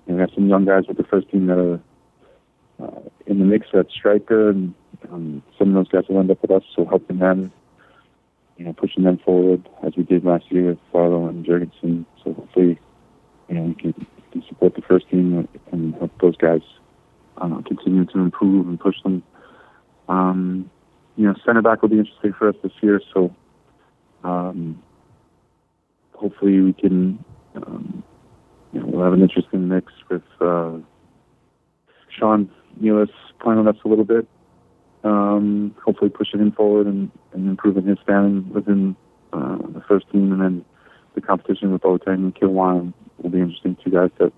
and 0.07 0.15
we 0.15 0.21
have 0.21 0.31
some 0.33 0.47
young 0.47 0.65
guys 0.65 0.83
with 0.87 0.97
the 0.97 1.03
first 1.03 1.29
team 1.29 1.47
that 1.47 1.57
are 1.57 1.79
uh, 2.79 3.01
in 3.25 3.39
the 3.39 3.45
mix 3.45 3.67
at 3.73 3.89
striker, 3.89 4.49
and 4.49 4.73
um, 5.11 5.43
some 5.57 5.69
of 5.69 5.73
those 5.75 5.87
guys 5.87 6.09
will 6.09 6.19
end 6.19 6.31
up 6.31 6.41
with 6.41 6.51
us, 6.51 6.63
so 6.75 6.85
helping 6.85 7.19
them, 7.19 7.51
you 8.57 8.65
know, 8.65 8.73
pushing 8.73 9.03
them 9.03 9.17
forward 9.17 9.67
as 9.85 9.93
we 9.95 10.03
did 10.03 10.25
last 10.25 10.45
year 10.51 10.67
with 10.69 10.79
Barlow 10.91 11.27
and 11.27 11.45
Jorgensen. 11.45 12.05
So 12.23 12.33
hopefully, 12.33 12.79
you 13.47 13.55
know, 13.55 13.61
we 13.63 13.73
can, 13.75 13.93
can 14.31 14.43
support 14.47 14.75
the 14.75 14.81
first 14.81 15.09
team 15.09 15.47
and 15.71 15.95
help 15.95 16.11
those 16.21 16.35
guys 16.37 16.61
uh, 17.37 17.61
continue 17.65 18.05
to 18.05 18.19
improve 18.19 18.67
and 18.67 18.79
push 18.79 19.01
them. 19.03 19.23
Um, 20.09 20.69
you 21.15 21.25
know, 21.25 21.35
center 21.45 21.61
back 21.61 21.81
will 21.81 21.89
be 21.89 21.99
interesting 21.99 22.33
for 22.33 22.49
us 22.49 22.55
this 22.61 22.71
year, 22.81 23.01
so 23.13 23.33
um, 24.23 24.81
hopefully 26.13 26.59
we 26.61 26.73
can, 26.73 27.23
um, 27.55 28.03
you 28.73 28.79
know, 28.79 28.87
we'll 28.87 29.03
have 29.03 29.13
an 29.13 29.21
interesting 29.21 29.67
mix 29.67 29.91
with 30.09 30.23
uh, 30.41 30.73
Sean 32.17 32.49
Nealis 32.81 33.09
playing 33.39 33.63
with 33.63 33.75
us 33.75 33.81
a 33.83 33.87
little 33.87 34.05
bit. 34.05 34.27
Um, 35.03 35.75
hopefully 35.85 36.09
pushing 36.09 36.39
him 36.39 36.51
forward 36.51 36.87
and, 36.87 37.11
and 37.31 37.47
improving 37.47 37.85
his 37.85 37.97
standing 38.03 38.51
within 38.51 38.95
uh, 39.31 39.57
the 39.57 39.81
first 39.87 40.09
team, 40.11 40.31
and 40.31 40.41
then 40.41 40.65
the 41.15 41.21
competition 41.21 41.71
with 41.71 41.81
Boateng 41.81 42.15
and 42.15 42.35
Kilwien 42.35 42.93
will 43.21 43.29
be 43.29 43.39
interesting. 43.39 43.77
Two 43.83 43.91
guys 43.91 44.09
that 44.17 44.33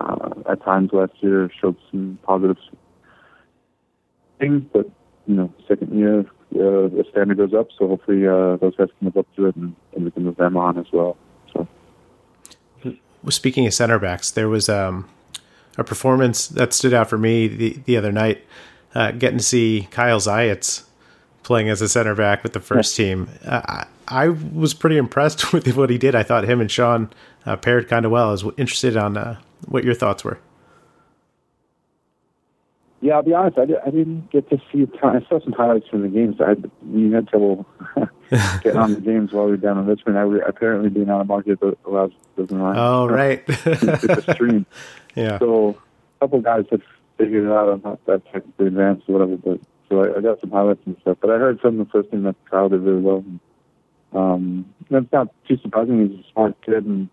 uh, 0.00 0.30
at 0.50 0.62
times 0.62 0.90
last 0.92 1.12
year 1.20 1.50
showed 1.60 1.76
some 1.90 2.18
positive 2.22 2.56
things, 4.38 4.62
but 4.72 4.88
you 5.26 5.34
know, 5.34 5.52
second 5.68 5.96
year 5.98 6.20
uh, 6.20 6.88
the 6.88 7.04
standard 7.10 7.36
goes 7.36 7.54
up, 7.54 7.68
so 7.78 7.86
hopefully 7.86 8.26
uh, 8.26 8.56
those 8.56 8.74
guys 8.76 8.88
can 8.98 9.06
live 9.06 9.16
up 9.16 9.26
to 9.36 9.46
it, 9.46 9.56
and, 9.56 9.74
and 9.94 10.04
we 10.04 10.10
can 10.10 10.24
move 10.24 10.36
them 10.36 10.56
on 10.56 10.78
as 10.78 10.86
well. 10.92 11.16
So, 11.52 11.68
speaking 13.28 13.66
of 13.66 13.74
center 13.74 13.98
backs, 13.98 14.30
there 14.30 14.48
was 14.48 14.68
um, 14.68 15.08
a 15.78 15.84
performance 15.84 16.48
that 16.48 16.72
stood 16.72 16.92
out 16.92 17.08
for 17.08 17.18
me 17.18 17.46
the, 17.46 17.78
the 17.84 17.96
other 17.96 18.10
night, 18.10 18.44
uh, 18.94 19.12
getting 19.12 19.38
to 19.38 19.44
see 19.44 19.88
Kyle 19.90 20.18
Zayats 20.18 20.84
playing 21.42 21.68
as 21.68 21.80
a 21.80 21.88
center 21.88 22.14
back 22.14 22.42
with 22.42 22.52
the 22.52 22.60
first 22.60 22.96
team. 22.96 23.28
Uh, 23.44 23.62
I, 23.66 23.86
I 24.08 24.28
was 24.28 24.74
pretty 24.74 24.96
impressed 24.96 25.52
with 25.52 25.76
what 25.76 25.90
he 25.90 25.98
did. 25.98 26.14
I 26.14 26.22
thought 26.22 26.44
him 26.44 26.60
and 26.60 26.70
Sean 26.70 27.10
uh, 27.46 27.56
paired 27.56 27.88
kind 27.88 28.04
of 28.04 28.12
well. 28.12 28.28
I 28.28 28.32
was 28.32 28.44
interested 28.56 28.96
on 28.96 29.16
uh, 29.16 29.40
what 29.66 29.84
your 29.84 29.94
thoughts 29.94 30.24
were. 30.24 30.38
Yeah, 33.02 33.14
I'll 33.14 33.22
be 33.22 33.32
honest. 33.32 33.56
I, 33.56 33.64
did, 33.64 33.76
I 33.78 33.90
didn't 33.90 34.30
get 34.30 34.50
to 34.50 34.60
see 34.70 34.84
ton. 35.00 35.16
I 35.16 35.26
saw 35.26 35.40
some 35.40 35.54
highlights 35.54 35.88
from 35.88 36.02
the 36.02 36.08
games. 36.08 36.36
I 36.38 36.50
had, 36.50 36.70
we 36.86 37.10
had 37.10 37.28
trouble 37.28 37.64
getting 38.62 38.76
on 38.76 38.92
the 38.92 39.00
games 39.00 39.32
while 39.32 39.46
we 39.46 39.52
were 39.52 39.56
down 39.56 39.78
in 39.78 39.86
Richmond. 39.86 40.18
I 40.18 40.26
were, 40.26 40.40
apparently 40.40 40.90
being 40.90 41.08
out 41.08 41.22
of 41.22 41.26
market 41.26 41.58
allows 41.86 42.12
doesn't 42.36 42.60
allow. 42.60 43.04
Oh, 43.04 43.06
right. 43.08 43.42
it's 43.46 44.04
a 44.04 44.34
stream. 44.34 44.66
Yeah. 45.14 45.38
So 45.38 45.70
a 45.70 46.26
couple 46.26 46.42
guys 46.42 46.66
have 46.70 46.82
figured 47.20 47.44
it 47.44 47.52
out. 47.52 47.68
I'm 47.68 47.82
not 47.82 48.04
that 48.06 48.24
technically 48.32 48.68
advanced 48.68 49.08
or 49.08 49.18
whatever, 49.18 49.36
but 49.36 49.60
so 49.88 50.02
I, 50.02 50.18
I 50.18 50.20
got 50.20 50.40
some 50.40 50.50
highlights 50.50 50.80
and 50.86 50.96
stuff. 51.02 51.18
But 51.20 51.30
I 51.30 51.38
heard 51.38 51.60
from 51.60 51.78
the 51.78 51.84
first 51.86 52.10
team 52.10 52.22
that 52.24 52.36
Kyle 52.50 52.68
did 52.68 52.80
really 52.80 53.00
well. 53.00 53.24
Um, 54.12 54.66
that's 54.90 55.12
not 55.12 55.28
too 55.46 55.58
surprising. 55.62 56.08
He's 56.08 56.20
a 56.20 56.32
smart 56.32 56.54
kid 56.64 56.84
and 56.84 57.08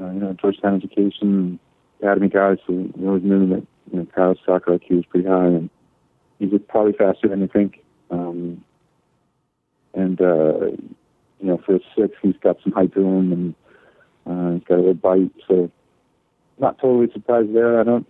uh, 0.00 0.10
you 0.10 0.20
know 0.20 0.34
Georgetown 0.40 0.76
education, 0.76 1.58
academy 2.00 2.28
guy, 2.28 2.56
so 2.66 2.72
we 2.72 3.06
always 3.06 3.22
knew 3.22 3.48
that 3.48 3.66
you 3.92 3.98
know, 4.00 4.06
Kyle's 4.14 4.38
soccer 4.44 4.78
IQ 4.78 5.00
is 5.00 5.04
pretty 5.06 5.28
high, 5.28 5.46
and 5.46 5.70
he's 6.38 6.50
probably 6.68 6.92
faster 6.92 7.28
than 7.28 7.40
you 7.40 7.48
think. 7.48 7.84
Um, 8.10 8.64
and 9.94 10.20
uh, 10.20 10.66
you 11.40 11.48
know, 11.48 11.60
for 11.64 11.76
a 11.76 11.80
six, 11.96 12.14
he's 12.22 12.36
got 12.42 12.56
some 12.62 12.72
height 12.72 12.92
to 12.94 13.00
him, 13.00 13.32
and 13.32 13.54
uh, 14.26 14.54
he's 14.54 14.64
got 14.64 14.76
a 14.76 14.82
little 14.82 14.94
bite. 14.94 15.32
So, 15.48 15.70
not 16.58 16.78
totally 16.78 17.12
surprised 17.12 17.54
there. 17.54 17.80
I 17.80 17.84
don't 17.84 18.06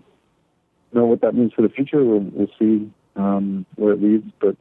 know 0.93 1.07
what 1.07 1.20
that 1.22 1.34
means 1.34 1.53
for 1.53 1.62
the 1.62 1.68
future. 1.68 2.05
We'll, 2.05 2.20
we'll 2.20 2.51
see 2.59 2.90
um, 3.16 3.66
where 3.76 3.93
it 3.93 4.03
leads, 4.03 4.30
but 4.40 4.57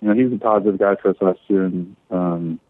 you 0.00 0.08
know, 0.08 0.14
he's 0.14 0.32
a 0.32 0.38
positive 0.38 0.78
guy 0.78 0.96
for 0.96 1.10
us 1.10 1.16
last 1.20 1.40
year, 1.48 1.64
and 1.64 1.94
um, 2.10 2.60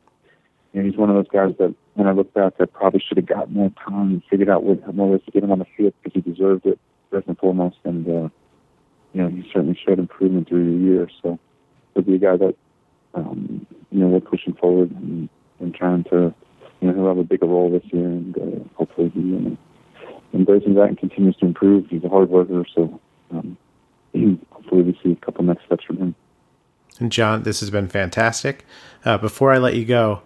you 0.72 0.82
know, 0.82 0.88
he's 0.88 0.98
one 0.98 1.10
of 1.10 1.16
those 1.16 1.28
guys 1.32 1.54
that, 1.58 1.74
when 1.94 2.06
I 2.06 2.12
look 2.12 2.32
back, 2.32 2.54
I 2.60 2.64
probably 2.64 3.02
should 3.06 3.18
have 3.18 3.26
gotten 3.26 3.54
more 3.54 3.72
time 3.84 4.10
and 4.10 4.22
figured 4.30 4.48
out 4.48 4.62
what 4.62 4.94
more 4.94 5.10
ways 5.10 5.20
to 5.26 5.30
get 5.30 5.42
him 5.42 5.52
on 5.52 5.58
the 5.58 5.66
field 5.76 5.92
because 6.02 6.14
he 6.14 6.30
deserved 6.30 6.66
it 6.66 6.78
first 7.10 7.28
and 7.28 7.36
foremost, 7.38 7.76
and 7.84 8.06
uh, 8.06 8.28
you 9.12 9.22
know 9.22 9.28
he 9.28 9.42
certainly 9.52 9.78
showed 9.86 9.98
improvement 9.98 10.48
through 10.48 10.64
the 10.64 10.84
year. 10.84 11.08
So 11.22 11.38
he'll 11.94 12.04
be 12.04 12.14
a 12.14 12.18
guy 12.18 12.36
that 12.36 12.54
um, 13.14 13.66
you 13.90 14.00
know 14.00 14.06
we're 14.06 14.20
pushing 14.20 14.54
forward 14.54 14.90
and, 14.92 15.28
and 15.58 15.74
trying 15.74 16.04
to 16.04 16.34
you 16.80 16.88
know 16.88 16.94
he'll 16.94 17.08
have 17.08 17.18
a 17.18 17.24
bigger 17.24 17.46
role 17.46 17.70
this 17.70 17.84
year, 17.92 18.06
and 18.06 18.38
uh, 18.38 18.68
hopefully 18.76 19.10
he 19.10 19.36
uh, 19.36 19.56
embraces 20.32 20.74
that 20.76 20.88
and 20.88 20.98
continues 20.98 21.36
to 21.36 21.46
improve. 21.46 21.86
He's 21.88 22.04
a 22.04 22.08
hard 22.08 22.30
worker, 22.30 22.64
so 22.74 23.00
um, 23.30 23.56
hopefully 24.50 24.82
we 24.82 24.98
see 25.02 25.12
a 25.12 25.24
couple 25.24 25.44
next 25.44 25.64
steps 25.66 25.84
from 25.84 25.98
him. 25.98 26.14
And 26.98 27.10
John, 27.10 27.44
this 27.44 27.60
has 27.60 27.70
been 27.70 27.88
fantastic. 27.88 28.64
Uh, 29.04 29.18
before 29.18 29.52
I 29.52 29.58
let 29.58 29.74
you 29.74 29.84
go, 29.84 30.22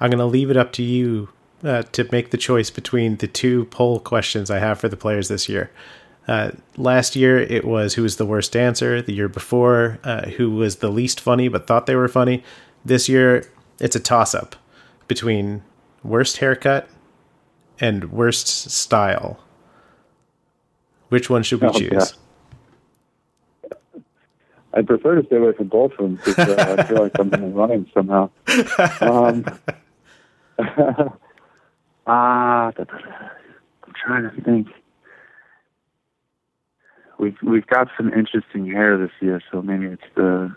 I'm 0.00 0.10
going 0.10 0.18
to 0.18 0.26
leave 0.26 0.50
it 0.50 0.56
up 0.56 0.72
to 0.72 0.82
you 0.82 1.30
uh, 1.64 1.82
to 1.82 2.08
make 2.10 2.30
the 2.30 2.36
choice 2.36 2.70
between 2.70 3.16
the 3.16 3.26
two 3.26 3.66
poll 3.66 4.00
questions 4.00 4.50
I 4.50 4.58
have 4.58 4.78
for 4.78 4.88
the 4.88 4.96
players 4.96 5.28
this 5.28 5.48
year. 5.48 5.70
Uh, 6.28 6.52
last 6.76 7.16
year 7.16 7.38
it 7.38 7.64
was 7.64 7.94
who 7.94 8.02
was 8.02 8.16
the 8.16 8.26
worst 8.26 8.52
dancer. 8.52 9.02
The 9.02 9.12
year 9.12 9.28
before, 9.28 9.98
uh, 10.04 10.28
who 10.30 10.50
was 10.50 10.76
the 10.76 10.90
least 10.90 11.20
funny 11.20 11.48
but 11.48 11.66
thought 11.66 11.86
they 11.86 11.96
were 11.96 12.08
funny. 12.08 12.42
This 12.84 13.08
year 13.08 13.50
it's 13.78 13.96
a 13.96 14.00
toss 14.00 14.34
up 14.34 14.56
between 15.08 15.62
worst 16.02 16.38
haircut 16.38 16.88
and 17.80 18.12
worst 18.12 18.70
style. 18.70 19.40
Which 21.08 21.28
one 21.28 21.42
should 21.42 21.60
we 21.60 21.68
oh, 21.68 21.72
choose? 21.72 21.90
Yeah. 21.92 23.70
I'd 24.72 24.86
prefer 24.86 25.20
to 25.20 25.26
stay 25.26 25.36
away 25.36 25.52
from 25.52 25.66
both 25.66 25.92
of 25.92 25.98
them 25.98 26.20
because 26.24 26.48
uh, 26.48 26.76
I 26.78 26.82
feel 26.84 27.02
like 27.02 27.18
I'm 27.18 27.30
running 27.54 27.90
somehow. 27.92 28.30
Um, 29.00 29.44
ah, 32.06 32.68
uh, 32.68 32.72
I'm 32.78 33.94
trying 34.04 34.30
to 34.30 34.40
think 34.42 34.68
we've 37.18 37.36
we've 37.42 37.66
got 37.66 37.88
some 37.96 38.12
interesting 38.12 38.66
hair 38.66 38.96
this 38.96 39.10
year, 39.20 39.40
so 39.50 39.60
maybe 39.60 39.86
it's 39.86 40.02
the 40.14 40.54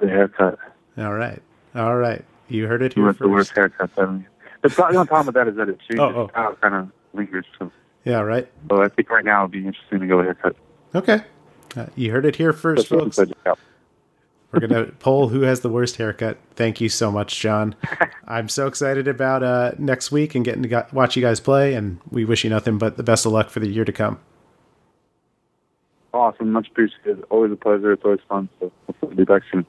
the 0.00 0.08
haircut. 0.08 0.58
All 0.98 1.14
right, 1.14 1.42
all 1.74 1.96
right. 1.96 2.24
You 2.48 2.66
heard 2.66 2.82
it 2.82 2.94
here 2.94 3.06
first. 3.06 3.18
the 3.20 3.28
worst 3.28 3.52
haircut 3.54 3.90
ever. 3.96 4.24
The 4.64 4.84
only 4.86 5.06
problem 5.06 5.26
with 5.26 5.34
that 5.34 5.48
is 5.48 5.56
that 5.56 5.68
it 5.68 5.78
changes 5.80 6.00
oh, 6.00 6.30
oh. 6.34 6.56
kind 6.60 6.74
of 6.74 6.90
lingers. 7.12 7.44
So. 7.58 7.70
Yeah, 8.04 8.20
right. 8.20 8.48
So 8.70 8.82
I 8.82 8.88
think 8.88 9.10
right 9.10 9.24
now 9.24 9.42
it'd 9.42 9.52
be 9.52 9.66
interesting 9.66 10.00
to 10.00 10.06
go 10.06 10.22
haircut. 10.22 10.56
Okay, 10.94 11.22
uh, 11.76 11.86
you 11.96 12.10
heard 12.10 12.24
it 12.24 12.36
here 12.36 12.52
first, 12.52 12.86
folks. 12.86 13.18
We're 13.18 14.60
gonna 14.60 14.84
poll 15.00 15.28
who 15.28 15.42
has 15.42 15.60
the 15.60 15.68
worst 15.68 15.96
haircut. 15.96 16.38
Thank 16.54 16.80
you 16.80 16.88
so 16.88 17.10
much, 17.10 17.38
John. 17.40 17.74
I'm 18.26 18.48
so 18.48 18.66
excited 18.66 19.06
about 19.06 19.42
uh, 19.42 19.72
next 19.78 20.10
week 20.10 20.34
and 20.34 20.44
getting 20.44 20.62
to 20.62 20.86
watch 20.92 21.14
you 21.14 21.22
guys 21.22 21.40
play, 21.40 21.74
and 21.74 22.00
we 22.10 22.24
wish 22.24 22.42
you 22.42 22.50
nothing 22.50 22.78
but 22.78 22.96
the 22.96 23.02
best 23.02 23.26
of 23.26 23.32
luck 23.32 23.50
for 23.50 23.60
the 23.60 23.68
year 23.68 23.84
to 23.84 23.92
come. 23.92 24.18
Awesome. 26.14 26.52
Much 26.52 26.68
appreciated. 26.68 27.24
Always 27.28 27.52
a 27.52 27.56
pleasure. 27.56 27.92
It's 27.92 28.04
always 28.04 28.20
fun. 28.28 28.48
So 28.60 28.70
hopefully 28.86 29.16
be 29.16 29.24
back 29.24 29.42
soon. 29.50 29.66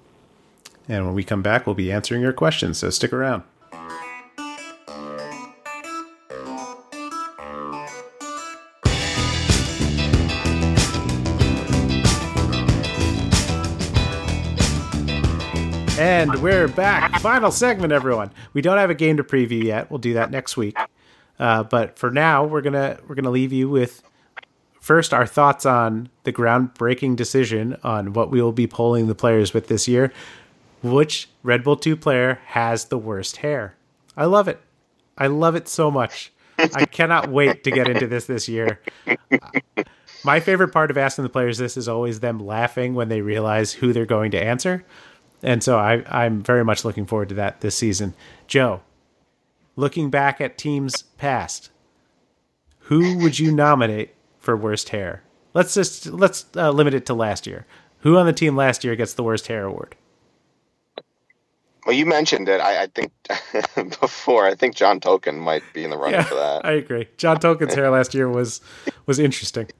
And 0.87 1.05
when 1.05 1.15
we 1.15 1.23
come 1.23 1.41
back, 1.41 1.65
we'll 1.65 1.73
be 1.73 1.91
answering 1.91 2.21
your 2.21 2.33
questions. 2.33 2.77
So 2.77 2.91
stick 2.91 3.11
around. 3.11 3.43
And 16.25 16.41
we're 16.41 16.67
back. 16.67 17.19
Final 17.19 17.51
segment, 17.51 17.93
everyone. 17.93 18.31
We 18.53 18.63
don't 18.63 18.79
have 18.79 18.89
a 18.89 18.95
game 18.95 19.17
to 19.17 19.23
preview 19.23 19.63
yet. 19.63 19.91
We'll 19.91 19.99
do 19.99 20.15
that 20.15 20.31
next 20.31 20.57
week. 20.57 20.75
Uh, 21.37 21.61
but 21.61 21.99
for 21.99 22.09
now, 22.09 22.43
we're 22.43 22.61
gonna 22.61 22.97
we're 23.07 23.13
gonna 23.13 23.29
leave 23.29 23.53
you 23.53 23.69
with 23.69 24.01
First, 24.79 25.13
our 25.13 25.27
thoughts 25.27 25.67
on 25.67 26.09
the 26.23 26.33
groundbreaking 26.33 27.15
decision 27.15 27.77
on 27.83 28.13
what 28.13 28.31
we 28.31 28.41
will 28.41 28.51
be 28.51 28.65
polling 28.65 29.05
the 29.05 29.13
players 29.13 29.53
with 29.53 29.67
this 29.67 29.87
year. 29.87 30.11
Which 30.81 31.29
Red 31.43 31.63
Bull 31.63 31.75
2 31.75 31.95
player 31.95 32.39
has 32.45 32.85
the 32.85 32.97
worst 32.97 33.37
hair? 33.37 33.75
I 34.17 34.25
love 34.25 34.47
it. 34.47 34.59
I 35.19 35.27
love 35.27 35.55
it 35.55 35.67
so 35.67 35.91
much. 35.91 36.31
I 36.57 36.85
cannot 36.91 37.29
wait 37.29 37.63
to 37.65 37.71
get 37.71 37.87
into 37.87 38.07
this 38.07 38.25
this 38.25 38.49
year. 38.49 38.79
My 40.23 40.39
favorite 40.39 40.69
part 40.69 40.89
of 40.89 40.97
asking 40.97 41.23
the 41.23 41.29
players 41.29 41.59
this 41.59 41.77
is 41.77 41.87
always 41.87 42.19
them 42.19 42.39
laughing 42.39 42.95
when 42.95 43.09
they 43.09 43.21
realize 43.21 43.73
who 43.73 43.93
they're 43.93 44.07
going 44.07 44.31
to 44.31 44.43
answer. 44.43 44.83
And 45.43 45.63
so 45.63 45.77
I, 45.77 46.03
I'm 46.09 46.41
very 46.41 46.63
much 46.63 46.85
looking 46.85 47.05
forward 47.05 47.29
to 47.29 47.35
that 47.35 47.61
this 47.61 47.75
season. 47.75 48.13
Joe, 48.47 48.81
looking 49.75 50.09
back 50.09 50.41
at 50.41 50.57
teams 50.57 51.03
past, 51.17 51.69
who 52.79 53.17
would 53.19 53.39
you 53.39 53.51
nominate 53.51 54.15
for 54.45 54.55
worst 54.55 54.89
hair. 54.89 55.23
Let's 55.53 55.73
just 55.73 56.05
let's 56.05 56.45
uh, 56.55 56.71
limit 56.71 56.93
it 56.93 57.05
to 57.07 57.13
last 57.13 57.45
year. 57.47 57.65
Who 57.99 58.17
on 58.17 58.25
the 58.27 58.33
team 58.33 58.55
last 58.55 58.83
year 58.83 58.95
gets 58.95 59.13
the 59.13 59.23
worst 59.23 59.47
hair 59.47 59.65
award? 59.65 59.95
Well, 61.85 61.95
you 61.95 62.05
mentioned 62.05 62.47
it. 62.47 62.61
I, 62.61 62.83
I 62.83 62.87
think 62.87 63.11
before. 63.99 64.45
I 64.45 64.55
think 64.55 64.75
John 64.75 64.99
Tolkin 64.99 65.37
might 65.39 65.63
be 65.73 65.83
in 65.83 65.89
the 65.89 65.97
running 65.97 66.19
yeah, 66.19 66.23
for 66.23 66.35
that. 66.35 66.65
I 66.65 66.73
agree. 66.73 67.07
John 67.17 67.37
Tolkin's 67.37 67.73
hair 67.73 67.89
last 67.89 68.13
year 68.13 68.29
was 68.29 68.61
was 69.05 69.19
interesting. 69.19 69.69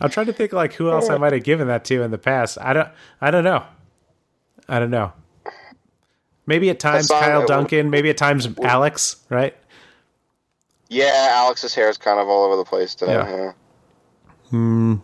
I'm 0.00 0.10
trying 0.10 0.26
to 0.26 0.32
think 0.32 0.52
like 0.52 0.74
who 0.74 0.90
else 0.90 1.08
I 1.08 1.18
might 1.18 1.32
have 1.32 1.44
given 1.44 1.68
that 1.68 1.84
to 1.86 2.02
in 2.02 2.10
the 2.10 2.18
past. 2.18 2.58
I 2.60 2.72
don't. 2.72 2.88
I 3.20 3.30
don't 3.30 3.44
know. 3.44 3.64
I 4.68 4.78
don't 4.78 4.90
know. 4.90 5.12
Maybe 6.46 6.70
at 6.70 6.80
times 6.80 7.08
Kyle 7.08 7.46
Duncan. 7.46 7.90
Maybe 7.90 8.10
at 8.10 8.16
times 8.16 8.48
Alex. 8.62 9.16
Right. 9.28 9.56
Yeah, 10.88 11.28
Alex's 11.32 11.74
hair 11.74 11.88
is 11.88 11.96
kind 11.96 12.18
of 12.18 12.28
all 12.28 12.44
over 12.44 12.56
the 12.56 12.64
place 12.64 12.94
today. 12.94 13.12
Yeah. 13.12 13.36
yeah. 13.36 13.52
Hmm. 14.48 14.94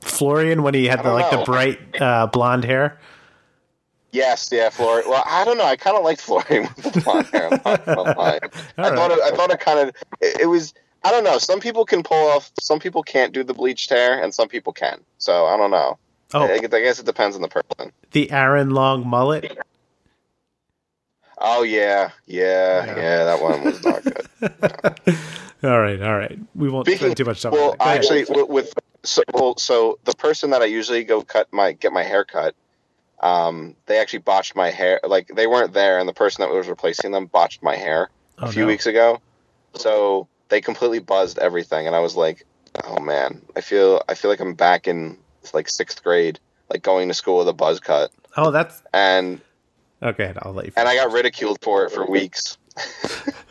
Florian 0.00 0.62
when 0.62 0.74
he 0.74 0.86
had 0.86 1.02
the 1.02 1.12
like 1.12 1.32
know. 1.32 1.40
the 1.40 1.44
bright 1.44 2.00
uh, 2.00 2.26
blonde 2.28 2.64
hair. 2.64 2.98
Yes, 4.10 4.48
yeah, 4.50 4.70
Florian. 4.70 5.10
Well, 5.10 5.22
I 5.26 5.44
don't 5.44 5.58
know. 5.58 5.64
I 5.64 5.76
kind 5.76 5.96
of 5.96 6.04
liked 6.04 6.20
Florian 6.28 6.68
with 6.76 6.94
the 6.94 7.00
blonde 7.00 7.26
hair. 7.26 7.48
I 7.64 7.70
right. 7.70 8.40
thought 8.76 9.10
it, 9.10 9.20
I 9.20 9.30
thought 9.36 9.50
it 9.50 9.60
kind 9.60 9.80
of 9.80 9.88
it, 10.20 10.40
it, 10.42 10.46
was. 10.46 10.74
I 11.04 11.10
don't 11.10 11.24
know. 11.24 11.38
Some 11.38 11.60
people 11.60 11.84
can 11.84 12.02
pull 12.02 12.28
off. 12.28 12.50
Some 12.60 12.80
people 12.80 13.02
can't 13.02 13.32
do 13.32 13.44
the 13.44 13.54
bleached 13.54 13.90
hair, 13.90 14.22
and 14.22 14.34
some 14.34 14.48
people 14.48 14.72
can. 14.72 15.00
So 15.18 15.46
I 15.46 15.56
don't 15.56 15.70
know. 15.70 15.98
Oh, 16.34 16.46
I, 16.46 16.54
I 16.54 16.58
guess 16.58 16.98
it 16.98 17.06
depends 17.06 17.36
on 17.36 17.42
the 17.42 17.48
person. 17.48 17.92
The 18.12 18.30
Aaron 18.30 18.70
Long 18.70 19.06
mullet. 19.06 19.56
Oh 21.40 21.62
yeah, 21.62 22.10
yeah, 22.26 22.84
yeah, 22.84 22.96
yeah 22.96 23.24
that 23.24 23.40
one 23.40 23.64
was 23.64 23.84
not 23.84 24.02
good. 24.02 25.18
all 25.70 25.80
right, 25.80 26.02
all 26.02 26.16
right. 26.16 26.38
We 26.54 26.68
won't 26.68 26.86
Speaking, 26.86 26.98
spend 26.98 27.16
too 27.16 27.24
much 27.24 27.42
time. 27.42 27.52
Well, 27.52 27.76
actually, 27.78 28.24
with, 28.28 28.48
with 28.48 28.74
so, 29.04 29.22
well, 29.32 29.56
so 29.56 29.98
the 30.04 30.14
person 30.14 30.50
that 30.50 30.62
I 30.62 30.64
usually 30.64 31.04
go 31.04 31.22
cut 31.22 31.52
my 31.52 31.72
get 31.72 31.92
my 31.92 32.02
hair 32.02 32.24
cut, 32.24 32.56
um, 33.20 33.76
they 33.86 33.98
actually 33.98 34.20
botched 34.20 34.56
my 34.56 34.70
hair. 34.70 35.00
Like 35.04 35.28
they 35.28 35.46
weren't 35.46 35.72
there, 35.72 36.00
and 36.00 36.08
the 36.08 36.12
person 36.12 36.42
that 36.42 36.52
was 36.52 36.68
replacing 36.68 37.12
them 37.12 37.26
botched 37.26 37.62
my 37.62 37.76
hair 37.76 38.10
a 38.38 38.46
oh, 38.46 38.50
few 38.50 38.62
no. 38.62 38.68
weeks 38.68 38.86
ago. 38.86 39.20
So 39.74 40.26
they 40.48 40.60
completely 40.60 40.98
buzzed 40.98 41.38
everything, 41.38 41.86
and 41.86 41.94
I 41.94 42.00
was 42.00 42.16
like, 42.16 42.44
oh 42.84 43.00
man, 43.00 43.42
I 43.56 43.60
feel 43.60 44.02
I 44.08 44.14
feel 44.14 44.30
like 44.30 44.40
I'm 44.40 44.54
back 44.54 44.88
in 44.88 45.16
like 45.54 45.68
sixth 45.68 46.02
grade, 46.02 46.38
like 46.70 46.82
going 46.82 47.08
to 47.08 47.14
school 47.14 47.38
with 47.38 47.48
a 47.48 47.52
buzz 47.52 47.80
cut. 47.80 48.10
Oh, 48.36 48.50
that's 48.50 48.82
and 48.92 49.40
okay. 50.02 50.32
I'll 50.42 50.52
let 50.52 50.66
you. 50.66 50.72
And 50.76 50.88
I 50.88 50.94
got 50.94 51.12
ridiculed 51.12 51.58
for 51.62 51.84
it 51.84 51.92
for 51.92 52.06
weeks. 52.06 52.58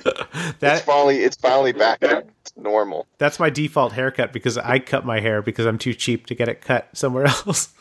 that 0.03 0.27
it's 0.61 0.81
finally 0.81 1.17
it's 1.19 1.37
finally 1.37 1.73
back 1.73 1.99
to 2.01 2.23
normal. 2.55 3.07
That's 3.17 3.39
my 3.39 3.49
default 3.49 3.93
haircut 3.93 4.33
because 4.33 4.57
I 4.57 4.79
cut 4.79 5.05
my 5.05 5.19
hair 5.19 5.41
because 5.41 5.65
I'm 5.65 5.77
too 5.77 5.93
cheap 5.93 6.25
to 6.27 6.35
get 6.35 6.47
it 6.47 6.61
cut 6.61 6.89
somewhere 6.93 7.25
else. 7.45 7.73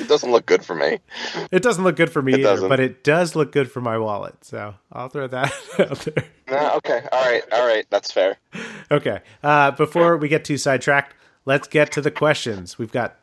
It 0.00 0.08
doesn't 0.08 0.30
look 0.30 0.46
good 0.46 0.64
for 0.64 0.74
me. 0.74 0.98
It 1.50 1.62
doesn't 1.62 1.84
look 1.84 1.96
good 1.96 2.10
for 2.10 2.22
me 2.22 2.34
it 2.34 2.46
either, 2.46 2.68
but 2.68 2.80
it 2.80 3.04
does 3.04 3.36
look 3.36 3.52
good 3.52 3.70
for 3.70 3.80
my 3.80 3.98
wallet. 3.98 4.44
So 4.44 4.74
I'll 4.92 5.08
throw 5.08 5.26
that 5.28 5.52
out 5.78 5.98
there. 6.00 6.24
Uh, 6.48 6.76
okay. 6.76 7.06
All 7.12 7.24
right. 7.24 7.42
All 7.52 7.66
right. 7.66 7.86
That's 7.90 8.10
fair. 8.10 8.36
Okay. 8.90 9.20
Uh, 9.42 9.70
before 9.72 10.16
we 10.16 10.28
get 10.28 10.44
too 10.44 10.58
sidetracked, 10.58 11.14
let's 11.44 11.68
get 11.68 11.92
to 11.92 12.00
the 12.00 12.10
questions. 12.10 12.78
We've 12.78 12.92
got 12.92 13.16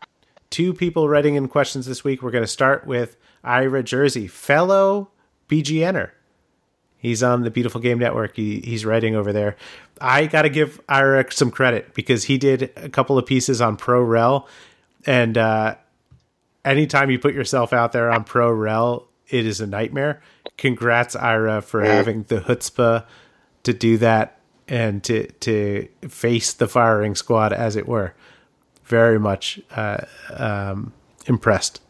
two 0.50 0.74
people 0.74 1.10
writing 1.10 1.36
in 1.36 1.48
questions 1.48 1.86
this 1.86 2.04
week. 2.04 2.22
We're 2.22 2.32
going 2.32 2.44
to 2.44 2.48
start 2.48 2.88
with 2.88 3.18
Ira 3.44 3.84
Jersey, 3.84 4.28
fellow 4.28 5.12
BGNer. 5.50 6.12
He's 7.00 7.22
on 7.22 7.44
the 7.44 7.52
Beautiful 7.52 7.80
Game 7.80 8.00
Network. 8.00 8.36
He, 8.36 8.60
he's 8.62 8.84
writing 8.86 9.16
over 9.16 9.32
there. 9.32 9.56
I 10.02 10.26
got 10.26 10.44
to 10.44 10.50
give 10.50 10.82
Ira 10.90 11.32
some 11.32 11.52
credit 11.52 11.94
because 11.94 12.24
he 12.24 12.38
did 12.38 12.72
a 12.76 12.90
couple 12.90 13.18
of 13.18 13.26
pieces 13.26 13.62
on 13.62 13.78
Pro 13.78 14.02
Rel, 14.02 14.48
and 15.06 15.38
uh, 15.38 15.76
anytime 16.68 17.10
you 17.10 17.20
put 17.20 17.34
yourself 17.34 17.74
out 17.74 17.92
there 17.92 18.12
on 18.12 18.24
Pro 18.24 18.52
Rel, 18.52 19.08
it 19.30 19.46
is 19.46 19.62
a 19.62 19.68
nightmare. 19.68 20.22
Congrats, 20.58 21.16
Ira, 21.16 21.62
for 21.62 21.84
having 21.84 22.24
the 22.24 22.42
chutzpah 22.42 23.06
to 23.64 23.74
do 23.74 23.98
that 23.98 24.40
and 24.68 25.04
to 25.04 25.28
to 25.28 25.88
face 26.08 26.54
the 26.54 26.68
firing 26.68 27.16
squad, 27.16 27.54
as 27.54 27.76
it 27.76 27.88
were. 27.88 28.14
Very 28.86 29.20
much 29.20 29.60
uh, 29.72 30.06
um, 30.34 30.94
impressed. 31.26 31.82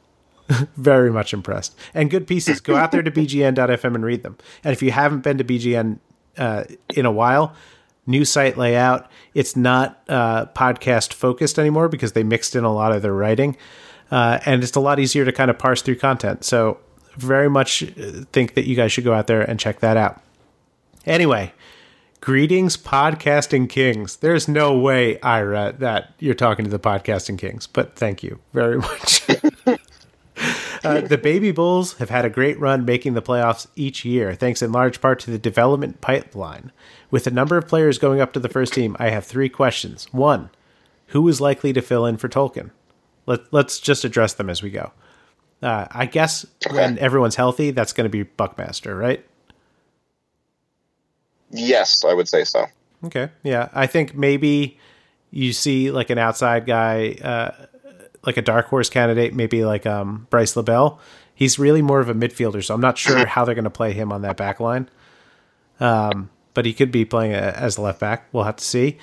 Very 0.77 1.11
much 1.11 1.33
impressed. 1.33 1.77
And 1.93 2.09
good 2.09 2.25
pieces. 2.25 2.59
Go 2.59 2.75
out 2.75 2.91
there 2.91 3.03
to 3.03 3.11
bgn.fm 3.11 3.95
and 3.95 4.05
read 4.05 4.23
them. 4.23 4.37
And 4.63 4.73
if 4.73 4.81
you 4.81 4.91
haven't 4.91 5.19
been 5.19 5.37
to 5.37 5.43
BGN 5.43 5.99
uh, 6.37 6.63
in 6.95 7.05
a 7.05 7.11
while, 7.11 7.53
new 8.07 8.25
site 8.25 8.57
layout. 8.57 9.11
It's 9.33 9.55
not 9.55 10.01
uh, 10.07 10.45
podcast 10.47 11.13
focused 11.13 11.59
anymore 11.59 11.89
because 11.89 12.13
they 12.13 12.23
mixed 12.23 12.55
in 12.55 12.63
a 12.63 12.73
lot 12.73 12.93
of 12.93 13.01
their 13.01 13.13
writing 13.13 13.57
uh, 14.11 14.39
and 14.45 14.63
it's 14.63 14.75
a 14.75 14.79
lot 14.79 14.99
easier 14.99 15.25
to 15.25 15.31
kind 15.31 15.49
of 15.49 15.57
parse 15.57 15.81
through 15.81 15.97
content. 15.97 16.43
So, 16.43 16.79
very 17.15 17.49
much 17.49 17.83
uh, 17.83 18.23
think 18.31 18.53
that 18.53 18.65
you 18.65 18.75
guys 18.75 18.91
should 18.91 19.03
go 19.03 19.13
out 19.13 19.27
there 19.27 19.41
and 19.41 19.59
check 19.59 19.79
that 19.79 19.97
out. 19.97 20.21
Anyway, 21.05 21.53
greetings, 22.21 22.77
podcasting 22.77 23.69
kings. 23.69 24.17
There's 24.17 24.47
no 24.47 24.77
way, 24.77 25.19
Ira, 25.21 25.75
that 25.79 26.13
you're 26.19 26.35
talking 26.35 26.65
to 26.65 26.71
the 26.71 26.79
podcasting 26.79 27.37
kings, 27.37 27.65
but 27.67 27.95
thank 27.95 28.23
you 28.23 28.39
very 28.53 28.77
much. 28.79 29.23
Uh, 30.83 31.01
the 31.01 31.17
Baby 31.17 31.51
Bulls 31.51 31.97
have 31.97 32.09
had 32.09 32.25
a 32.25 32.29
great 32.29 32.59
run 32.59 32.85
making 32.85 33.13
the 33.13 33.21
playoffs 33.21 33.67
each 33.75 34.05
year, 34.05 34.35
thanks 34.35 34.61
in 34.61 34.71
large 34.71 35.01
part 35.01 35.19
to 35.21 35.31
the 35.31 35.39
development 35.39 36.01
pipeline. 36.01 36.71
With 37.09 37.23
the 37.23 37.31
number 37.31 37.57
of 37.57 37.67
players 37.67 37.97
going 37.97 38.21
up 38.21 38.33
to 38.33 38.39
the 38.39 38.49
first 38.49 38.73
team, 38.73 38.95
I 38.99 39.09
have 39.09 39.25
three 39.25 39.49
questions. 39.49 40.07
One, 40.11 40.49
who 41.07 41.27
is 41.27 41.41
likely 41.41 41.73
to 41.73 41.81
fill 41.81 42.05
in 42.05 42.17
for 42.17 42.29
Tolkin? 42.29 42.71
Let, 43.27 43.53
let's 43.53 43.79
just 43.79 44.03
address 44.03 44.33
them 44.33 44.49
as 44.49 44.63
we 44.63 44.71
go. 44.71 44.91
Uh, 45.61 45.85
I 45.91 46.07
guess 46.07 46.45
okay. 46.65 46.75
when 46.75 46.97
everyone's 46.99 47.35
healthy, 47.35 47.71
that's 47.71 47.93
going 47.93 48.05
to 48.05 48.09
be 48.09 48.23
Buckmaster, 48.23 48.95
right? 48.95 49.23
Yes, 51.51 52.03
I 52.03 52.13
would 52.13 52.27
say 52.27 52.43
so. 52.43 52.65
Okay. 53.05 53.29
Yeah. 53.43 53.69
I 53.73 53.87
think 53.87 54.15
maybe 54.15 54.79
you 55.31 55.53
see 55.53 55.91
like 55.91 56.09
an 56.09 56.17
outside 56.17 56.65
guy, 56.65 57.17
uh, 57.21 57.67
like 58.25 58.37
a 58.37 58.41
dark 58.41 58.67
horse 58.67 58.89
candidate, 58.89 59.33
maybe 59.33 59.63
like 59.63 59.85
um, 59.85 60.27
Bryce 60.29 60.55
LaBelle. 60.55 60.99
He's 61.33 61.59
really 61.59 61.81
more 61.81 61.99
of 61.99 62.09
a 62.09 62.15
midfielder, 62.15 62.63
so 62.63 62.73
I'm 62.73 62.81
not 62.81 62.97
sure 62.97 63.25
how 63.27 63.45
they're 63.45 63.55
going 63.55 63.63
to 63.63 63.69
play 63.69 63.93
him 63.93 64.11
on 64.11 64.23
that 64.23 64.37
back 64.37 64.59
line. 64.59 64.89
Um, 65.79 66.31
but 66.55 66.65
he 66.65 66.73
could 66.73 66.91
be 66.91 67.05
playing 67.05 67.33
a, 67.33 67.37
as 67.37 67.77
a 67.77 67.81
left 67.81 67.99
back. 67.99 68.27
We'll 68.31 68.43
have 68.43 68.55
to 68.55 68.63
see. 68.63 68.97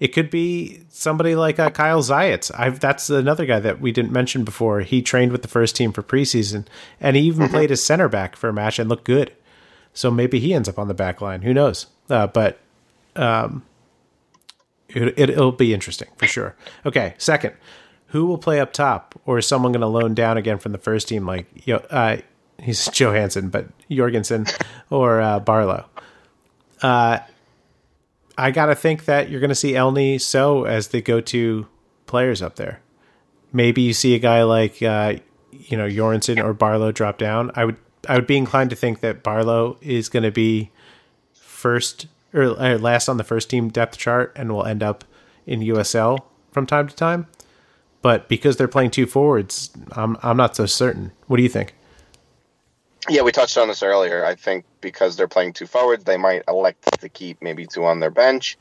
It 0.00 0.08
could 0.08 0.30
be 0.30 0.80
somebody 0.88 1.34
like 1.34 1.58
uh, 1.58 1.70
Kyle 1.70 2.02
Zayats. 2.02 2.50
I've, 2.58 2.80
that's 2.80 3.10
another 3.10 3.44
guy 3.44 3.60
that 3.60 3.80
we 3.80 3.92
didn't 3.92 4.12
mention 4.12 4.44
before. 4.44 4.80
He 4.80 5.02
trained 5.02 5.30
with 5.30 5.42
the 5.42 5.48
first 5.48 5.76
team 5.76 5.92
for 5.92 6.02
preseason, 6.02 6.66
and 6.98 7.16
he 7.16 7.22
even 7.22 7.44
mm-hmm. 7.44 7.52
played 7.52 7.70
as 7.70 7.84
center 7.84 8.08
back 8.08 8.34
for 8.34 8.48
a 8.48 8.52
match 8.52 8.78
and 8.78 8.88
looked 8.88 9.04
good. 9.04 9.32
So 9.92 10.10
maybe 10.10 10.40
he 10.40 10.54
ends 10.54 10.68
up 10.68 10.78
on 10.78 10.88
the 10.88 10.94
back 10.94 11.20
line. 11.20 11.42
Who 11.42 11.52
knows? 11.52 11.86
Uh, 12.08 12.26
but 12.26 12.58
um, 13.14 13.62
it, 14.88 15.18
it, 15.18 15.30
it'll 15.30 15.52
be 15.52 15.74
interesting 15.74 16.08
for 16.16 16.26
sure. 16.26 16.56
Okay, 16.86 17.14
second, 17.18 17.54
who 18.06 18.24
will 18.24 18.38
play 18.38 18.58
up 18.58 18.72
top, 18.72 19.20
or 19.26 19.38
is 19.38 19.46
someone 19.46 19.72
going 19.72 19.80
to 19.80 19.86
loan 19.86 20.14
down 20.14 20.36
again 20.36 20.58
from 20.58 20.72
the 20.72 20.78
first 20.78 21.08
team, 21.08 21.26
like 21.26 21.46
uh, 21.68 22.16
he's 22.58 22.88
Johansson, 22.92 23.50
but 23.50 23.66
Jorgensen 23.90 24.46
or 24.88 25.20
uh, 25.20 25.40
Barlow? 25.40 25.86
Uh, 26.82 27.18
I 28.40 28.50
gotta 28.50 28.74
think 28.74 29.04
that 29.04 29.30
you're 29.30 29.40
gonna 29.40 29.54
see 29.54 29.72
Elney 29.72 30.20
So 30.20 30.64
as 30.64 30.88
the 30.88 31.00
go-to 31.00 31.66
players 32.06 32.42
up 32.42 32.56
there. 32.56 32.80
Maybe 33.52 33.82
you 33.82 33.92
see 33.92 34.14
a 34.14 34.18
guy 34.18 34.42
like 34.42 34.82
uh, 34.82 35.14
you 35.52 35.76
know 35.76 35.88
Jorgensen 35.88 36.38
or 36.40 36.52
Barlow 36.52 36.92
drop 36.92 37.18
down. 37.18 37.50
I 37.54 37.64
would 37.64 37.76
I 38.08 38.14
would 38.14 38.26
be 38.26 38.36
inclined 38.36 38.70
to 38.70 38.76
think 38.76 39.00
that 39.00 39.22
Barlow 39.22 39.76
is 39.80 40.08
going 40.08 40.22
to 40.22 40.30
be 40.30 40.70
first 41.34 42.06
or, 42.32 42.42
or 42.42 42.78
last 42.78 43.08
on 43.08 43.16
the 43.16 43.24
first 43.24 43.50
team 43.50 43.68
depth 43.68 43.98
chart 43.98 44.32
and 44.36 44.50
will 44.50 44.64
end 44.64 44.82
up 44.82 45.04
in 45.46 45.60
USL 45.60 46.20
from 46.50 46.66
time 46.66 46.88
to 46.88 46.96
time. 46.96 47.26
But 48.02 48.28
because 48.28 48.56
they're 48.56 48.68
playing 48.68 48.90
two 48.90 49.06
forwards, 49.06 49.70
I'm 49.92 50.16
I'm 50.22 50.36
not 50.36 50.56
so 50.56 50.66
certain. 50.66 51.12
What 51.26 51.36
do 51.36 51.42
you 51.42 51.48
think? 51.48 51.74
Yeah, 53.08 53.22
we 53.22 53.32
touched 53.32 53.56
on 53.56 53.68
this 53.68 53.82
earlier. 53.82 54.24
I 54.24 54.34
think 54.34 54.64
because 54.80 55.16
they're 55.16 55.28
playing 55.28 55.54
two 55.54 55.66
forwards, 55.66 56.04
they 56.04 56.16
might 56.16 56.42
elect 56.46 57.00
to 57.00 57.08
keep 57.08 57.40
maybe 57.40 57.66
two 57.66 57.84
on 57.84 58.00
their 58.00 58.10
bench. 58.10 58.58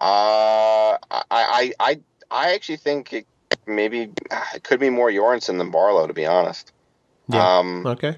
Uh, 0.00 0.98
I, 0.98 1.22
I, 1.30 1.72
I, 1.78 2.00
I 2.30 2.54
actually 2.54 2.76
think 2.76 3.12
it 3.12 3.26
maybe 3.66 4.12
it 4.54 4.62
could 4.62 4.80
be 4.80 4.90
more 4.90 5.10
Jorgensen 5.10 5.58
than 5.58 5.70
Barlow, 5.70 6.06
to 6.06 6.12
be 6.12 6.26
honest. 6.26 6.72
Yeah. 7.28 7.58
Um, 7.58 7.86
okay. 7.86 8.16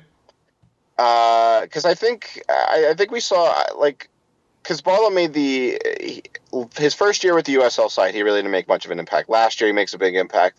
Because 0.96 1.84
uh, 1.84 1.90
I 1.90 1.94
think 1.94 2.42
I, 2.48 2.88
I, 2.90 2.94
think 2.94 3.10
we 3.10 3.20
saw 3.20 3.62
like 3.76 4.08
because 4.62 4.80
Barlow 4.80 5.10
made 5.10 5.32
the 5.32 5.80
he, 6.00 6.22
his 6.76 6.94
first 6.94 7.22
year 7.22 7.34
with 7.34 7.46
the 7.46 7.54
USL 7.54 7.90
side, 7.90 8.14
he 8.14 8.22
really 8.22 8.38
didn't 8.38 8.50
make 8.50 8.66
much 8.66 8.84
of 8.84 8.90
an 8.90 8.98
impact. 8.98 9.28
Last 9.28 9.60
year, 9.60 9.68
he 9.68 9.72
makes 9.72 9.94
a 9.94 9.98
big 9.98 10.16
impact. 10.16 10.58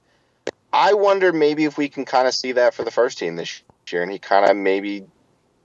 I 0.71 0.93
wonder 0.93 1.33
maybe 1.33 1.65
if 1.65 1.77
we 1.77 1.89
can 1.89 2.05
kind 2.05 2.27
of 2.27 2.33
see 2.33 2.53
that 2.53 2.73
for 2.73 2.83
the 2.83 2.91
first 2.91 3.17
team 3.17 3.35
this 3.35 3.61
year, 3.91 4.03
and 4.03 4.11
he 4.11 4.19
kind 4.19 4.49
of 4.49 4.55
maybe 4.55 5.05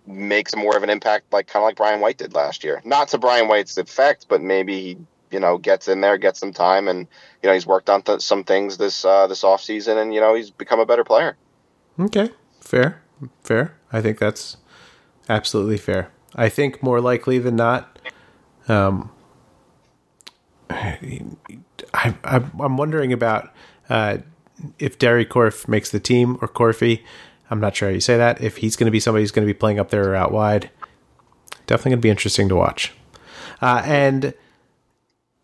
makes 0.07 0.55
more 0.55 0.77
of 0.77 0.83
an 0.83 0.91
impact, 0.91 1.33
like 1.33 1.47
kind 1.47 1.63
of 1.63 1.67
like 1.67 1.77
Brian 1.77 2.01
White 2.01 2.19
did 2.19 2.35
last 2.35 2.65
year. 2.65 2.83
Not 2.85 3.09
to 3.09 3.19
Brian 3.19 3.49
White's 3.49 3.77
effect, 3.77 4.27
but 4.29 4.41
maybe 4.41 4.81
he 4.81 4.99
you 5.31 5.41
know 5.41 5.59
gets 5.59 5.89
in 5.89 6.01
there, 6.01 6.17
gets 6.17 6.39
some 6.41 6.53
time, 6.53 6.89
and 6.89 7.01
you 7.43 7.49
know 7.49 7.53
he's 7.53 7.67
worked 7.67 7.91
on 7.91 8.03
th- 8.03 8.21
some 8.21 8.45
things 8.45 8.77
this 8.77 9.05
uh, 9.05 9.27
this 9.27 9.45
off 9.45 9.63
season, 9.63 9.99
and 9.99 10.15
you 10.15 10.21
know 10.21 10.35
he's 10.35 10.51
become 10.51 10.81
a 10.81 10.87
better 10.87 11.05
player. 11.05 11.37
Okay, 11.99 12.31
fair, 12.61 13.03
fair. 13.43 13.77
I 13.93 14.01
think 14.01 14.19
that's 14.19 14.57
absolutely 15.29 15.79
fair. 15.79 16.11
I 16.35 16.49
think 16.49 16.83
more 16.83 17.01
likely 17.01 17.39
than 17.39 17.57
not. 17.57 17.99
Um, 18.69 19.11
I, 20.71 22.15
I, 22.25 22.43
I'm 22.61 22.77
wondering 22.77 23.13
about 23.13 23.53
uh, 23.89 24.19
if 24.79 24.99
Deri 24.99 25.25
Corfe 25.25 25.69
makes 25.69 25.91
the 25.91 26.01
team 26.01 26.39
or 26.41 26.49
Corfy. 26.49 27.03
I'm 27.51 27.61
not 27.61 27.77
sure 27.77 27.89
how 27.89 27.95
you 27.95 28.01
say 28.01 28.17
that. 28.17 28.41
If 28.41 28.59
he's 28.59 28.77
going 28.77 28.87
to 28.87 28.91
be 28.91 29.01
somebody 29.01 29.23
who's 29.23 29.31
going 29.31 29.47
to 29.47 29.53
be 29.53 29.59
playing 29.59 29.79
up 29.79 29.91
there 29.91 30.11
or 30.11 30.15
out 30.15 30.33
wide, 30.33 30.71
definitely 31.67 31.91
going 31.91 32.01
to 32.01 32.03
be 32.03 32.11
interesting 32.11 32.49
to 32.49 32.57
watch. 32.57 32.93
Uh, 33.61 33.83
and 33.85 34.35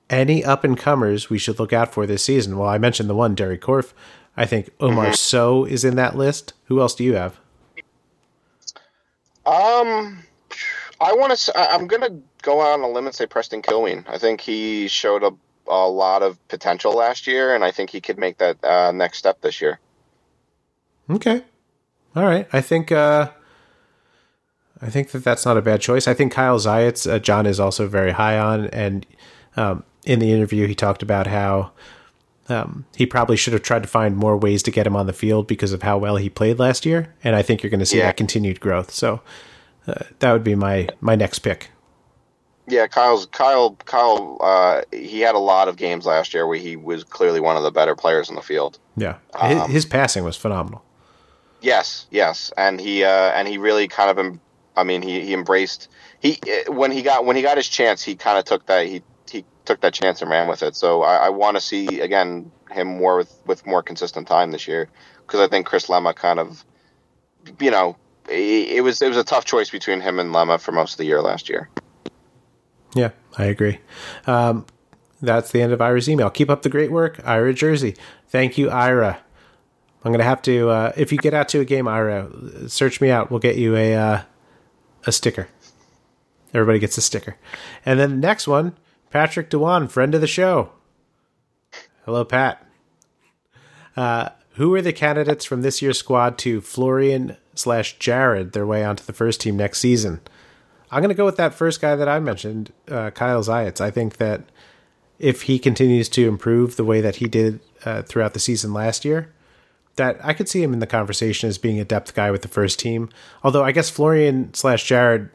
any 0.08 0.44
up 0.44 0.64
and 0.64 0.76
comers 0.76 1.30
we 1.30 1.38
should 1.38 1.58
look 1.58 1.72
out 1.72 1.92
for 1.92 2.06
this 2.06 2.24
season. 2.24 2.58
Well, 2.58 2.68
I 2.68 2.78
mentioned 2.78 3.08
the 3.08 3.14
one, 3.14 3.34
Deri 3.34 3.58
Corfe. 3.58 3.92
I 4.36 4.46
think 4.46 4.70
Omar 4.80 5.06
mm-hmm. 5.06 5.14
Sow 5.14 5.64
is 5.64 5.84
in 5.84 5.96
that 5.96 6.16
list. 6.16 6.52
Who 6.64 6.80
else 6.80 6.94
do 6.94 7.04
you 7.04 7.14
have? 7.14 7.38
Um, 9.46 10.24
I 11.00 11.12
want 11.14 11.36
to. 11.36 11.52
I'm 11.56 11.86
going 11.86 12.02
to 12.02 12.22
go 12.42 12.60
out 12.60 12.78
on 12.78 12.82
a 12.82 12.88
limb 12.88 13.06
and 13.06 13.14
say 13.14 13.26
Preston 13.26 13.62
Kilwien. 13.62 14.04
I 14.08 14.18
think 14.18 14.40
he 14.40 14.88
showed 14.88 15.22
a, 15.22 15.32
a 15.66 15.88
lot 15.88 16.22
of 16.22 16.46
potential 16.48 16.92
last 16.92 17.26
year, 17.26 17.54
and 17.54 17.64
I 17.64 17.70
think 17.70 17.90
he 17.90 18.00
could 18.00 18.18
make 18.18 18.38
that 18.38 18.62
uh, 18.64 18.92
next 18.92 19.18
step 19.18 19.40
this 19.40 19.60
year. 19.60 19.78
Okay, 21.08 21.42
all 22.16 22.24
right. 22.24 22.48
I 22.52 22.60
think 22.60 22.90
uh, 22.90 23.30
I 24.82 24.90
think 24.90 25.10
that 25.10 25.24
that's 25.24 25.44
not 25.44 25.56
a 25.56 25.62
bad 25.62 25.80
choice. 25.80 26.08
I 26.08 26.14
think 26.14 26.32
Kyle 26.32 26.58
Zayats, 26.58 27.10
uh, 27.10 27.18
John 27.18 27.46
is 27.46 27.60
also 27.60 27.86
very 27.86 28.12
high 28.12 28.38
on, 28.38 28.66
and 28.68 29.06
um, 29.56 29.84
in 30.04 30.18
the 30.18 30.32
interview 30.32 30.66
he 30.66 30.74
talked 30.74 31.02
about 31.02 31.26
how 31.26 31.72
um, 32.48 32.86
he 32.96 33.06
probably 33.06 33.36
should 33.36 33.52
have 33.52 33.62
tried 33.62 33.82
to 33.82 33.88
find 33.88 34.16
more 34.16 34.36
ways 34.36 34.62
to 34.64 34.70
get 34.70 34.86
him 34.86 34.96
on 34.96 35.06
the 35.06 35.12
field 35.12 35.46
because 35.46 35.72
of 35.72 35.82
how 35.82 35.98
well 35.98 36.16
he 36.16 36.28
played 36.28 36.58
last 36.58 36.84
year, 36.84 37.14
and 37.22 37.36
I 37.36 37.42
think 37.42 37.62
you're 37.62 37.70
going 37.70 37.80
to 37.80 37.86
see 37.86 37.98
yeah. 37.98 38.06
that 38.06 38.16
continued 38.16 38.60
growth. 38.60 38.90
So 38.90 39.20
uh, 39.86 40.04
that 40.18 40.32
would 40.32 40.44
be 40.44 40.54
my 40.54 40.88
my 41.00 41.14
next 41.14 41.40
pick. 41.40 41.70
Yeah, 42.66 42.86
Kyle's 42.86 43.26
Kyle 43.26 43.76
Kyle. 43.84 44.38
Uh, 44.40 44.82
he 44.92 45.20
had 45.20 45.34
a 45.34 45.40
lot 45.40 45.68
of 45.68 45.76
games 45.76 46.06
last 46.06 46.34
year 46.34 46.46
where 46.46 46.58
he 46.58 46.76
was 46.76 47.04
clearly 47.04 47.40
one 47.40 47.56
of 47.56 47.62
the 47.62 47.70
better 47.70 47.94
players 47.94 48.28
in 48.28 48.34
the 48.34 48.42
field. 48.42 48.78
Yeah, 48.96 49.18
his, 49.42 49.60
um, 49.60 49.70
his 49.70 49.86
passing 49.86 50.24
was 50.24 50.36
phenomenal. 50.36 50.82
Yes, 51.60 52.06
yes, 52.10 52.52
and 52.56 52.80
he 52.80 53.04
uh, 53.04 53.32
and 53.32 53.46
he 53.46 53.58
really 53.58 53.86
kind 53.88 54.18
of, 54.18 54.38
I 54.76 54.84
mean, 54.84 55.02
he, 55.02 55.20
he 55.20 55.34
embraced 55.34 55.88
he 56.20 56.38
when 56.68 56.90
he 56.92 57.02
got 57.02 57.24
when 57.24 57.36
he 57.36 57.42
got 57.42 57.56
his 57.56 57.68
chance, 57.68 58.02
he 58.02 58.14
kind 58.14 58.38
of 58.38 58.44
took 58.44 58.66
that 58.66 58.86
he 58.86 59.02
he 59.30 59.44
took 59.64 59.80
that 59.80 59.94
chance 59.94 60.22
and 60.22 60.30
ran 60.30 60.48
with 60.48 60.62
it. 60.62 60.76
So 60.76 61.02
I, 61.02 61.26
I 61.26 61.28
want 61.30 61.56
to 61.56 61.60
see 61.60 62.00
again 62.00 62.50
him 62.70 62.86
more 62.86 63.16
with 63.16 63.34
with 63.46 63.66
more 63.66 63.82
consistent 63.82 64.28
time 64.28 64.50
this 64.52 64.68
year 64.68 64.88
because 65.26 65.40
I 65.40 65.48
think 65.48 65.66
Chris 65.66 65.86
Lema 65.86 66.14
kind 66.14 66.38
of, 66.38 66.64
you 67.58 67.70
know, 67.70 67.96
it, 68.28 68.68
it 68.76 68.80
was 68.82 69.00
it 69.00 69.08
was 69.08 69.16
a 69.16 69.24
tough 69.24 69.44
choice 69.44 69.70
between 69.70 70.00
him 70.00 70.18
and 70.18 70.34
Lema 70.34 70.60
for 70.60 70.72
most 70.72 70.92
of 70.92 70.98
the 70.98 71.06
year 71.06 71.22
last 71.22 71.48
year. 71.48 71.70
Yeah, 72.94 73.10
I 73.38 73.44
agree. 73.44 73.78
Um, 74.26 74.66
that's 75.22 75.52
the 75.52 75.62
end 75.62 75.72
of 75.72 75.80
Ira's 75.80 76.08
email. 76.08 76.30
Keep 76.30 76.50
up 76.50 76.62
the 76.62 76.68
great 76.68 76.90
work, 76.90 77.20
Ira 77.24 77.54
Jersey. 77.54 77.96
Thank 78.28 78.58
you, 78.58 78.70
Ira. 78.70 79.20
I'm 80.04 80.12
gonna 80.12 80.24
have 80.24 80.42
to. 80.42 80.68
Uh, 80.70 80.92
if 80.96 81.12
you 81.12 81.18
get 81.18 81.34
out 81.34 81.48
to 81.50 81.60
a 81.60 81.64
game, 81.64 81.86
Ira, 81.86 82.68
search 82.68 83.00
me 83.00 83.10
out. 83.10 83.30
We'll 83.30 83.40
get 83.40 83.56
you 83.56 83.76
a 83.76 83.94
uh, 83.94 84.22
a 85.06 85.12
sticker. 85.12 85.48
Everybody 86.52 86.78
gets 86.78 86.98
a 86.98 87.02
sticker. 87.02 87.36
And 87.84 88.00
then 88.00 88.10
the 88.10 88.16
next 88.16 88.48
one, 88.48 88.76
Patrick 89.10 89.50
Dewan, 89.50 89.88
friend 89.88 90.14
of 90.14 90.20
the 90.20 90.26
show. 90.26 90.70
Hello, 92.04 92.24
Pat. 92.24 92.66
Uh, 93.96 94.30
who 94.54 94.74
are 94.74 94.82
the 94.82 94.92
candidates 94.92 95.44
from 95.44 95.62
this 95.62 95.80
year's 95.80 95.98
squad 95.98 96.38
to 96.38 96.60
Florian 96.60 97.36
slash 97.54 97.98
Jared 97.98 98.52
their 98.52 98.66
way 98.66 98.84
onto 98.84 99.04
the 99.04 99.12
first 99.12 99.40
team 99.40 99.56
next 99.56 99.78
season? 99.78 100.20
I'm 100.90 101.02
to 101.06 101.14
go 101.14 101.24
with 101.24 101.36
that 101.36 101.54
first 101.54 101.80
guy 101.80 101.94
that 101.94 102.08
I 102.08 102.18
mentioned, 102.18 102.72
uh, 102.88 103.10
Kyle 103.10 103.42
Zayats. 103.42 103.80
I 103.80 103.90
think 103.90 104.16
that 104.16 104.42
if 105.20 105.42
he 105.42 105.58
continues 105.58 106.08
to 106.10 106.26
improve 106.26 106.76
the 106.76 106.84
way 106.84 107.00
that 107.00 107.16
he 107.16 107.28
did 107.28 107.60
uh, 107.84 108.02
throughout 108.02 108.34
the 108.34 108.40
season 108.40 108.72
last 108.72 109.04
year, 109.04 109.32
that 110.00 110.18
I 110.24 110.32
could 110.32 110.48
see 110.48 110.62
him 110.62 110.72
in 110.72 110.78
the 110.78 110.86
conversation 110.86 111.50
as 111.50 111.58
being 111.58 111.78
a 111.78 111.84
depth 111.84 112.14
guy 112.14 112.30
with 112.30 112.40
the 112.40 112.48
first 112.48 112.78
team. 112.78 113.10
Although 113.44 113.62
I 113.62 113.70
guess 113.70 113.90
Florian 113.90 114.54
slash 114.54 114.84
Jared, 114.84 115.28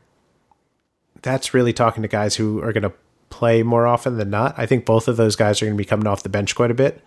that's 1.21 1.53
really 1.53 1.71
talking 1.71 2.01
to 2.01 2.07
guys 2.07 2.35
who 2.35 2.63
are 2.63 2.73
going 2.73 2.81
to 2.81 2.91
play 3.29 3.61
more 3.61 3.85
often 3.85 4.17
than 4.17 4.31
not. 4.31 4.55
I 4.57 4.65
think 4.65 4.83
both 4.83 5.07
of 5.07 5.17
those 5.17 5.35
guys 5.35 5.61
are 5.61 5.65
going 5.65 5.77
to 5.77 5.81
be 5.81 5.85
coming 5.85 6.07
off 6.07 6.23
the 6.23 6.29
bench 6.29 6.55
quite 6.55 6.71
a 6.71 6.73
bit. 6.73 7.03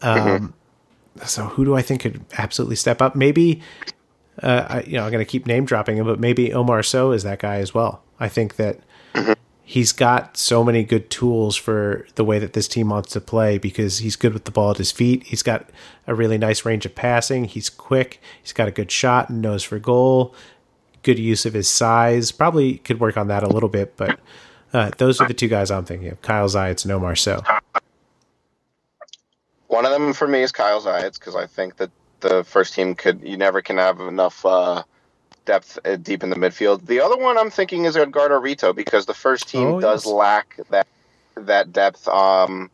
Um, 0.00 0.54
mm-hmm. 1.16 1.26
So 1.26 1.46
who 1.46 1.64
do 1.64 1.74
I 1.74 1.82
think 1.82 2.02
could 2.02 2.24
absolutely 2.38 2.76
step 2.76 3.02
up? 3.02 3.16
Maybe, 3.16 3.60
uh, 4.40 4.66
I, 4.68 4.80
you 4.82 4.92
know, 4.92 5.04
I'm 5.04 5.10
going 5.10 5.24
to 5.24 5.30
keep 5.30 5.48
name 5.48 5.64
dropping 5.64 5.96
him, 5.96 6.06
but 6.06 6.20
maybe 6.20 6.52
Omar 6.52 6.84
Sow 6.84 7.10
is 7.10 7.24
that 7.24 7.40
guy 7.40 7.56
as 7.56 7.74
well. 7.74 8.04
I 8.20 8.28
think 8.28 8.54
that 8.56 8.78
mm-hmm 9.12 9.32
he's 9.64 9.92
got 9.92 10.36
so 10.36 10.62
many 10.62 10.84
good 10.84 11.10
tools 11.10 11.56
for 11.56 12.06
the 12.14 12.24
way 12.24 12.38
that 12.38 12.52
this 12.52 12.68
team 12.68 12.90
wants 12.90 13.12
to 13.12 13.20
play 13.20 13.58
because 13.58 13.98
he's 13.98 14.14
good 14.14 14.34
with 14.34 14.44
the 14.44 14.50
ball 14.50 14.70
at 14.70 14.76
his 14.76 14.92
feet. 14.92 15.24
He's 15.24 15.42
got 15.42 15.68
a 16.06 16.14
really 16.14 16.38
nice 16.38 16.64
range 16.64 16.84
of 16.84 16.94
passing. 16.94 17.46
He's 17.46 17.70
quick. 17.70 18.20
He's 18.42 18.52
got 18.52 18.68
a 18.68 18.70
good 18.70 18.90
shot 18.90 19.30
and 19.30 19.40
nose 19.40 19.64
for 19.64 19.78
goal. 19.78 20.34
Good 21.02 21.18
use 21.18 21.46
of 21.46 21.54
his 21.54 21.68
size. 21.68 22.30
Probably 22.30 22.78
could 22.78 23.00
work 23.00 23.16
on 23.16 23.28
that 23.28 23.42
a 23.42 23.48
little 23.48 23.68
bit, 23.68 23.96
but 23.96 24.20
uh, 24.72 24.90
those 24.98 25.20
are 25.20 25.26
the 25.26 25.34
two 25.34 25.48
guys 25.48 25.70
I'm 25.70 25.84
thinking 25.84 26.08
of: 26.08 26.20
Kyle 26.22 26.48
Zayats 26.48 26.84
and 26.84 26.92
Omar 26.92 27.16
Sow. 27.16 27.42
One 29.66 29.84
of 29.84 29.92
them 29.92 30.12
for 30.12 30.28
me 30.28 30.42
is 30.42 30.52
Kyle 30.52 30.80
Zayats 30.80 31.18
because 31.18 31.34
I 31.34 31.46
think 31.46 31.76
that 31.76 31.90
the 32.20 32.44
first 32.44 32.74
team 32.74 32.94
could 32.94 33.22
you 33.22 33.36
never 33.36 33.60
can 33.60 33.76
have 33.76 34.00
enough. 34.00 34.44
Uh, 34.46 34.82
depth 35.44 35.78
uh, 35.84 35.96
deep 35.96 36.22
in 36.22 36.30
the 36.30 36.36
midfield. 36.36 36.86
The 36.86 37.00
other 37.00 37.16
one 37.16 37.38
I'm 37.38 37.50
thinking 37.50 37.84
is 37.84 37.96
Edgardo 37.96 38.40
Rito 38.40 38.72
because 38.72 39.06
the 39.06 39.14
first 39.14 39.48
team 39.48 39.66
oh, 39.66 39.80
does 39.80 40.04
yes. 40.04 40.12
lack 40.12 40.60
that 40.70 40.86
that 41.36 41.72
depth 41.72 42.06
um, 42.08 42.70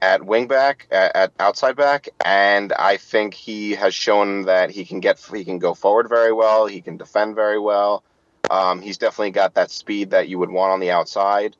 at 0.00 0.20
wingback, 0.20 0.82
at, 0.90 1.14
at 1.14 1.32
outside 1.38 1.76
back, 1.76 2.08
and 2.24 2.72
I 2.72 2.96
think 2.96 3.34
he 3.34 3.72
has 3.72 3.94
shown 3.94 4.42
that 4.42 4.70
he 4.70 4.84
can 4.84 5.00
get 5.00 5.20
he 5.32 5.44
can 5.44 5.58
go 5.58 5.74
forward 5.74 6.08
very 6.08 6.32
well. 6.32 6.66
He 6.66 6.80
can 6.80 6.96
defend 6.96 7.34
very 7.34 7.58
well. 7.58 8.02
Um, 8.50 8.82
he's 8.82 8.98
definitely 8.98 9.30
got 9.30 9.54
that 9.54 9.70
speed 9.70 10.10
that 10.10 10.28
you 10.28 10.38
would 10.38 10.50
want 10.50 10.72
on 10.72 10.80
the 10.80 10.90
outside. 10.90 11.56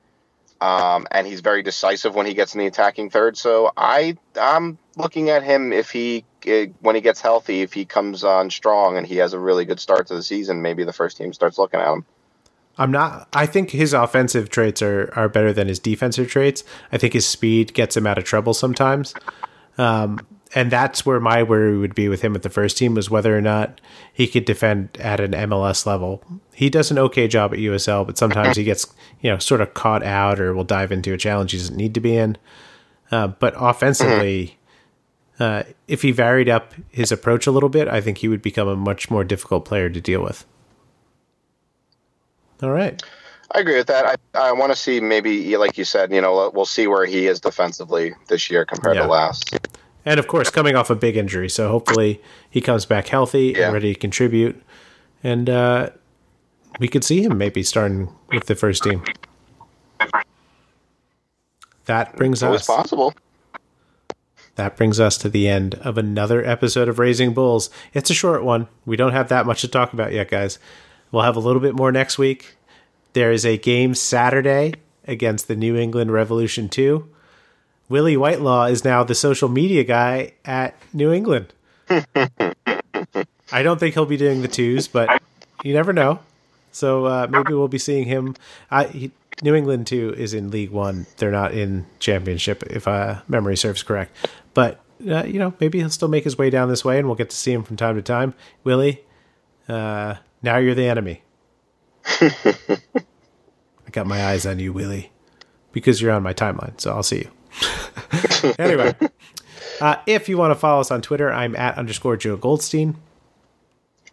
Um, 0.62 1.08
and 1.10 1.26
he's 1.26 1.40
very 1.40 1.64
decisive 1.64 2.14
when 2.14 2.24
he 2.24 2.34
gets 2.34 2.54
in 2.54 2.60
the 2.60 2.66
attacking 2.66 3.10
third. 3.10 3.36
So 3.36 3.72
I 3.76 4.16
I'm 4.40 4.78
looking 4.96 5.28
at 5.28 5.42
him 5.42 5.72
if 5.72 5.90
he 5.90 6.24
when 6.80 6.94
he 6.94 7.00
gets 7.00 7.20
healthy, 7.20 7.62
if 7.62 7.72
he 7.72 7.84
comes 7.84 8.22
on 8.22 8.48
strong 8.48 8.96
and 8.96 9.04
he 9.04 9.16
has 9.16 9.32
a 9.32 9.40
really 9.40 9.64
good 9.64 9.80
start 9.80 10.06
to 10.06 10.14
the 10.14 10.22
season, 10.22 10.62
maybe 10.62 10.84
the 10.84 10.92
first 10.92 11.16
team 11.16 11.32
starts 11.32 11.58
looking 11.58 11.80
at 11.80 11.92
him. 11.92 12.06
I'm 12.78 12.92
not. 12.92 13.26
I 13.32 13.44
think 13.44 13.70
his 13.70 13.92
offensive 13.92 14.50
traits 14.50 14.80
are 14.82 15.12
are 15.16 15.28
better 15.28 15.52
than 15.52 15.66
his 15.66 15.80
defensive 15.80 16.28
traits. 16.28 16.62
I 16.92 16.96
think 16.96 17.12
his 17.12 17.26
speed 17.26 17.74
gets 17.74 17.96
him 17.96 18.06
out 18.06 18.16
of 18.16 18.22
trouble 18.22 18.54
sometimes. 18.54 19.14
Um, 19.78 20.20
and 20.54 20.70
that's 20.70 21.06
where 21.06 21.20
my 21.20 21.42
worry 21.42 21.78
would 21.78 21.94
be 21.94 22.08
with 22.08 22.22
him 22.22 22.34
at 22.34 22.42
the 22.42 22.50
first 22.50 22.76
team 22.76 22.94
was 22.94 23.10
whether 23.10 23.36
or 23.36 23.40
not 23.40 23.80
he 24.12 24.26
could 24.26 24.44
defend 24.44 24.96
at 24.98 25.20
an 25.20 25.32
MLS 25.32 25.86
level. 25.86 26.22
He 26.54 26.68
does 26.68 26.90
an 26.90 26.98
okay 26.98 27.26
job 27.28 27.52
at 27.52 27.58
USL, 27.58 28.06
but 28.06 28.18
sometimes 28.18 28.56
he 28.56 28.64
gets 28.64 28.92
you 29.20 29.30
know 29.30 29.38
sort 29.38 29.60
of 29.60 29.74
caught 29.74 30.02
out 30.02 30.40
or 30.40 30.54
will 30.54 30.64
dive 30.64 30.92
into 30.92 31.12
a 31.12 31.18
challenge 31.18 31.52
he 31.52 31.58
doesn't 31.58 31.76
need 31.76 31.94
to 31.94 32.00
be 32.00 32.16
in. 32.16 32.36
Uh, 33.10 33.28
but 33.28 33.54
offensively, 33.56 34.58
uh, 35.38 35.64
if 35.88 36.02
he 36.02 36.12
varied 36.12 36.48
up 36.48 36.74
his 36.90 37.10
approach 37.12 37.46
a 37.46 37.50
little 37.50 37.68
bit, 37.68 37.88
I 37.88 38.00
think 38.00 38.18
he 38.18 38.28
would 38.28 38.42
become 38.42 38.68
a 38.68 38.76
much 38.76 39.10
more 39.10 39.24
difficult 39.24 39.64
player 39.64 39.90
to 39.90 40.00
deal 40.00 40.22
with. 40.22 40.46
All 42.62 42.70
right. 42.70 43.02
I 43.54 43.60
agree 43.60 43.76
with 43.76 43.88
that. 43.88 44.06
I, 44.34 44.48
I 44.48 44.52
want 44.52 44.72
to 44.72 44.76
see 44.76 45.00
maybe, 45.00 45.56
like 45.56 45.76
you 45.76 45.84
said, 45.84 46.12
you 46.12 46.20
know, 46.20 46.50
we'll 46.54 46.64
see 46.64 46.86
where 46.86 47.04
he 47.04 47.26
is 47.26 47.40
defensively 47.40 48.14
this 48.28 48.50
year 48.50 48.64
compared 48.64 48.96
yeah. 48.96 49.02
to 49.02 49.08
last. 49.08 49.58
And 50.04 50.18
of 50.18 50.26
course, 50.26 50.50
coming 50.50 50.74
off 50.74 50.90
a 50.90 50.94
big 50.94 51.16
injury, 51.16 51.48
so 51.48 51.68
hopefully 51.68 52.20
he 52.50 52.60
comes 52.60 52.86
back 52.86 53.08
healthy 53.08 53.54
yeah. 53.56 53.66
and 53.66 53.74
ready 53.74 53.94
to 53.94 53.98
contribute, 53.98 54.60
and 55.22 55.48
uh, 55.48 55.90
we 56.80 56.88
could 56.88 57.04
see 57.04 57.22
him 57.22 57.38
maybe 57.38 57.62
starting 57.62 58.12
with 58.32 58.46
the 58.46 58.54
first 58.54 58.82
team. 58.82 59.04
That 61.86 62.16
brings 62.16 62.42
us. 62.42 62.66
possible. 62.66 63.14
That 64.56 64.76
brings 64.76 65.00
us 65.00 65.16
to 65.18 65.28
the 65.28 65.48
end 65.48 65.76
of 65.76 65.96
another 65.96 66.44
episode 66.44 66.88
of 66.88 66.98
Raising 66.98 67.32
Bulls. 67.32 67.70
It's 67.94 68.10
a 68.10 68.14
short 68.14 68.44
one. 68.44 68.68
We 68.84 68.96
don't 68.96 69.12
have 69.12 69.28
that 69.28 69.46
much 69.46 69.62
to 69.62 69.68
talk 69.68 69.92
about 69.92 70.12
yet, 70.12 70.30
guys. 70.30 70.58
We'll 71.10 71.22
have 71.22 71.36
a 71.36 71.40
little 71.40 71.60
bit 71.60 71.74
more 71.74 71.90
next 71.90 72.18
week. 72.18 72.56
There 73.14 73.32
is 73.32 73.46
a 73.46 73.56
game 73.56 73.94
Saturday 73.94 74.74
against 75.06 75.48
the 75.48 75.56
New 75.56 75.76
England 75.76 76.12
Revolution 76.12 76.68
2. 76.68 77.08
Willie 77.92 78.16
Whitelaw 78.16 78.70
is 78.70 78.86
now 78.86 79.04
the 79.04 79.14
social 79.14 79.50
media 79.50 79.84
guy 79.84 80.32
at 80.46 80.74
New 80.94 81.12
England. 81.12 81.52
I 81.90 83.62
don't 83.62 83.78
think 83.78 83.92
he'll 83.92 84.06
be 84.06 84.16
doing 84.16 84.40
the 84.40 84.48
twos, 84.48 84.88
but 84.88 85.20
you 85.62 85.74
never 85.74 85.92
know. 85.92 86.20
So 86.70 87.04
uh, 87.04 87.26
maybe 87.28 87.52
we'll 87.52 87.68
be 87.68 87.76
seeing 87.76 88.06
him. 88.06 88.34
I, 88.70 88.84
he, 88.84 89.10
New 89.42 89.54
England 89.54 89.88
too 89.88 90.14
is 90.16 90.32
in 90.32 90.50
League 90.50 90.70
One. 90.70 91.04
They're 91.18 91.30
not 91.30 91.52
in 91.52 91.84
Championship, 91.98 92.62
if 92.62 92.88
uh, 92.88 93.20
memory 93.28 93.58
serves 93.58 93.82
correct. 93.82 94.16
But 94.54 94.80
uh, 95.06 95.24
you 95.24 95.38
know, 95.38 95.52
maybe 95.60 95.78
he'll 95.80 95.90
still 95.90 96.08
make 96.08 96.24
his 96.24 96.38
way 96.38 96.48
down 96.48 96.70
this 96.70 96.86
way, 96.86 96.98
and 96.98 97.06
we'll 97.06 97.16
get 97.16 97.28
to 97.28 97.36
see 97.36 97.52
him 97.52 97.62
from 97.62 97.76
time 97.76 97.96
to 97.96 98.02
time. 98.02 98.32
Willie, 98.64 99.04
uh, 99.68 100.14
now 100.40 100.56
you're 100.56 100.74
the 100.74 100.88
enemy. 100.88 101.20
I 102.06 102.78
got 103.90 104.06
my 104.06 104.24
eyes 104.24 104.46
on 104.46 104.60
you, 104.60 104.72
Willie, 104.72 105.12
because 105.72 106.00
you're 106.00 106.12
on 106.12 106.22
my 106.22 106.32
timeline. 106.32 106.80
So 106.80 106.90
I'll 106.90 107.02
see 107.02 107.18
you. 107.18 107.30
anyway, 108.58 108.94
uh, 109.80 109.96
if 110.06 110.28
you 110.28 110.38
want 110.38 110.52
to 110.52 110.58
follow 110.58 110.80
us 110.80 110.90
on 110.90 111.02
Twitter, 111.02 111.32
I'm 111.32 111.56
at 111.56 111.76
underscore 111.76 112.16
Joe 112.16 112.36
Goldstein. 112.36 112.96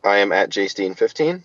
I 0.04 0.18
am 0.18 0.32
at 0.32 0.50
jsteen15. 0.50 1.42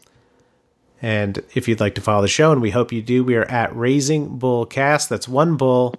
And 1.02 1.42
if 1.54 1.68
you'd 1.68 1.80
like 1.80 1.94
to 1.96 2.00
follow 2.00 2.22
the 2.22 2.28
show, 2.28 2.52
and 2.52 2.62
we 2.62 2.70
hope 2.70 2.92
you 2.92 3.02
do, 3.02 3.22
we 3.22 3.36
are 3.36 3.44
at 3.44 3.74
Raising 3.76 4.38
Bull 4.38 4.64
Cast. 4.64 5.10
That's 5.10 5.28
one 5.28 5.56
bull, 5.56 5.94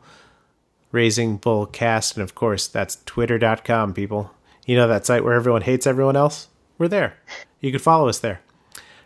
Raising 0.92 1.38
Bull 1.38 1.68
Cast. 1.68 2.16
And 2.16 2.24
of 2.24 2.34
course, 2.34 2.68
that's 2.68 2.98
twitter.com, 3.06 3.94
people. 3.94 4.32
You 4.66 4.76
know 4.76 4.88
that 4.88 5.06
site 5.06 5.24
where 5.24 5.36
everyone 5.36 5.62
hates 5.62 5.86
everyone 5.86 6.16
else? 6.16 6.48
We're 6.78 6.88
there. 6.88 7.18
You 7.60 7.72
can 7.72 7.80
follow 7.80 8.08
us 8.08 8.20
there. 8.20 8.42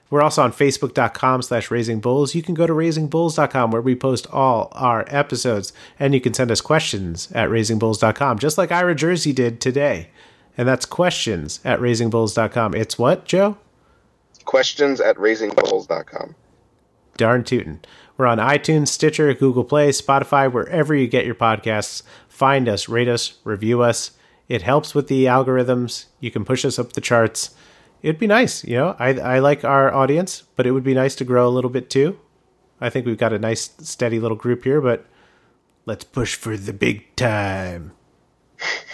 We're 0.09 0.23
also 0.23 0.41
on 0.41 0.51
facebook.com 0.51 1.43
slash 1.43 1.69
raisingbulls. 1.69 2.33
You 2.33 2.41
can 2.41 2.55
go 2.55 2.65
to 2.65 2.73
raisingbulls.com 2.73 3.71
where 3.71 3.81
we 3.81 3.95
post 3.95 4.27
all 4.31 4.69
our 4.71 5.05
episodes. 5.07 5.71
And 5.99 6.13
you 6.13 6.21
can 6.21 6.33
send 6.33 6.51
us 6.51 6.61
questions 6.61 7.31
at 7.33 7.49
raisingbulls.com, 7.49 8.39
just 8.39 8.57
like 8.57 8.71
Ira 8.71 8.95
Jersey 8.95 9.33
did 9.33 9.61
today. 9.61 10.09
And 10.57 10.67
that's 10.67 10.85
questions 10.85 11.59
at 11.63 11.79
raisingbulls.com. 11.79 12.73
It's 12.73 12.97
what, 12.97 13.25
Joe? 13.25 13.57
Questions 14.45 14.99
at 14.99 15.17
raisingbulls.com. 15.17 16.35
Darn 17.17 17.43
tootin'. 17.43 17.81
We're 18.17 18.27
on 18.27 18.39
iTunes, 18.39 18.89
Stitcher, 18.89 19.33
Google 19.33 19.63
Play, 19.63 19.89
Spotify, 19.89 20.51
wherever 20.51 20.93
you 20.93 21.07
get 21.07 21.25
your 21.25 21.35
podcasts. 21.35 22.03
Find 22.27 22.67
us, 22.67 22.89
rate 22.89 23.07
us, 23.07 23.37
review 23.43 23.81
us. 23.81 24.11
It 24.49 24.63
helps 24.63 24.95
with 24.95 25.07
the 25.07 25.25
algorithms. 25.25 26.05
You 26.19 26.31
can 26.31 26.43
push 26.43 26.65
us 26.65 26.79
up 26.79 26.93
the 26.93 27.01
charts 27.01 27.55
it'd 28.01 28.19
be 28.19 28.27
nice. 28.27 28.63
You 28.63 28.77
know, 28.77 28.95
I 28.99 29.13
I 29.13 29.39
like 29.39 29.63
our 29.63 29.93
audience, 29.93 30.43
but 30.55 30.65
it 30.65 30.71
would 30.71 30.83
be 30.83 30.93
nice 30.93 31.15
to 31.15 31.25
grow 31.25 31.47
a 31.47 31.49
little 31.49 31.69
bit 31.69 31.89
too. 31.89 32.19
I 32.81 32.89
think 32.89 33.05
we've 33.05 33.17
got 33.17 33.33
a 33.33 33.39
nice, 33.39 33.71
steady 33.79 34.19
little 34.19 34.37
group 34.37 34.63
here, 34.63 34.79
but 34.79 35.05
let's 35.85 36.05
push 36.05 36.35
for 36.35 36.55
the 36.55 36.73
big 36.73 37.13
time. 37.15 37.91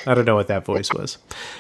I 0.08 0.14
don't 0.14 0.26
know 0.26 0.36
what 0.36 0.48
that 0.48 0.66
voice 0.66 0.94
was. 0.94 1.18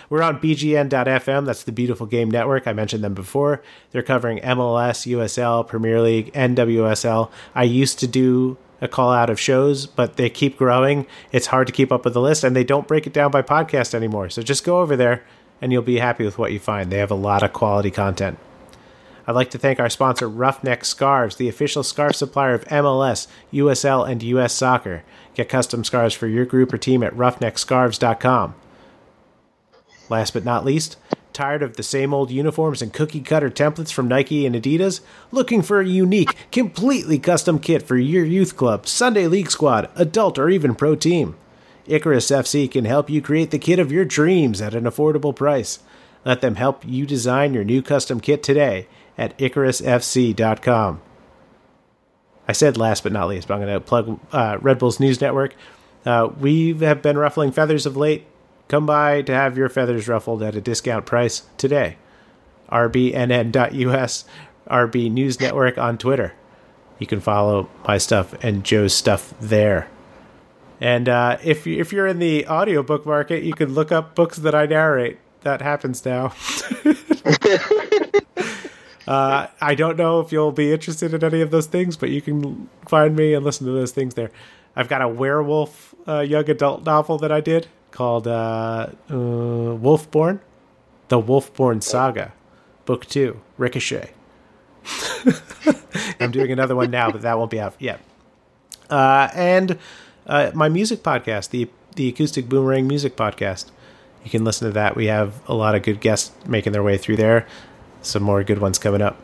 We're 0.09 0.21
on 0.21 0.39
BGN.FM. 0.39 1.45
That's 1.45 1.63
the 1.63 1.71
Beautiful 1.71 2.05
Game 2.05 2.29
Network. 2.29 2.67
I 2.67 2.73
mentioned 2.73 3.03
them 3.03 3.15
before. 3.15 3.63
They're 3.91 4.03
covering 4.03 4.39
MLS, 4.39 5.11
USL, 5.11 5.67
Premier 5.67 6.01
League, 6.01 6.31
NWSL. 6.33 7.31
I 7.55 7.63
used 7.63 7.99
to 7.99 8.07
do 8.07 8.57
a 8.81 8.87
call 8.87 9.11
out 9.11 9.29
of 9.29 9.39
shows, 9.39 9.87
but 9.87 10.17
they 10.17 10.29
keep 10.29 10.57
growing. 10.57 11.07
It's 11.31 11.47
hard 11.47 11.67
to 11.67 11.73
keep 11.73 11.91
up 11.91 12.05
with 12.05 12.13
the 12.13 12.21
list, 12.21 12.43
and 12.43 12.55
they 12.55 12.63
don't 12.63 12.87
break 12.87 13.07
it 13.07 13.13
down 13.13 13.31
by 13.31 13.41
podcast 13.41 13.93
anymore. 13.93 14.29
So 14.29 14.41
just 14.41 14.63
go 14.63 14.81
over 14.81 14.95
there, 14.95 15.25
and 15.62 15.72
you'll 15.72 15.82
be 15.82 15.99
happy 15.99 16.26
with 16.26 16.38
what 16.38 16.51
you 16.51 16.60
find. 16.60 16.91
They 16.91 16.97
have 16.97 17.12
a 17.12 17.16
lot 17.16 17.43
of 17.43 17.53
quality 17.53 17.91
content. 17.91 18.38
I'd 19.28 19.36
like 19.36 19.49
to 19.51 19.58
thank 19.58 19.80
our 19.80 19.89
sponsor, 19.89 20.30
Roughneck 20.30 20.86
Scarves, 20.86 21.38
the 21.38 21.49
official 21.49 21.82
scarf 21.82 22.16
supplier 22.16 22.53
of 22.53 22.66
MLS, 22.66 23.28
USL, 23.51 24.08
and 24.08 24.22
US 24.22 24.53
Soccer. 24.53 25.03
Get 25.34 25.49
custom 25.49 25.84
scarves 25.84 26.14
for 26.14 26.28
your 26.28 26.45
group 26.45 26.72
or 26.72 26.78
team 26.78 27.01
at 27.01 27.14
roughneckscarves.com. 27.16 28.56
Last 30.10 30.34
but 30.34 30.45
not 30.45 30.64
least, 30.64 30.97
tired 31.34 31.64
of 31.64 31.76
the 31.76 31.84
same 31.84 32.14
old 32.14 32.30
uniforms 32.30 32.84
and 32.84 32.93
cookie 32.93 33.22
cutter 33.22 33.49
templates 33.49 33.91
from 33.91 34.08
Nike 34.08 34.45
and 34.45 34.56
Adidas? 34.56 35.01
Looking 35.32 35.64
for 35.64 35.82
a 35.82 35.88
unique, 35.88 36.36
completely 36.51 37.18
custom 37.18 37.58
kit 37.58 37.82
for 37.82 37.97
your 37.97 38.24
youth 38.24 38.56
club, 38.56 38.88
Sunday 38.88 39.26
league 39.28 39.49
squad, 39.49 39.89
adult, 39.95 40.38
or 40.38 40.49
even 40.49 40.76
pro 40.76 40.95
team? 40.95 41.36
Icarus 41.88 42.31
FC 42.31 42.69
can 42.69 42.86
help 42.86 43.09
you 43.09 43.21
create 43.21 43.51
the 43.51 43.59
kit 43.59 43.79
of 43.79 43.91
your 43.91 44.05
dreams 44.05 44.61
at 44.61 44.73
an 44.75 44.86
affordable 44.86 45.36
price. 45.36 45.79
Let 46.23 46.41
them 46.41 46.55
help 46.55 46.83
you 46.86 47.05
design 47.05 47.53
your 47.53 47.63
new 47.63 47.81
custom 47.81 48.19
kit 48.19 48.41
today 48.41 48.88
at 49.17 49.38
IcarusFC.com. 49.38 51.01
I 52.47 52.51
said 52.51 52.77
last 52.77 53.03
but 53.03 53.11
not 53.11 53.27
least, 53.27 53.47
but 53.47 53.55
I'm 53.55 53.61
going 53.61 53.73
to 53.73 53.79
plug 53.79 54.19
uh, 54.31 54.57
Red 54.61 54.79
Bulls 54.79 54.99
News 54.99 55.21
Network. 55.21 55.55
Uh, 56.05 56.29
we 56.39 56.73
have 56.79 57.01
been 57.01 57.17
ruffling 57.17 57.51
feathers 57.51 57.86
of 57.86 57.97
late. 57.97 58.25
Come 58.67 58.86
by 58.86 59.21
to 59.23 59.33
have 59.33 59.57
your 59.57 59.69
feathers 59.69 60.07
ruffled 60.07 60.41
at 60.41 60.55
a 60.55 60.61
discount 60.61 61.05
price 61.05 61.43
today. 61.57 61.97
RBNN.us, 62.71 64.25
RB 64.67 65.11
News 65.11 65.39
Network 65.39 65.77
on 65.77 65.97
Twitter. 65.97 66.33
You 66.97 67.07
can 67.07 67.19
follow 67.19 67.69
my 67.88 67.97
stuff 67.97 68.33
and 68.43 68.63
Joe's 68.63 68.93
stuff 68.93 69.33
there. 69.39 69.89
And 70.82 71.07
uh, 71.07 71.38
if 71.43 71.65
if 71.67 71.93
you're 71.93 72.07
in 72.07 72.19
the 72.19 72.47
audiobook 72.47 73.05
market, 73.05 73.43
you 73.43 73.53
can 73.53 73.73
look 73.73 73.91
up 73.91 74.15
books 74.15 74.38
that 74.38 74.53
I 74.53 74.65
narrate. 74.65 75.19
That 75.41 75.61
happens 75.61 76.05
now. 76.05 76.34
Uh, 79.07 79.47
I 79.61 79.76
don't 79.76 79.97
know 79.97 80.19
if 80.19 80.32
you'll 80.32 80.51
be 80.51 80.73
interested 80.73 81.13
in 81.13 81.23
any 81.23 81.41
of 81.41 81.51
those 81.51 81.67
things, 81.67 81.95
but 81.95 82.09
you 82.09 82.21
can 82.21 82.69
find 82.88 83.15
me 83.15 83.34
and 83.34 83.45
listen 83.45 83.67
to 83.67 83.71
those 83.71 83.91
things 83.91 84.15
there. 84.15 84.32
I've 84.76 84.89
got 84.89 85.01
a 85.01 85.07
werewolf 85.07 85.93
uh, 86.07 86.21
young 86.21 86.49
adult 86.49 86.86
novel 86.86 87.17
that 87.19 87.32
I 87.32 87.39
did 87.39 87.67
called 87.91 88.28
uh, 88.28 88.88
uh, 89.07 89.13
Wolfborn, 89.13 90.39
The 91.09 91.21
Wolfborn 91.21 91.84
Saga, 91.84 92.34
Book 92.86 93.05
Two, 93.05 93.41
Ricochet. 93.57 94.11
I'm 96.19 96.32
doing 96.32 96.51
another 96.51 96.76
one 96.76 96.91
now, 96.91 97.11
but 97.11 97.21
that 97.21 97.38
won't 97.38 97.51
be 97.51 97.59
out 97.59 97.76
yet. 97.80 98.01
Uh, 98.89 99.30
and 99.34 99.78
uh, 100.26 100.51
my 100.53 100.69
music 100.69 101.03
podcast, 101.03 101.49
the 101.49 101.69
the 101.95 102.09
Acoustic 102.09 102.49
Boomerang 102.49 102.88
Music 102.88 103.15
Podcast. 103.15 103.71
You 104.23 104.30
can 104.30 104.43
listen 104.43 104.67
to 104.67 104.73
that. 104.73 104.95
We 104.95 105.05
have 105.05 105.39
a 105.47 105.53
lot 105.53 105.76
of 105.76 105.84
good 105.84 106.01
guests 106.01 106.32
making 106.45 106.73
their 106.73 106.84
way 106.84 106.97
through 106.97 107.15
there 107.15 107.47
some 108.05 108.23
more 108.23 108.43
good 108.43 108.59
ones 108.59 108.78
coming 108.80 109.01
up. 109.01 109.19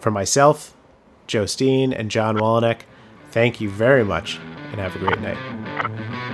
For 0.00 0.10
myself, 0.10 0.74
Joe 1.26 1.46
Steen, 1.46 1.92
and 1.92 2.10
John 2.10 2.36
Wolyniec, 2.36 2.80
thank 3.30 3.60
you 3.60 3.70
very 3.70 4.04
much 4.04 4.38
and 4.70 4.80
have 4.80 4.96
a 4.96 4.98
great 4.98 5.20
night. 5.20 6.30